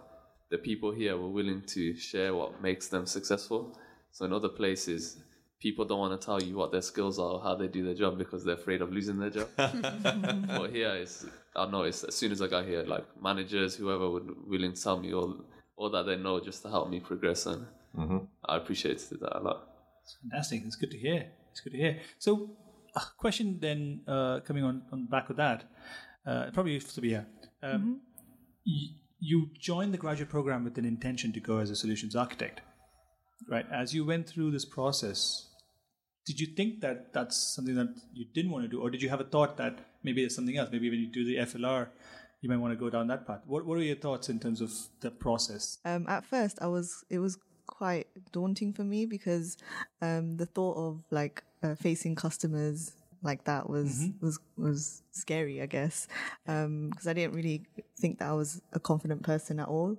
the 0.51 0.59
people 0.59 0.91
here 0.91 1.17
were 1.17 1.29
willing 1.29 1.63
to 1.75 1.95
share 1.95 2.35
what 2.35 2.61
makes 2.61 2.89
them 2.89 3.05
successful. 3.05 3.77
So 4.11 4.25
in 4.25 4.33
other 4.33 4.49
places, 4.49 5.17
people 5.59 5.83
don't 5.85 5.99
want 5.99 6.19
to 6.19 6.23
tell 6.23 6.41
you 6.41 6.55
what 6.55 6.71
their 6.71 6.83
skills 6.83 7.17
are 7.17 7.31
or 7.35 7.41
how 7.41 7.55
they 7.55 7.67
do 7.67 7.83
their 7.83 7.95
job 7.95 8.17
because 8.17 8.43
they're 8.43 8.61
afraid 8.63 8.81
of 8.81 8.91
losing 8.91 9.17
their 9.17 9.31
job. 9.31 9.49
but 9.57 10.69
here, 10.69 10.95
is 10.95 11.25
I 11.55 11.65
noticed 11.65 12.05
as 12.07 12.15
soon 12.15 12.31
as 12.31 12.41
I 12.41 12.47
got 12.47 12.65
here, 12.65 12.83
like 12.83 13.05
managers, 13.21 13.75
whoever 13.75 14.09
would 14.09 14.29
willing 14.47 14.73
to 14.73 14.81
tell 14.81 14.99
me 14.99 15.13
all 15.13 15.43
all 15.81 15.89
that 15.89 16.05
they 16.05 16.15
know 16.15 16.39
just 16.39 16.61
to 16.63 16.69
help 16.69 16.89
me 16.89 16.99
progress, 16.99 17.45
and 17.47 17.65
I 18.45 18.57
appreciated 18.57 19.19
that 19.21 19.33
a 19.39 19.41
lot. 19.47 19.57
It's 20.03 20.15
fantastic. 20.21 20.61
It's 20.65 20.75
good 20.75 20.91
to 20.91 20.97
hear. 20.97 21.21
It's 21.51 21.59
good 21.61 21.71
to 21.71 21.77
hear. 21.77 21.99
So, 22.19 22.31
a 22.95 23.01
question 23.17 23.57
then 23.59 24.01
uh, 24.07 24.39
coming 24.47 24.63
on 24.63 24.83
on 24.93 25.07
back 25.07 25.29
of 25.31 25.37
that, 25.37 25.59
uh, 26.25 26.51
probably 26.53 26.79
to 26.79 26.85
Sabiha. 26.85 27.25
Um, 27.63 28.01
y- 28.65 28.93
you 29.19 29.49
joined 29.59 29.93
the 29.93 29.97
graduate 30.05 30.29
program 30.29 30.63
with 30.63 30.77
an 30.77 30.85
intention 30.85 31.31
to 31.33 31.39
go 31.39 31.57
as 31.63 31.69
a 31.69 31.75
solutions 31.75 32.15
architect, 32.15 32.61
right? 33.49 33.65
As 33.71 33.93
you 33.93 34.05
went 34.05 34.27
through 34.27 34.49
this 34.51 34.65
process, 34.65 35.47
did 36.27 36.39
you 36.39 36.47
think 36.55 36.81
that 36.81 37.13
that's 37.13 37.37
something 37.55 37.75
that 37.75 37.89
you 38.13 38.25
didn't 38.33 38.51
want 38.51 38.63
to 38.65 38.69
do, 38.69 38.81
or 38.81 38.89
did 38.89 39.01
you 39.01 39.09
have 39.09 39.21
a 39.21 39.29
thought 39.35 39.57
that 39.57 39.79
maybe 40.03 40.21
there's 40.21 40.35
something 40.35 40.57
else? 40.57 40.69
Maybe 40.71 40.89
when 40.89 40.99
you 40.99 41.11
do 41.19 41.23
the 41.25 41.37
FLR, 41.49 41.87
you 42.41 42.49
might 42.49 42.57
want 42.57 42.73
to 42.73 42.79
go 42.79 42.89
down 42.89 43.07
that 43.07 43.25
path. 43.25 43.41
What 43.45 43.65
What 43.65 43.77
are 43.77 43.83
your 43.83 43.95
thoughts 43.95 44.29
in 44.29 44.39
terms 44.39 44.61
of 44.61 44.71
the 44.99 45.11
process? 45.11 45.77
Um, 45.85 46.05
at 46.07 46.25
first, 46.25 46.59
I 46.61 46.67
was 46.67 47.03
it 47.09 47.19
was 47.19 47.37
quite 47.67 48.07
daunting 48.31 48.73
for 48.73 48.83
me 48.83 49.05
because 49.05 49.57
um, 50.01 50.37
the 50.37 50.45
thought 50.45 50.75
of 50.77 51.03
like 51.11 51.43
uh, 51.63 51.75
facing 51.75 52.15
customers 52.15 52.93
like 53.23 53.43
that 53.45 53.69
was 53.69 54.09
was 54.19 54.39
was 54.57 55.03
scary, 55.11 55.61
I 55.61 55.67
guess, 55.67 56.07
because 56.45 57.07
I 57.07 57.13
didn't 57.13 57.35
really 57.35 57.63
think 57.97 58.19
that 58.19 58.29
I 58.29 58.33
was 58.33 58.61
a 58.73 58.79
confident 58.79 59.23
person 59.23 59.59
at 59.59 59.67
all. 59.67 59.97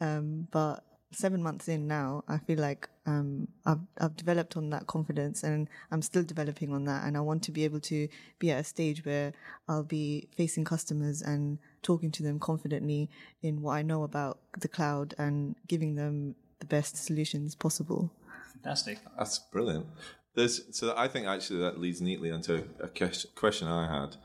Um, 0.00 0.46
but 0.50 0.84
seven 1.12 1.42
months 1.42 1.68
in 1.68 1.86
now, 1.86 2.22
I 2.28 2.38
feel 2.38 2.58
like 2.58 2.88
um, 3.06 3.48
I've 3.66 3.80
I've 3.98 4.16
developed 4.16 4.56
on 4.56 4.70
that 4.70 4.86
confidence, 4.86 5.42
and 5.42 5.68
I'm 5.90 6.02
still 6.02 6.22
developing 6.22 6.72
on 6.72 6.84
that. 6.84 7.04
And 7.04 7.16
I 7.16 7.20
want 7.20 7.42
to 7.44 7.52
be 7.52 7.64
able 7.64 7.80
to 7.80 8.08
be 8.38 8.50
at 8.50 8.60
a 8.60 8.64
stage 8.64 9.04
where 9.04 9.32
I'll 9.68 9.82
be 9.82 10.28
facing 10.36 10.64
customers 10.64 11.22
and 11.22 11.58
talking 11.82 12.10
to 12.12 12.22
them 12.22 12.38
confidently 12.38 13.10
in 13.42 13.62
what 13.62 13.72
I 13.72 13.82
know 13.82 14.02
about 14.02 14.38
the 14.58 14.68
cloud 14.68 15.14
and 15.18 15.56
giving 15.66 15.96
them 15.96 16.34
the 16.60 16.66
best 16.66 16.96
solutions 16.96 17.54
possible. 17.54 18.12
Fantastic. 18.52 18.98
That's 19.18 19.38
brilliant. 19.38 19.86
There's 20.34 20.62
so 20.76 20.94
I 20.96 21.08
think 21.08 21.26
actually 21.26 21.60
that 21.60 21.80
leads 21.80 22.00
neatly 22.00 22.28
into 22.28 22.64
a 22.80 22.88
question 23.34 23.66
I 23.66 24.00
had, 24.00 24.16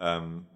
um, 0.00 0.46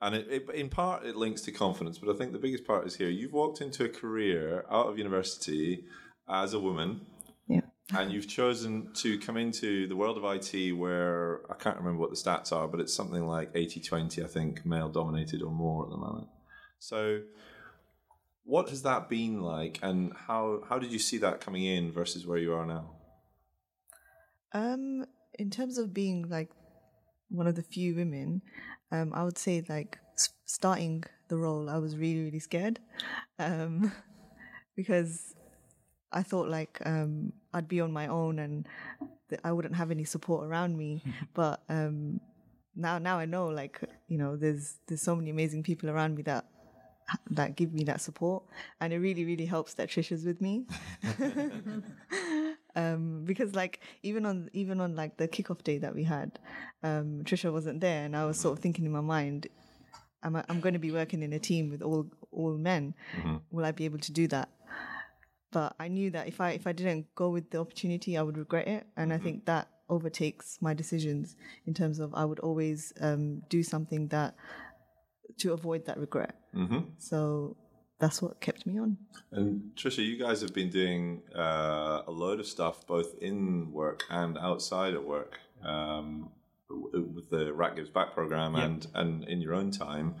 and 0.00 0.14
it, 0.14 0.26
it, 0.30 0.50
in 0.54 0.68
part 0.68 1.04
it 1.04 1.16
links 1.16 1.42
to 1.42 1.52
confidence, 1.52 1.98
but 1.98 2.14
I 2.14 2.18
think 2.18 2.32
the 2.32 2.38
biggest 2.38 2.66
part 2.66 2.86
is 2.86 2.96
here. 2.96 3.08
You've 3.08 3.32
walked 3.32 3.60
into 3.60 3.84
a 3.84 3.88
career 3.88 4.64
out 4.70 4.86
of 4.88 4.98
university 4.98 5.84
as 6.28 6.52
a 6.54 6.60
woman, 6.60 7.00
Yeah. 7.48 7.60
and 7.96 8.12
you've 8.12 8.28
chosen 8.28 8.92
to 8.94 9.18
come 9.18 9.36
into 9.36 9.86
the 9.88 9.96
world 9.96 10.18
of 10.18 10.24
IT 10.24 10.72
where 10.72 11.40
I 11.50 11.54
can't 11.54 11.76
remember 11.78 12.00
what 12.00 12.10
the 12.10 12.16
stats 12.16 12.52
are, 12.52 12.68
but 12.68 12.80
it's 12.80 12.92
something 12.94 13.26
like 13.26 13.54
80-20, 13.54 14.22
I 14.24 14.26
think, 14.26 14.66
male 14.66 14.88
dominated 14.88 15.40
or 15.42 15.50
more 15.52 15.84
at 15.84 15.90
the 15.90 15.96
moment. 15.96 16.28
So 16.78 17.20
what 18.44 18.68
has 18.68 18.82
that 18.82 19.08
been 19.08 19.40
like 19.40 19.78
and 19.82 20.12
how 20.28 20.62
how 20.68 20.78
did 20.78 20.92
you 20.92 20.98
see 21.00 21.18
that 21.18 21.40
coming 21.40 21.64
in 21.64 21.90
versus 21.90 22.26
where 22.26 22.38
you 22.38 22.52
are 22.54 22.66
now? 22.66 22.90
Um, 24.52 25.04
in 25.38 25.50
terms 25.50 25.78
of 25.78 25.92
being 25.92 26.28
like 26.28 26.50
one 27.28 27.46
of 27.46 27.56
the 27.56 27.62
few 27.62 27.94
women, 27.96 28.42
um, 28.92 29.12
I 29.14 29.24
would 29.24 29.38
say 29.38 29.64
like 29.68 29.98
starting 30.44 31.04
the 31.28 31.36
role, 31.36 31.68
I 31.68 31.78
was 31.78 31.96
really 31.96 32.24
really 32.24 32.38
scared, 32.38 32.78
um, 33.38 33.92
because 34.76 35.34
I 36.12 36.22
thought 36.22 36.48
like 36.48 36.80
um 36.86 37.32
I'd 37.52 37.68
be 37.68 37.80
on 37.80 37.92
my 37.92 38.06
own 38.08 38.38
and 38.38 38.66
that 39.28 39.40
I 39.44 39.52
wouldn't 39.52 39.74
have 39.76 39.90
any 39.90 40.04
support 40.04 40.46
around 40.46 40.76
me, 40.76 41.02
but 41.34 41.62
um 41.68 42.20
now 42.74 42.98
now 42.98 43.18
I 43.18 43.24
know 43.24 43.48
like 43.48 43.80
you 44.08 44.18
know 44.18 44.36
there's 44.36 44.78
there's 44.86 45.02
so 45.02 45.16
many 45.16 45.30
amazing 45.30 45.62
people 45.62 45.90
around 45.90 46.14
me 46.16 46.22
that 46.22 46.46
that 47.30 47.56
give 47.56 47.72
me 47.72 47.84
that 47.84 48.00
support. 48.00 48.44
And 48.80 48.92
it 48.92 48.98
really 48.98 49.24
really 49.24 49.46
helps 49.46 49.74
that 49.74 49.88
Trisha's 49.88 50.24
with 50.24 50.40
me 50.40 50.66
um, 52.76 53.24
because 53.24 53.54
like 53.54 53.80
even 54.02 54.26
on 54.26 54.50
even 54.52 54.80
on 54.80 54.94
like 54.94 55.16
the 55.16 55.26
kickoff 55.26 55.64
day 55.64 55.78
that 55.78 55.94
we 55.94 56.04
had, 56.04 56.38
um, 56.82 57.22
Trisha 57.24 57.50
wasn't 57.52 57.80
there, 57.80 58.04
and 58.04 58.14
I 58.16 58.24
was 58.26 58.38
sort 58.38 58.56
of 58.56 58.62
thinking 58.62 58.84
in 58.84 58.92
my 58.92 59.00
mind, 59.00 59.48
I'm, 60.22 60.36
I'm 60.48 60.60
going 60.60 60.74
to 60.74 60.78
be 60.78 60.92
working 60.92 61.22
in 61.22 61.32
a 61.32 61.38
team 61.38 61.70
with 61.70 61.82
all 61.82 62.06
all 62.30 62.56
men. 62.58 62.94
Will 63.50 63.64
I 63.64 63.72
be 63.72 63.86
able 63.86 63.98
to 63.98 64.12
do 64.12 64.28
that? 64.28 64.50
But 65.52 65.74
I 65.80 65.88
knew 65.88 66.10
that 66.10 66.28
if 66.28 66.40
I 66.40 66.50
if 66.50 66.66
I 66.66 66.72
didn't 66.72 67.06
go 67.14 67.30
with 67.30 67.50
the 67.50 67.58
opportunity, 67.58 68.16
I 68.18 68.22
would 68.22 68.36
regret 68.36 68.68
it, 68.68 68.86
and 68.96 69.12
I 69.12 69.18
think 69.24 69.46
that 69.46 69.68
overtakes 69.88 70.58
my 70.60 70.74
decisions 70.74 71.36
in 71.64 71.72
terms 71.72 71.98
of 72.00 72.12
I 72.14 72.24
would 72.24 72.40
always 72.40 72.92
um, 73.00 73.42
do 73.48 73.62
something 73.62 74.08
that 74.08 74.34
to 75.38 75.52
avoid 75.52 75.86
that 75.86 75.96
regret. 75.98 76.34
So 76.98 77.56
that's 77.98 78.20
what 78.20 78.40
kept 78.40 78.66
me 78.66 78.78
on. 78.78 78.96
And 79.32 79.70
Trisha, 79.74 80.04
you 80.04 80.18
guys 80.18 80.40
have 80.40 80.54
been 80.54 80.70
doing 80.70 81.22
uh, 81.34 82.02
a 82.06 82.10
load 82.10 82.40
of 82.40 82.46
stuff 82.46 82.86
both 82.86 83.14
in 83.20 83.72
work 83.72 84.04
and 84.10 84.36
outside 84.38 84.94
of 84.94 85.04
work 85.04 85.38
um, 85.64 86.30
with 86.68 87.30
the 87.30 87.52
Rack 87.52 87.76
Gives 87.76 87.90
Back 87.90 88.12
program 88.12 88.54
and, 88.56 88.86
and 88.94 89.24
in 89.24 89.40
your 89.40 89.54
own 89.54 89.70
time 89.70 90.16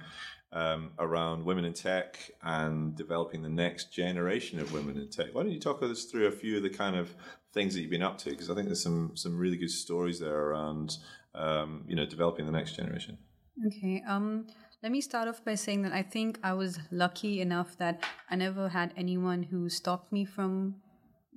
um, 0.52 0.92
around 0.98 1.44
women 1.44 1.64
in 1.64 1.74
tech 1.74 2.30
and 2.42 2.96
developing 2.96 3.42
the 3.42 3.48
next 3.48 3.92
generation 3.92 4.58
of 4.58 4.72
women 4.72 4.96
in 4.96 5.08
tech. 5.08 5.34
Why 5.34 5.42
don't 5.42 5.52
you 5.52 5.60
talk 5.60 5.82
us 5.82 6.04
through 6.04 6.26
a 6.26 6.32
few 6.32 6.56
of 6.56 6.62
the 6.62 6.70
kind 6.70 6.96
of 6.96 7.14
things 7.52 7.74
that 7.74 7.80
you've 7.80 7.90
been 7.90 8.02
up 8.02 8.18
to? 8.18 8.30
Because 8.30 8.48
I 8.50 8.54
think 8.54 8.66
there's 8.66 8.82
some 8.82 9.12
some 9.14 9.36
really 9.36 9.56
good 9.56 9.70
stories 9.70 10.18
there 10.18 10.38
around 10.38 10.96
um, 11.34 11.84
you 11.86 11.94
know 11.94 12.06
developing 12.06 12.46
the 12.46 12.52
next 12.52 12.76
generation. 12.76 13.18
Okay. 13.66 14.02
Um, 14.06 14.46
let 14.86 14.92
me 14.92 15.00
start 15.00 15.26
off 15.26 15.44
by 15.44 15.56
saying 15.56 15.82
that 15.82 15.92
I 15.92 16.04
think 16.04 16.38
I 16.44 16.52
was 16.52 16.78
lucky 16.92 17.40
enough 17.40 17.76
that 17.78 18.04
I 18.30 18.36
never 18.36 18.68
had 18.68 18.94
anyone 18.96 19.42
who 19.42 19.68
stopped 19.68 20.12
me 20.12 20.24
from 20.24 20.76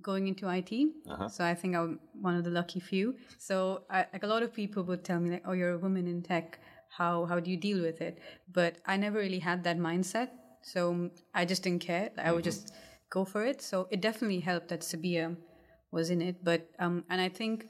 going 0.04 0.28
into 0.28 0.48
IT. 0.48 0.72
So 1.30 1.44
I 1.44 1.56
think 1.56 1.76
I'm 1.76 2.00
one 2.14 2.36
of 2.36 2.44
the 2.44 2.52
lucky 2.52 2.80
few. 2.80 3.16
So 3.40 3.86
I, 3.90 4.06
like 4.14 4.22
a 4.22 4.28
lot 4.28 4.44
of 4.44 4.54
people 4.54 4.84
would 4.84 5.04
tell 5.04 5.20
me 5.20 5.32
like, 5.32 5.42
"Oh, 5.48 5.54
you're 5.54 5.72
a 5.72 5.80
woman 5.80 6.06
in 6.06 6.22
tech. 6.22 6.60
How 6.96 7.26
how 7.26 7.40
do 7.40 7.50
you 7.50 7.58
deal 7.58 7.82
with 7.82 8.02
it?" 8.02 8.20
But 8.60 8.76
I 8.86 8.98
never 8.98 9.18
really 9.18 9.40
had 9.40 9.64
that 9.64 9.80
mindset. 9.80 10.30
So 10.62 11.10
I 11.34 11.44
just 11.46 11.64
didn't 11.64 11.82
care. 11.82 12.12
I 12.20 12.32
would 12.32 12.44
just 12.52 12.72
go 13.10 13.26
for 13.26 13.44
it. 13.52 13.64
So 13.64 13.88
it 13.90 14.00
definitely 14.00 14.42
helped 14.42 14.68
that 14.68 14.82
Sabiha 14.82 15.36
was 15.92 16.12
in 16.12 16.22
it. 16.22 16.44
But 16.44 16.70
um, 16.78 17.04
and 17.10 17.20
I 17.20 17.30
think 17.30 17.66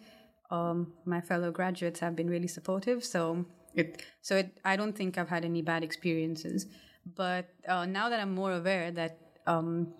um, 0.51 0.91
my 1.05 1.21
fellow 1.21 1.51
graduates 1.51 2.01
have 2.01 2.17
been 2.17 2.29
really 2.29 2.51
supportive. 2.57 3.05
So 3.05 3.45
it 3.79 4.03
so 4.21 4.37
it 4.37 4.59
I 4.63 4.75
don't 4.75 4.95
think 4.95 5.17
I've 5.17 5.29
had 5.29 5.45
any 5.45 5.61
bad 5.61 5.83
experiences. 5.83 6.67
But 7.15 7.49
uh, 7.67 7.85
now 7.85 8.09
that 8.09 8.19
I'm 8.19 8.35
more 8.35 8.53
aware 8.53 8.91
that 8.91 9.17
um, 9.47 9.93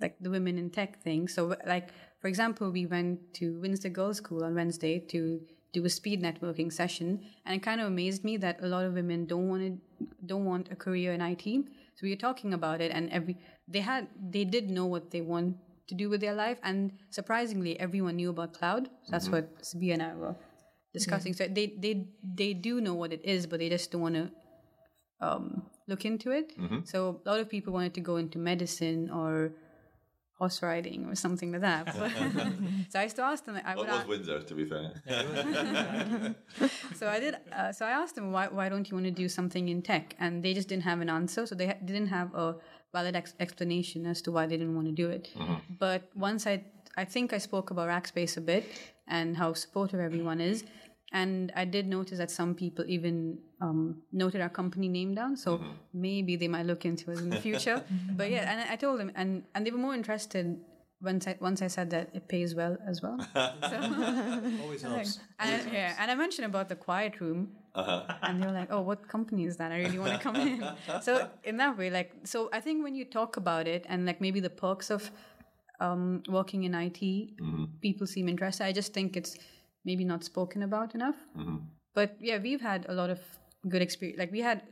like 0.00 0.16
the 0.20 0.30
women 0.30 0.58
in 0.58 0.70
tech 0.70 1.02
thing. 1.02 1.28
So 1.28 1.56
like 1.66 1.88
for 2.20 2.28
example, 2.28 2.70
we 2.70 2.86
went 2.86 3.34
to 3.34 3.60
Windsor 3.60 3.90
Girls 3.90 4.16
School 4.18 4.44
on 4.44 4.54
Wednesday 4.54 4.98
to 5.10 5.40
do 5.72 5.84
a 5.84 5.90
speed 5.90 6.22
networking 6.22 6.72
session, 6.72 7.20
and 7.44 7.56
it 7.56 7.62
kind 7.62 7.80
of 7.80 7.88
amazed 7.88 8.24
me 8.24 8.36
that 8.38 8.62
a 8.62 8.66
lot 8.66 8.84
of 8.84 8.94
women 8.94 9.26
don't 9.26 9.48
want 9.48 9.80
don't 10.26 10.44
want 10.44 10.70
a 10.70 10.76
career 10.76 11.12
in 11.12 11.20
IT. 11.20 11.44
So 11.96 12.00
we 12.02 12.10
were 12.10 12.24
talking 12.28 12.54
about 12.54 12.80
it, 12.80 12.92
and 12.92 13.10
every 13.10 13.36
they 13.68 13.80
had 13.80 14.08
they 14.30 14.44
did 14.44 14.70
know 14.70 14.86
what 14.86 15.10
they 15.10 15.20
want 15.20 15.56
to 15.88 15.94
do 15.94 16.08
with 16.08 16.20
their 16.20 16.34
life, 16.34 16.58
and 16.62 16.92
surprisingly, 17.10 17.78
everyone 17.78 18.16
knew 18.16 18.30
about 18.30 18.54
cloud. 18.54 18.88
So 19.04 19.10
that's 19.10 19.28
what 19.28 19.62
Sabiha 19.62 19.94
and 19.94 20.02
I 20.02 20.14
were 20.14 20.36
discussing. 20.98 21.32
So 21.34 21.42
they 21.58 21.66
they 21.84 21.94
they 22.42 22.52
do 22.54 22.80
know 22.80 22.94
what 22.94 23.12
it 23.12 23.22
is, 23.34 23.40
but 23.50 23.58
they 23.60 23.68
just 23.76 23.90
don't 23.90 24.00
want 24.08 24.14
to 24.22 24.26
um, 25.20 25.44
look 25.90 26.04
into 26.10 26.30
it. 26.30 26.52
So 26.84 27.20
a 27.26 27.30
lot 27.30 27.40
of 27.40 27.48
people 27.48 27.72
wanted 27.72 27.94
to 27.94 28.00
go 28.00 28.16
into 28.16 28.38
medicine 28.38 29.10
or 29.10 29.52
horse 30.38 30.58
riding 30.62 31.00
or 31.06 31.14
something 31.14 31.52
like 31.52 31.60
that. 31.60 31.84
But 31.86 32.10
so 32.90 32.98
I 33.00 33.04
used 33.04 33.16
to 33.16 33.22
ask 33.22 33.44
them. 33.44 33.54
I 33.64 33.74
What 33.76 33.86
was 33.86 33.96
ask, 33.96 34.08
Windsor, 34.08 34.40
to 34.50 34.54
be 34.54 34.64
fair? 34.72 34.86
so 36.94 37.08
I 37.08 37.20
did. 37.20 37.34
Uh, 37.52 37.72
so 37.72 37.86
I 37.86 37.90
asked 37.90 38.14
them 38.14 38.32
why 38.32 38.48
why 38.48 38.68
don't 38.68 38.86
you 38.90 38.94
want 38.96 39.06
to 39.06 39.16
do 39.24 39.28
something 39.28 39.68
in 39.68 39.82
tech, 39.82 40.14
and 40.18 40.42
they 40.42 40.54
just 40.54 40.68
didn't 40.68 40.84
have 40.90 41.00
an 41.00 41.10
answer. 41.10 41.46
So 41.46 41.54
they 41.54 41.68
ha- 41.72 41.82
didn't 41.84 42.08
have 42.08 42.34
a 42.34 42.56
valid 42.92 43.16
ex- 43.16 43.34
explanation 43.40 44.06
as 44.06 44.22
to 44.22 44.32
why 44.32 44.46
they 44.46 44.56
didn't 44.56 44.74
want 44.78 44.88
to 44.88 44.96
do 45.04 45.08
it. 45.10 45.24
But 45.84 46.00
once 46.28 46.46
I 46.46 46.64
I 46.96 47.04
think 47.04 47.32
I 47.32 47.38
spoke 47.38 47.70
about 47.70 47.88
Rackspace 47.88 48.36
a 48.36 48.40
bit 48.40 48.64
and 49.08 49.36
how 49.36 49.52
supportive 49.52 50.00
everyone 50.00 50.40
is. 50.40 50.64
And 51.14 51.52
I 51.54 51.64
did 51.64 51.86
notice 51.86 52.18
that 52.18 52.30
some 52.30 52.56
people 52.56 52.84
even 52.88 53.38
um, 53.60 54.02
noted 54.12 54.40
our 54.40 54.48
company 54.48 54.88
name 54.88 55.14
down, 55.14 55.36
so 55.36 55.60
maybe 55.92 56.34
they 56.34 56.48
might 56.48 56.66
look 56.66 56.84
into 56.84 57.12
us 57.12 57.20
in 57.20 57.30
the 57.30 57.40
future. 57.40 57.84
but 58.18 58.32
yeah, 58.32 58.50
and 58.50 58.60
I 58.60 58.72
I 58.74 58.76
told 58.76 58.98
them, 58.98 59.12
and, 59.14 59.44
and 59.54 59.64
they 59.64 59.70
were 59.70 59.78
more 59.78 59.94
interested 59.94 60.58
once 61.00 61.28
I 61.28 61.36
once 61.40 61.62
I 61.62 61.68
said 61.68 61.90
that 61.90 62.10
it 62.14 62.26
pays 62.26 62.56
well 62.56 62.76
as 62.90 63.00
well. 63.00 63.16
So, 63.70 63.76
Always 64.62 64.82
helps. 64.88 65.20
and, 65.38 65.72
yeah, 65.72 65.94
and 66.00 66.10
I 66.10 66.16
mentioned 66.16 66.46
about 66.46 66.68
the 66.68 66.74
quiet 66.88 67.20
room, 67.20 67.40
and 67.76 68.42
they 68.42 68.46
were 68.46 68.58
like, 68.60 68.72
"Oh, 68.72 68.80
what 68.80 69.06
company 69.06 69.44
is 69.44 69.56
that? 69.58 69.70
I 69.70 69.78
really 69.84 70.00
want 70.00 70.14
to 70.14 70.18
come 70.18 70.34
in." 70.34 70.66
so 71.00 71.28
in 71.44 71.58
that 71.58 71.78
way, 71.78 71.90
like, 71.90 72.10
so 72.24 72.50
I 72.52 72.58
think 72.58 72.82
when 72.82 72.96
you 72.96 73.04
talk 73.04 73.36
about 73.36 73.68
it 73.68 73.86
and 73.88 74.04
like 74.04 74.20
maybe 74.20 74.40
the 74.40 74.50
perks 74.50 74.90
of 74.90 75.12
um, 75.78 76.24
working 76.28 76.64
in 76.64 76.74
IT, 76.74 77.00
people 77.80 78.06
seem 78.06 78.28
interested. 78.28 78.64
I 78.64 78.72
just 78.72 78.92
think 78.92 79.16
it's 79.16 79.38
maybe 79.84 80.04
not 80.04 80.24
spoken 80.24 80.62
about 80.62 80.94
enough. 80.94 81.16
But 81.94 82.16
yeah, 82.20 82.38
we've 82.38 82.60
had 82.60 82.86
a 82.88 82.94
lot 82.94 83.10
of 83.10 83.20
good 83.68 83.82
experience. 83.82 84.18
Like 84.18 84.32
we 84.32 84.40
had, 84.40 84.62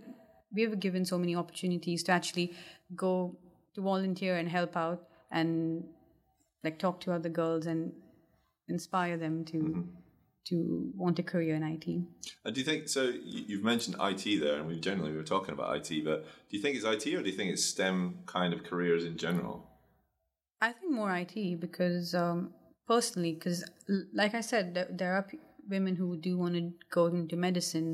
we 0.53 0.67
were 0.67 0.77
given 0.77 1.05
so 1.05 1.19
many 1.19 1.35
opportunities 1.37 2.03
to 2.05 2.13
actually 2.13 2.53
go 2.97 3.37
to 3.75 3.81
volunteer 3.81 4.37
and 4.37 4.49
help 4.49 4.77
out 4.77 5.07
and 5.31 5.85
like 6.65 6.79
talk 6.79 7.01
to 7.01 7.13
other 7.13 7.29
girls 7.29 7.67
and 7.67 7.93
inspire 8.69 9.17
them 9.17 9.45
to 9.47 9.87
to 10.45 10.91
want 10.97 11.21
a 11.21 11.23
career 11.23 11.55
in 11.55 11.63
IT. 11.63 11.87
And 12.45 12.53
do 12.55 12.61
you 12.61 12.65
think 12.65 12.89
so? 12.89 13.03
you- 13.05 13.45
You've 13.47 13.63
mentioned 13.63 13.95
IT 14.01 14.41
there, 14.41 14.57
and 14.59 14.67
we 14.67 14.81
generally 14.81 15.13
we 15.13 15.17
were 15.17 15.23
talking 15.23 15.53
about 15.55 15.77
IT, 15.77 16.05
but 16.05 16.25
do 16.49 16.57
you 16.57 16.61
think 16.63 16.77
it's 16.77 16.85
IT 16.85 17.15
or 17.15 17.23
do 17.23 17.31
you 17.31 17.37
think 17.37 17.53
it's 17.53 17.65
STEM 17.65 18.19
kind 18.27 18.53
of 18.53 18.65
careers 18.65 19.05
in 19.05 19.17
general? 19.17 19.69
I 20.61 20.73
think 20.73 20.91
more 20.93 21.15
IT 21.17 21.61
because 21.61 22.13
um, 22.15 22.53
personally, 22.93 23.33
because 23.33 23.59
like 24.23 24.35
I 24.35 24.43
said, 24.43 24.75
there, 24.75 24.89
there 25.01 25.13
are 25.15 25.23
p- 25.23 25.39
women 25.75 25.95
who 25.97 26.09
do 26.27 26.33
want 26.43 26.55
to 26.55 26.65
go 26.91 27.07
into 27.07 27.37
medicine 27.37 27.91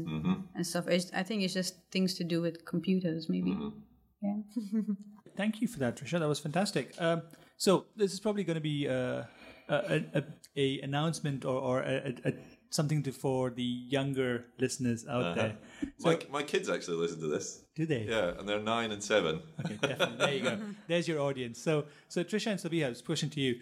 and 0.57 0.67
stuff. 0.67 0.89
It's, 0.89 1.09
I 1.21 1.23
think 1.23 1.43
it's 1.45 1.55
just 1.55 1.75
things 1.95 2.15
to 2.15 2.25
do 2.25 2.39
with 2.47 2.65
computers, 2.65 3.29
maybe. 3.29 3.53
Yeah. 4.27 4.39
Thank 5.37 5.61
you 5.63 5.69
for 5.69 5.79
that, 5.85 5.97
Trisha. 5.97 6.19
That 6.19 6.29
was 6.29 6.41
fantastic. 6.41 6.87
Um, 6.99 7.23
so 7.57 7.71
this 8.01 8.13
is 8.13 8.21
probably 8.21 8.45
going 8.45 8.61
to 8.65 8.69
be 8.75 8.89
uh, 8.89 9.23
a, 9.69 10.03
a, 10.19 10.23
a 10.57 10.81
announcement 10.81 11.45
or, 11.45 11.59
or 11.71 11.77
a, 11.83 12.15
a, 12.25 12.29
a 12.31 12.33
something 12.71 13.03
to, 13.03 13.13
for 13.13 13.51
the 13.51 13.63
younger 13.63 14.45
listeners 14.59 15.07
out 15.09 15.37
there. 15.37 15.57
So 15.99 16.11
my, 16.11 16.19
my 16.31 16.43
kids 16.43 16.69
actually 16.69 16.99
listen 16.99 17.21
to 17.21 17.29
this. 17.29 17.65
do 17.75 17.87
they? 17.87 18.03
Yeah, 18.09 18.39
and 18.39 18.49
they're 18.49 18.61
nine 18.61 18.91
and 18.91 19.03
seven. 19.03 19.41
Okay, 19.65 19.79
definitely. 19.81 20.17
There 20.19 20.35
you 20.35 20.43
go. 20.43 20.59
There's 20.89 21.09
your 21.09 21.21
audience. 21.21 21.63
So, 21.63 21.85
so 22.09 22.23
Trisha 22.25 22.49
and 22.51 22.61
Sabiha, 22.61 22.89
this 22.89 23.03
question 23.03 23.31
to 23.31 23.41
you. 23.41 23.57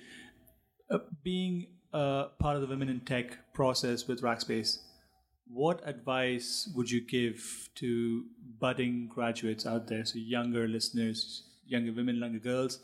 Uh, 0.91 0.99
being 1.23 1.67
part 1.93 2.57
of 2.57 2.61
the 2.61 2.67
Women 2.67 2.89
in 2.89 3.01
Tech 3.01 3.39
process 3.53 4.07
with 4.07 4.23
Rackspace, 4.23 4.79
what 5.49 5.81
advice 5.85 6.71
would 6.75 6.91
you 6.91 7.01
give 7.01 7.69
to 7.77 8.25
budding 8.59 9.09
graduates 9.09 9.67
out 9.67 9.87
there, 9.87 10.05
so 10.05 10.19
younger 10.19 10.67
listeners, 10.67 11.45
younger 11.67 11.93
women, 11.93 12.17
younger 12.17 12.39
girls, 12.39 12.81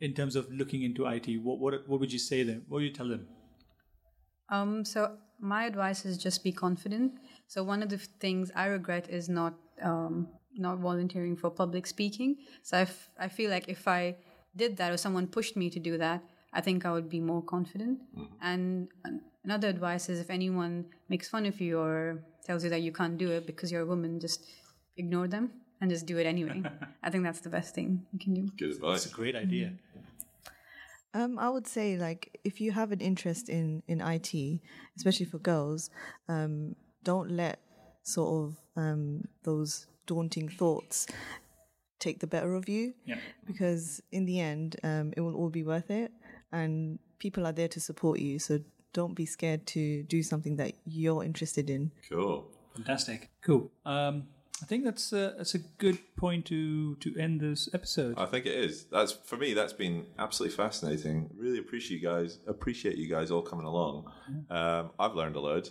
in 0.00 0.14
terms 0.14 0.36
of 0.36 0.50
looking 0.52 0.82
into 0.82 1.06
IT? 1.06 1.26
What, 1.42 1.58
what, 1.58 1.88
what 1.88 2.00
would 2.00 2.12
you 2.12 2.18
say 2.18 2.42
them? 2.42 2.64
What 2.68 2.76
would 2.76 2.84
you 2.84 2.92
tell 2.92 3.08
them? 3.08 3.26
Um, 4.48 4.84
so 4.84 5.16
my 5.40 5.64
advice 5.64 6.04
is 6.04 6.16
just 6.16 6.44
be 6.44 6.52
confident. 6.52 7.12
So 7.48 7.62
one 7.64 7.82
of 7.82 7.88
the 7.88 7.98
things 7.98 8.50
I 8.54 8.66
regret 8.66 9.08
is 9.10 9.28
not 9.28 9.54
um, 9.82 10.28
not 10.56 10.78
volunteering 10.78 11.36
for 11.36 11.50
public 11.50 11.86
speaking. 11.86 12.36
So 12.62 12.78
I, 12.78 12.82
f- 12.82 13.10
I 13.18 13.28
feel 13.28 13.50
like 13.50 13.68
if 13.68 13.88
I 13.88 14.16
did 14.54 14.76
that 14.76 14.92
or 14.92 14.96
someone 14.96 15.26
pushed 15.26 15.56
me 15.56 15.68
to 15.70 15.80
do 15.80 15.98
that, 15.98 16.22
I 16.54 16.60
think 16.60 16.86
I 16.86 16.92
would 16.92 17.08
be 17.10 17.20
more 17.20 17.42
confident. 17.42 17.98
And 18.40 18.88
another 19.44 19.68
advice 19.68 20.08
is 20.08 20.20
if 20.20 20.30
anyone 20.30 20.86
makes 21.08 21.28
fun 21.28 21.44
of 21.46 21.60
you 21.60 21.78
or 21.80 22.22
tells 22.46 22.62
you 22.64 22.70
that 22.70 22.80
you 22.82 22.92
can't 22.92 23.18
do 23.18 23.30
it 23.32 23.46
because 23.46 23.70
you're 23.72 23.82
a 23.82 23.86
woman, 23.86 24.20
just 24.20 24.46
ignore 24.96 25.26
them 25.28 25.50
and 25.80 25.90
just 25.90 26.06
do 26.06 26.16
it 26.18 26.26
anyway. 26.26 26.62
I 27.02 27.10
think 27.10 27.24
that's 27.24 27.40
the 27.40 27.50
best 27.50 27.74
thing 27.74 28.06
you 28.12 28.18
can 28.18 28.34
do. 28.34 28.42
Good 28.56 28.68
It's 28.68 28.76
advice. 28.76 29.06
a 29.06 29.10
great 29.10 29.34
idea. 29.36 29.72
Um, 31.12 31.38
I 31.38 31.48
would 31.48 31.66
say 31.66 31.96
like 31.96 32.40
if 32.44 32.60
you 32.60 32.72
have 32.72 32.90
an 32.90 33.00
interest 33.00 33.48
in 33.48 33.82
in 33.86 34.00
IT, 34.00 34.60
especially 34.96 35.26
for 35.26 35.38
girls, 35.38 35.90
um, 36.28 36.74
don't 37.04 37.30
let 37.30 37.60
sort 38.02 38.30
of 38.44 38.56
um, 38.76 39.22
those 39.44 39.86
daunting 40.06 40.48
thoughts 40.48 41.06
take 42.00 42.18
the 42.18 42.26
better 42.26 42.54
of 42.54 42.68
you. 42.68 42.94
Yeah. 43.06 43.18
Because 43.46 44.02
in 44.10 44.24
the 44.26 44.40
end, 44.40 44.76
um, 44.82 45.12
it 45.16 45.20
will 45.20 45.36
all 45.36 45.50
be 45.50 45.62
worth 45.62 45.88
it, 45.90 46.10
and 46.54 46.98
people 47.18 47.46
are 47.46 47.52
there 47.52 47.68
to 47.68 47.80
support 47.80 48.20
you. 48.20 48.38
So 48.38 48.60
don't 48.92 49.14
be 49.14 49.26
scared 49.26 49.66
to 49.66 50.04
do 50.04 50.22
something 50.22 50.56
that 50.56 50.72
you're 50.86 51.24
interested 51.24 51.68
in. 51.68 51.90
Cool. 52.08 52.46
Fantastic. 52.76 53.30
Cool. 53.42 53.70
Um, 53.84 54.28
I 54.62 54.66
think 54.66 54.84
that's 54.84 55.12
a, 55.12 55.34
that's 55.36 55.54
a 55.54 55.58
good 55.58 55.98
point 56.16 56.46
to 56.46 56.94
to 56.96 57.18
end 57.18 57.40
this 57.40 57.68
episode. 57.74 58.14
I 58.16 58.26
think 58.26 58.46
it 58.46 58.54
is. 58.54 58.84
That's 58.84 59.12
for 59.12 59.36
me. 59.36 59.52
That's 59.52 59.72
been 59.72 60.06
absolutely 60.18 60.56
fascinating. 60.56 61.28
Really 61.36 61.58
appreciate 61.58 62.00
you 62.00 62.08
guys. 62.08 62.38
Appreciate 62.46 62.96
you 62.96 63.08
guys 63.08 63.30
all 63.30 63.42
coming 63.42 63.66
along. 63.66 64.10
Um, 64.50 64.90
I've 64.98 65.14
learned 65.14 65.36
a 65.36 65.40
load. 65.40 65.68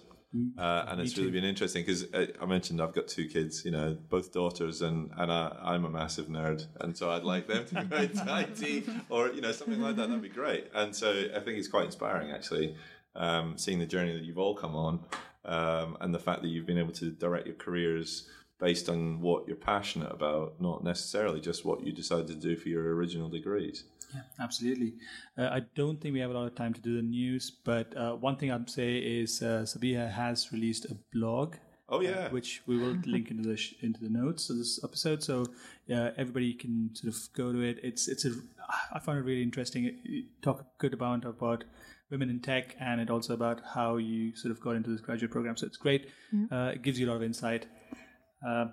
Uh, 0.57 0.86
and 0.88 0.99
it's 1.01 1.15
really 1.15 1.29
been 1.29 1.43
interesting 1.43 1.84
because 1.84 2.11
uh, 2.11 2.25
I 2.41 2.45
mentioned 2.45 2.81
I've 2.81 2.93
got 2.93 3.07
two 3.07 3.27
kids, 3.27 3.63
you 3.63 3.71
know, 3.71 3.95
both 4.09 4.34
daughters, 4.34 4.81
and 4.81 5.11
and 5.17 5.31
I, 5.31 5.55
I'm 5.61 5.86
a 5.86 5.89
massive 5.89 6.25
nerd, 6.27 6.65
and 6.81 6.97
so 6.97 7.11
I'd 7.11 7.23
like 7.23 7.47
them 7.47 7.65
to 7.67 7.84
go 7.84 7.97
into 7.97 8.25
IT 8.27 8.89
or 9.09 9.31
you 9.31 9.41
know 9.41 9.51
something 9.51 9.79
like 9.79 9.95
that. 9.97 10.07
That'd 10.07 10.23
be 10.23 10.29
great. 10.29 10.67
And 10.73 10.95
so 10.95 11.11
I 11.11 11.39
think 11.39 11.59
it's 11.59 11.67
quite 11.67 11.86
inspiring 11.86 12.31
actually, 12.31 12.75
um, 13.15 13.57
seeing 13.57 13.77
the 13.77 13.86
journey 13.86 14.13
that 14.13 14.23
you've 14.23 14.39
all 14.39 14.55
come 14.55 14.75
on, 14.75 15.01
um, 15.45 15.97
and 16.01 16.13
the 16.13 16.19
fact 16.19 16.41
that 16.41 16.47
you've 16.47 16.65
been 16.65 16.79
able 16.79 16.93
to 16.93 17.11
direct 17.11 17.45
your 17.45 17.55
careers 17.55 18.27
based 18.64 18.88
on 18.88 19.20
what 19.20 19.45
you're 19.45 19.57
passionate 19.57 20.09
about, 20.09 20.53
not 20.61 20.86
necessarily 20.86 21.41
just 21.41 21.66
what 21.66 21.86
you 21.86 21.91
decided 21.91 22.28
to 22.28 22.36
do 22.36 22.55
for 22.55 22.70
your 22.70 22.95
original 22.95 23.28
degrees. 23.28 23.84
Yeah, 24.16 24.22
absolutely. 24.39 24.93
Uh, 25.38 25.49
I 25.51 25.64
don't 25.76 25.99
think 25.99 26.14
we 26.14 26.22
have 26.22 26.32
a 26.32 26.34
lot 26.34 26.47
of 26.47 26.55
time 26.55 26.74
to 26.74 26.80
do 26.80 26.95
the 26.95 27.01
news, 27.01 27.51
but 27.51 27.95
uh, 27.97 28.14
one 28.14 28.38
thing 28.38 28.51
I'd 28.51 28.70
say 28.70 28.99
is 28.99 29.41
uh, 29.41 29.66
Sabiha 29.66 30.09
has 30.09 30.53
released 30.53 30.86
a 30.86 30.95
blog. 31.11 31.55
Oh 31.89 31.99
yeah, 31.99 32.30
which 32.30 32.61
we 32.66 32.78
will 32.78 32.95
link 33.05 33.30
into 33.30 33.43
the 33.43 33.57
sh- 33.57 33.76
into 33.82 33.99
the 33.99 34.09
notes 34.09 34.49
of 34.49 34.57
this 34.57 34.82
episode, 34.82 35.22
so 35.22 35.45
yeah, 35.86 36.11
everybody 36.16 36.53
can 36.53 36.91
sort 36.93 37.14
of 37.14 37.20
go 37.34 37.51
to 37.51 37.61
it. 37.61 37.80
It's 37.84 38.07
it's 38.07 38.24
a 38.24 38.32
I 38.93 38.99
found 38.99 39.18
it 39.20 39.26
really 39.26 39.43
interesting. 39.43 39.84
It, 39.86 39.95
it 40.05 40.26
talk 40.41 40.61
a 40.61 40.66
good 40.78 40.93
amount 40.93 41.26
about 41.26 41.66
women 42.09 42.30
in 42.30 42.39
tech, 42.39 42.78
and 42.80 43.01
it 43.01 43.09
also 43.09 43.34
about 43.34 43.61
how 43.74 43.97
you 43.97 44.34
sort 44.36 44.51
of 44.51 44.61
got 44.61 44.78
into 44.78 44.89
this 44.89 45.01
graduate 45.01 45.32
program. 45.32 45.57
So 45.57 45.68
it's 45.68 45.78
great. 45.78 46.07
Uh, 46.51 46.72
it 46.76 46.82
gives 46.82 46.99
you 46.99 47.07
a 47.07 47.09
lot 47.09 47.18
of 47.18 47.24
insight. 47.24 47.66
Uh, 48.46 48.66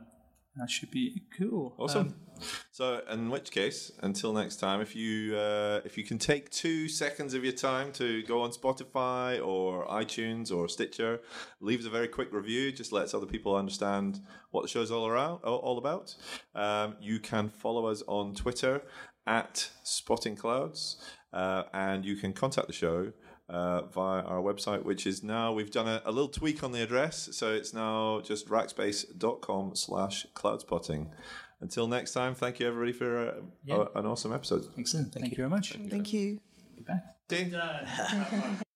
that 0.57 0.69
should 0.69 0.91
be 0.91 1.23
cool. 1.39 1.75
Awesome. 1.79 2.09
Um, 2.09 2.15
so, 2.73 3.03
in 3.11 3.31
which 3.31 3.51
case, 3.51 3.93
until 4.03 4.33
next 4.33 4.57
time, 4.57 4.81
if 4.81 4.97
you 4.97 5.37
uh, 5.37 5.81
if 5.85 5.97
you 5.97 6.05
can 6.05 6.19
take 6.19 6.51
two 6.51 6.89
seconds 6.89 7.35
of 7.35 7.45
your 7.45 7.53
time 7.53 7.93
to 7.93 8.23
go 8.25 8.43
on 8.43 8.51
Spotify 8.51 9.45
or 9.45 9.87
iTunes 9.87 10.53
or 10.53 10.69
Stitcher, 10.69 11.21
leave 11.61 11.81
us 11.81 11.87
a 11.87 11.91
very 11.91 12.09
quick 12.09 12.33
review. 12.33 12.73
Just 12.73 12.93
lets 12.93 13.15
other 13.15 13.27
people 13.27 13.55
understand 13.55 14.21
what 14.51 14.63
the 14.63 14.69
show's 14.69 14.91
all 14.91 15.07
around, 15.07 15.41
all 15.45 15.59
all 15.59 15.79
about. 15.79 16.15
Um, 16.55 16.97
you 17.01 17.21
can 17.21 17.49
follow 17.49 17.87
us 17.87 18.03
on 18.09 18.35
Twitter 18.35 18.83
at 19.27 19.71
Spotting 19.85 20.35
Clouds, 20.35 21.03
uh, 21.33 21.65
and 21.73 22.05
you 22.05 22.17
can 22.17 22.33
contact 22.33 22.67
the 22.67 22.73
show 22.73 23.13
uh, 23.51 23.83
via 23.87 24.23
our 24.23 24.41
website, 24.41 24.85
which 24.85 25.07
is 25.07 25.23
now, 25.23 25.53
we've 25.53 25.71
done 25.71 25.89
a, 25.89 26.01
a 26.05 26.13
little 26.13 26.29
tweak 26.29 26.63
on 26.63 26.73
the 26.73 26.83
address. 26.83 27.29
So 27.33 27.53
it's 27.53 27.75
now 27.75 28.21
just 28.23 28.49
rackspace.com 28.49 29.75
slash 29.75 30.27
cloudspotting. 30.35 31.09
Until 31.61 31.87
next 31.89 32.13
time, 32.13 32.35
thank 32.35 32.61
you 32.61 32.67
everybody 32.69 32.93
for 32.93 33.29
uh, 33.29 33.35
Yeah. 33.65 33.85
an 33.95 34.07
awesome 34.07 34.33
episode. 34.33 34.67
excellent. 34.79 35.13
Thank, 35.13 35.31
you 35.33 35.37
very 35.37 35.51
much. 35.51 35.73
Thank 35.91 36.13
you. 36.13 36.41
Be 36.77 36.83
back. 36.83 37.05
Ding. 37.29 37.55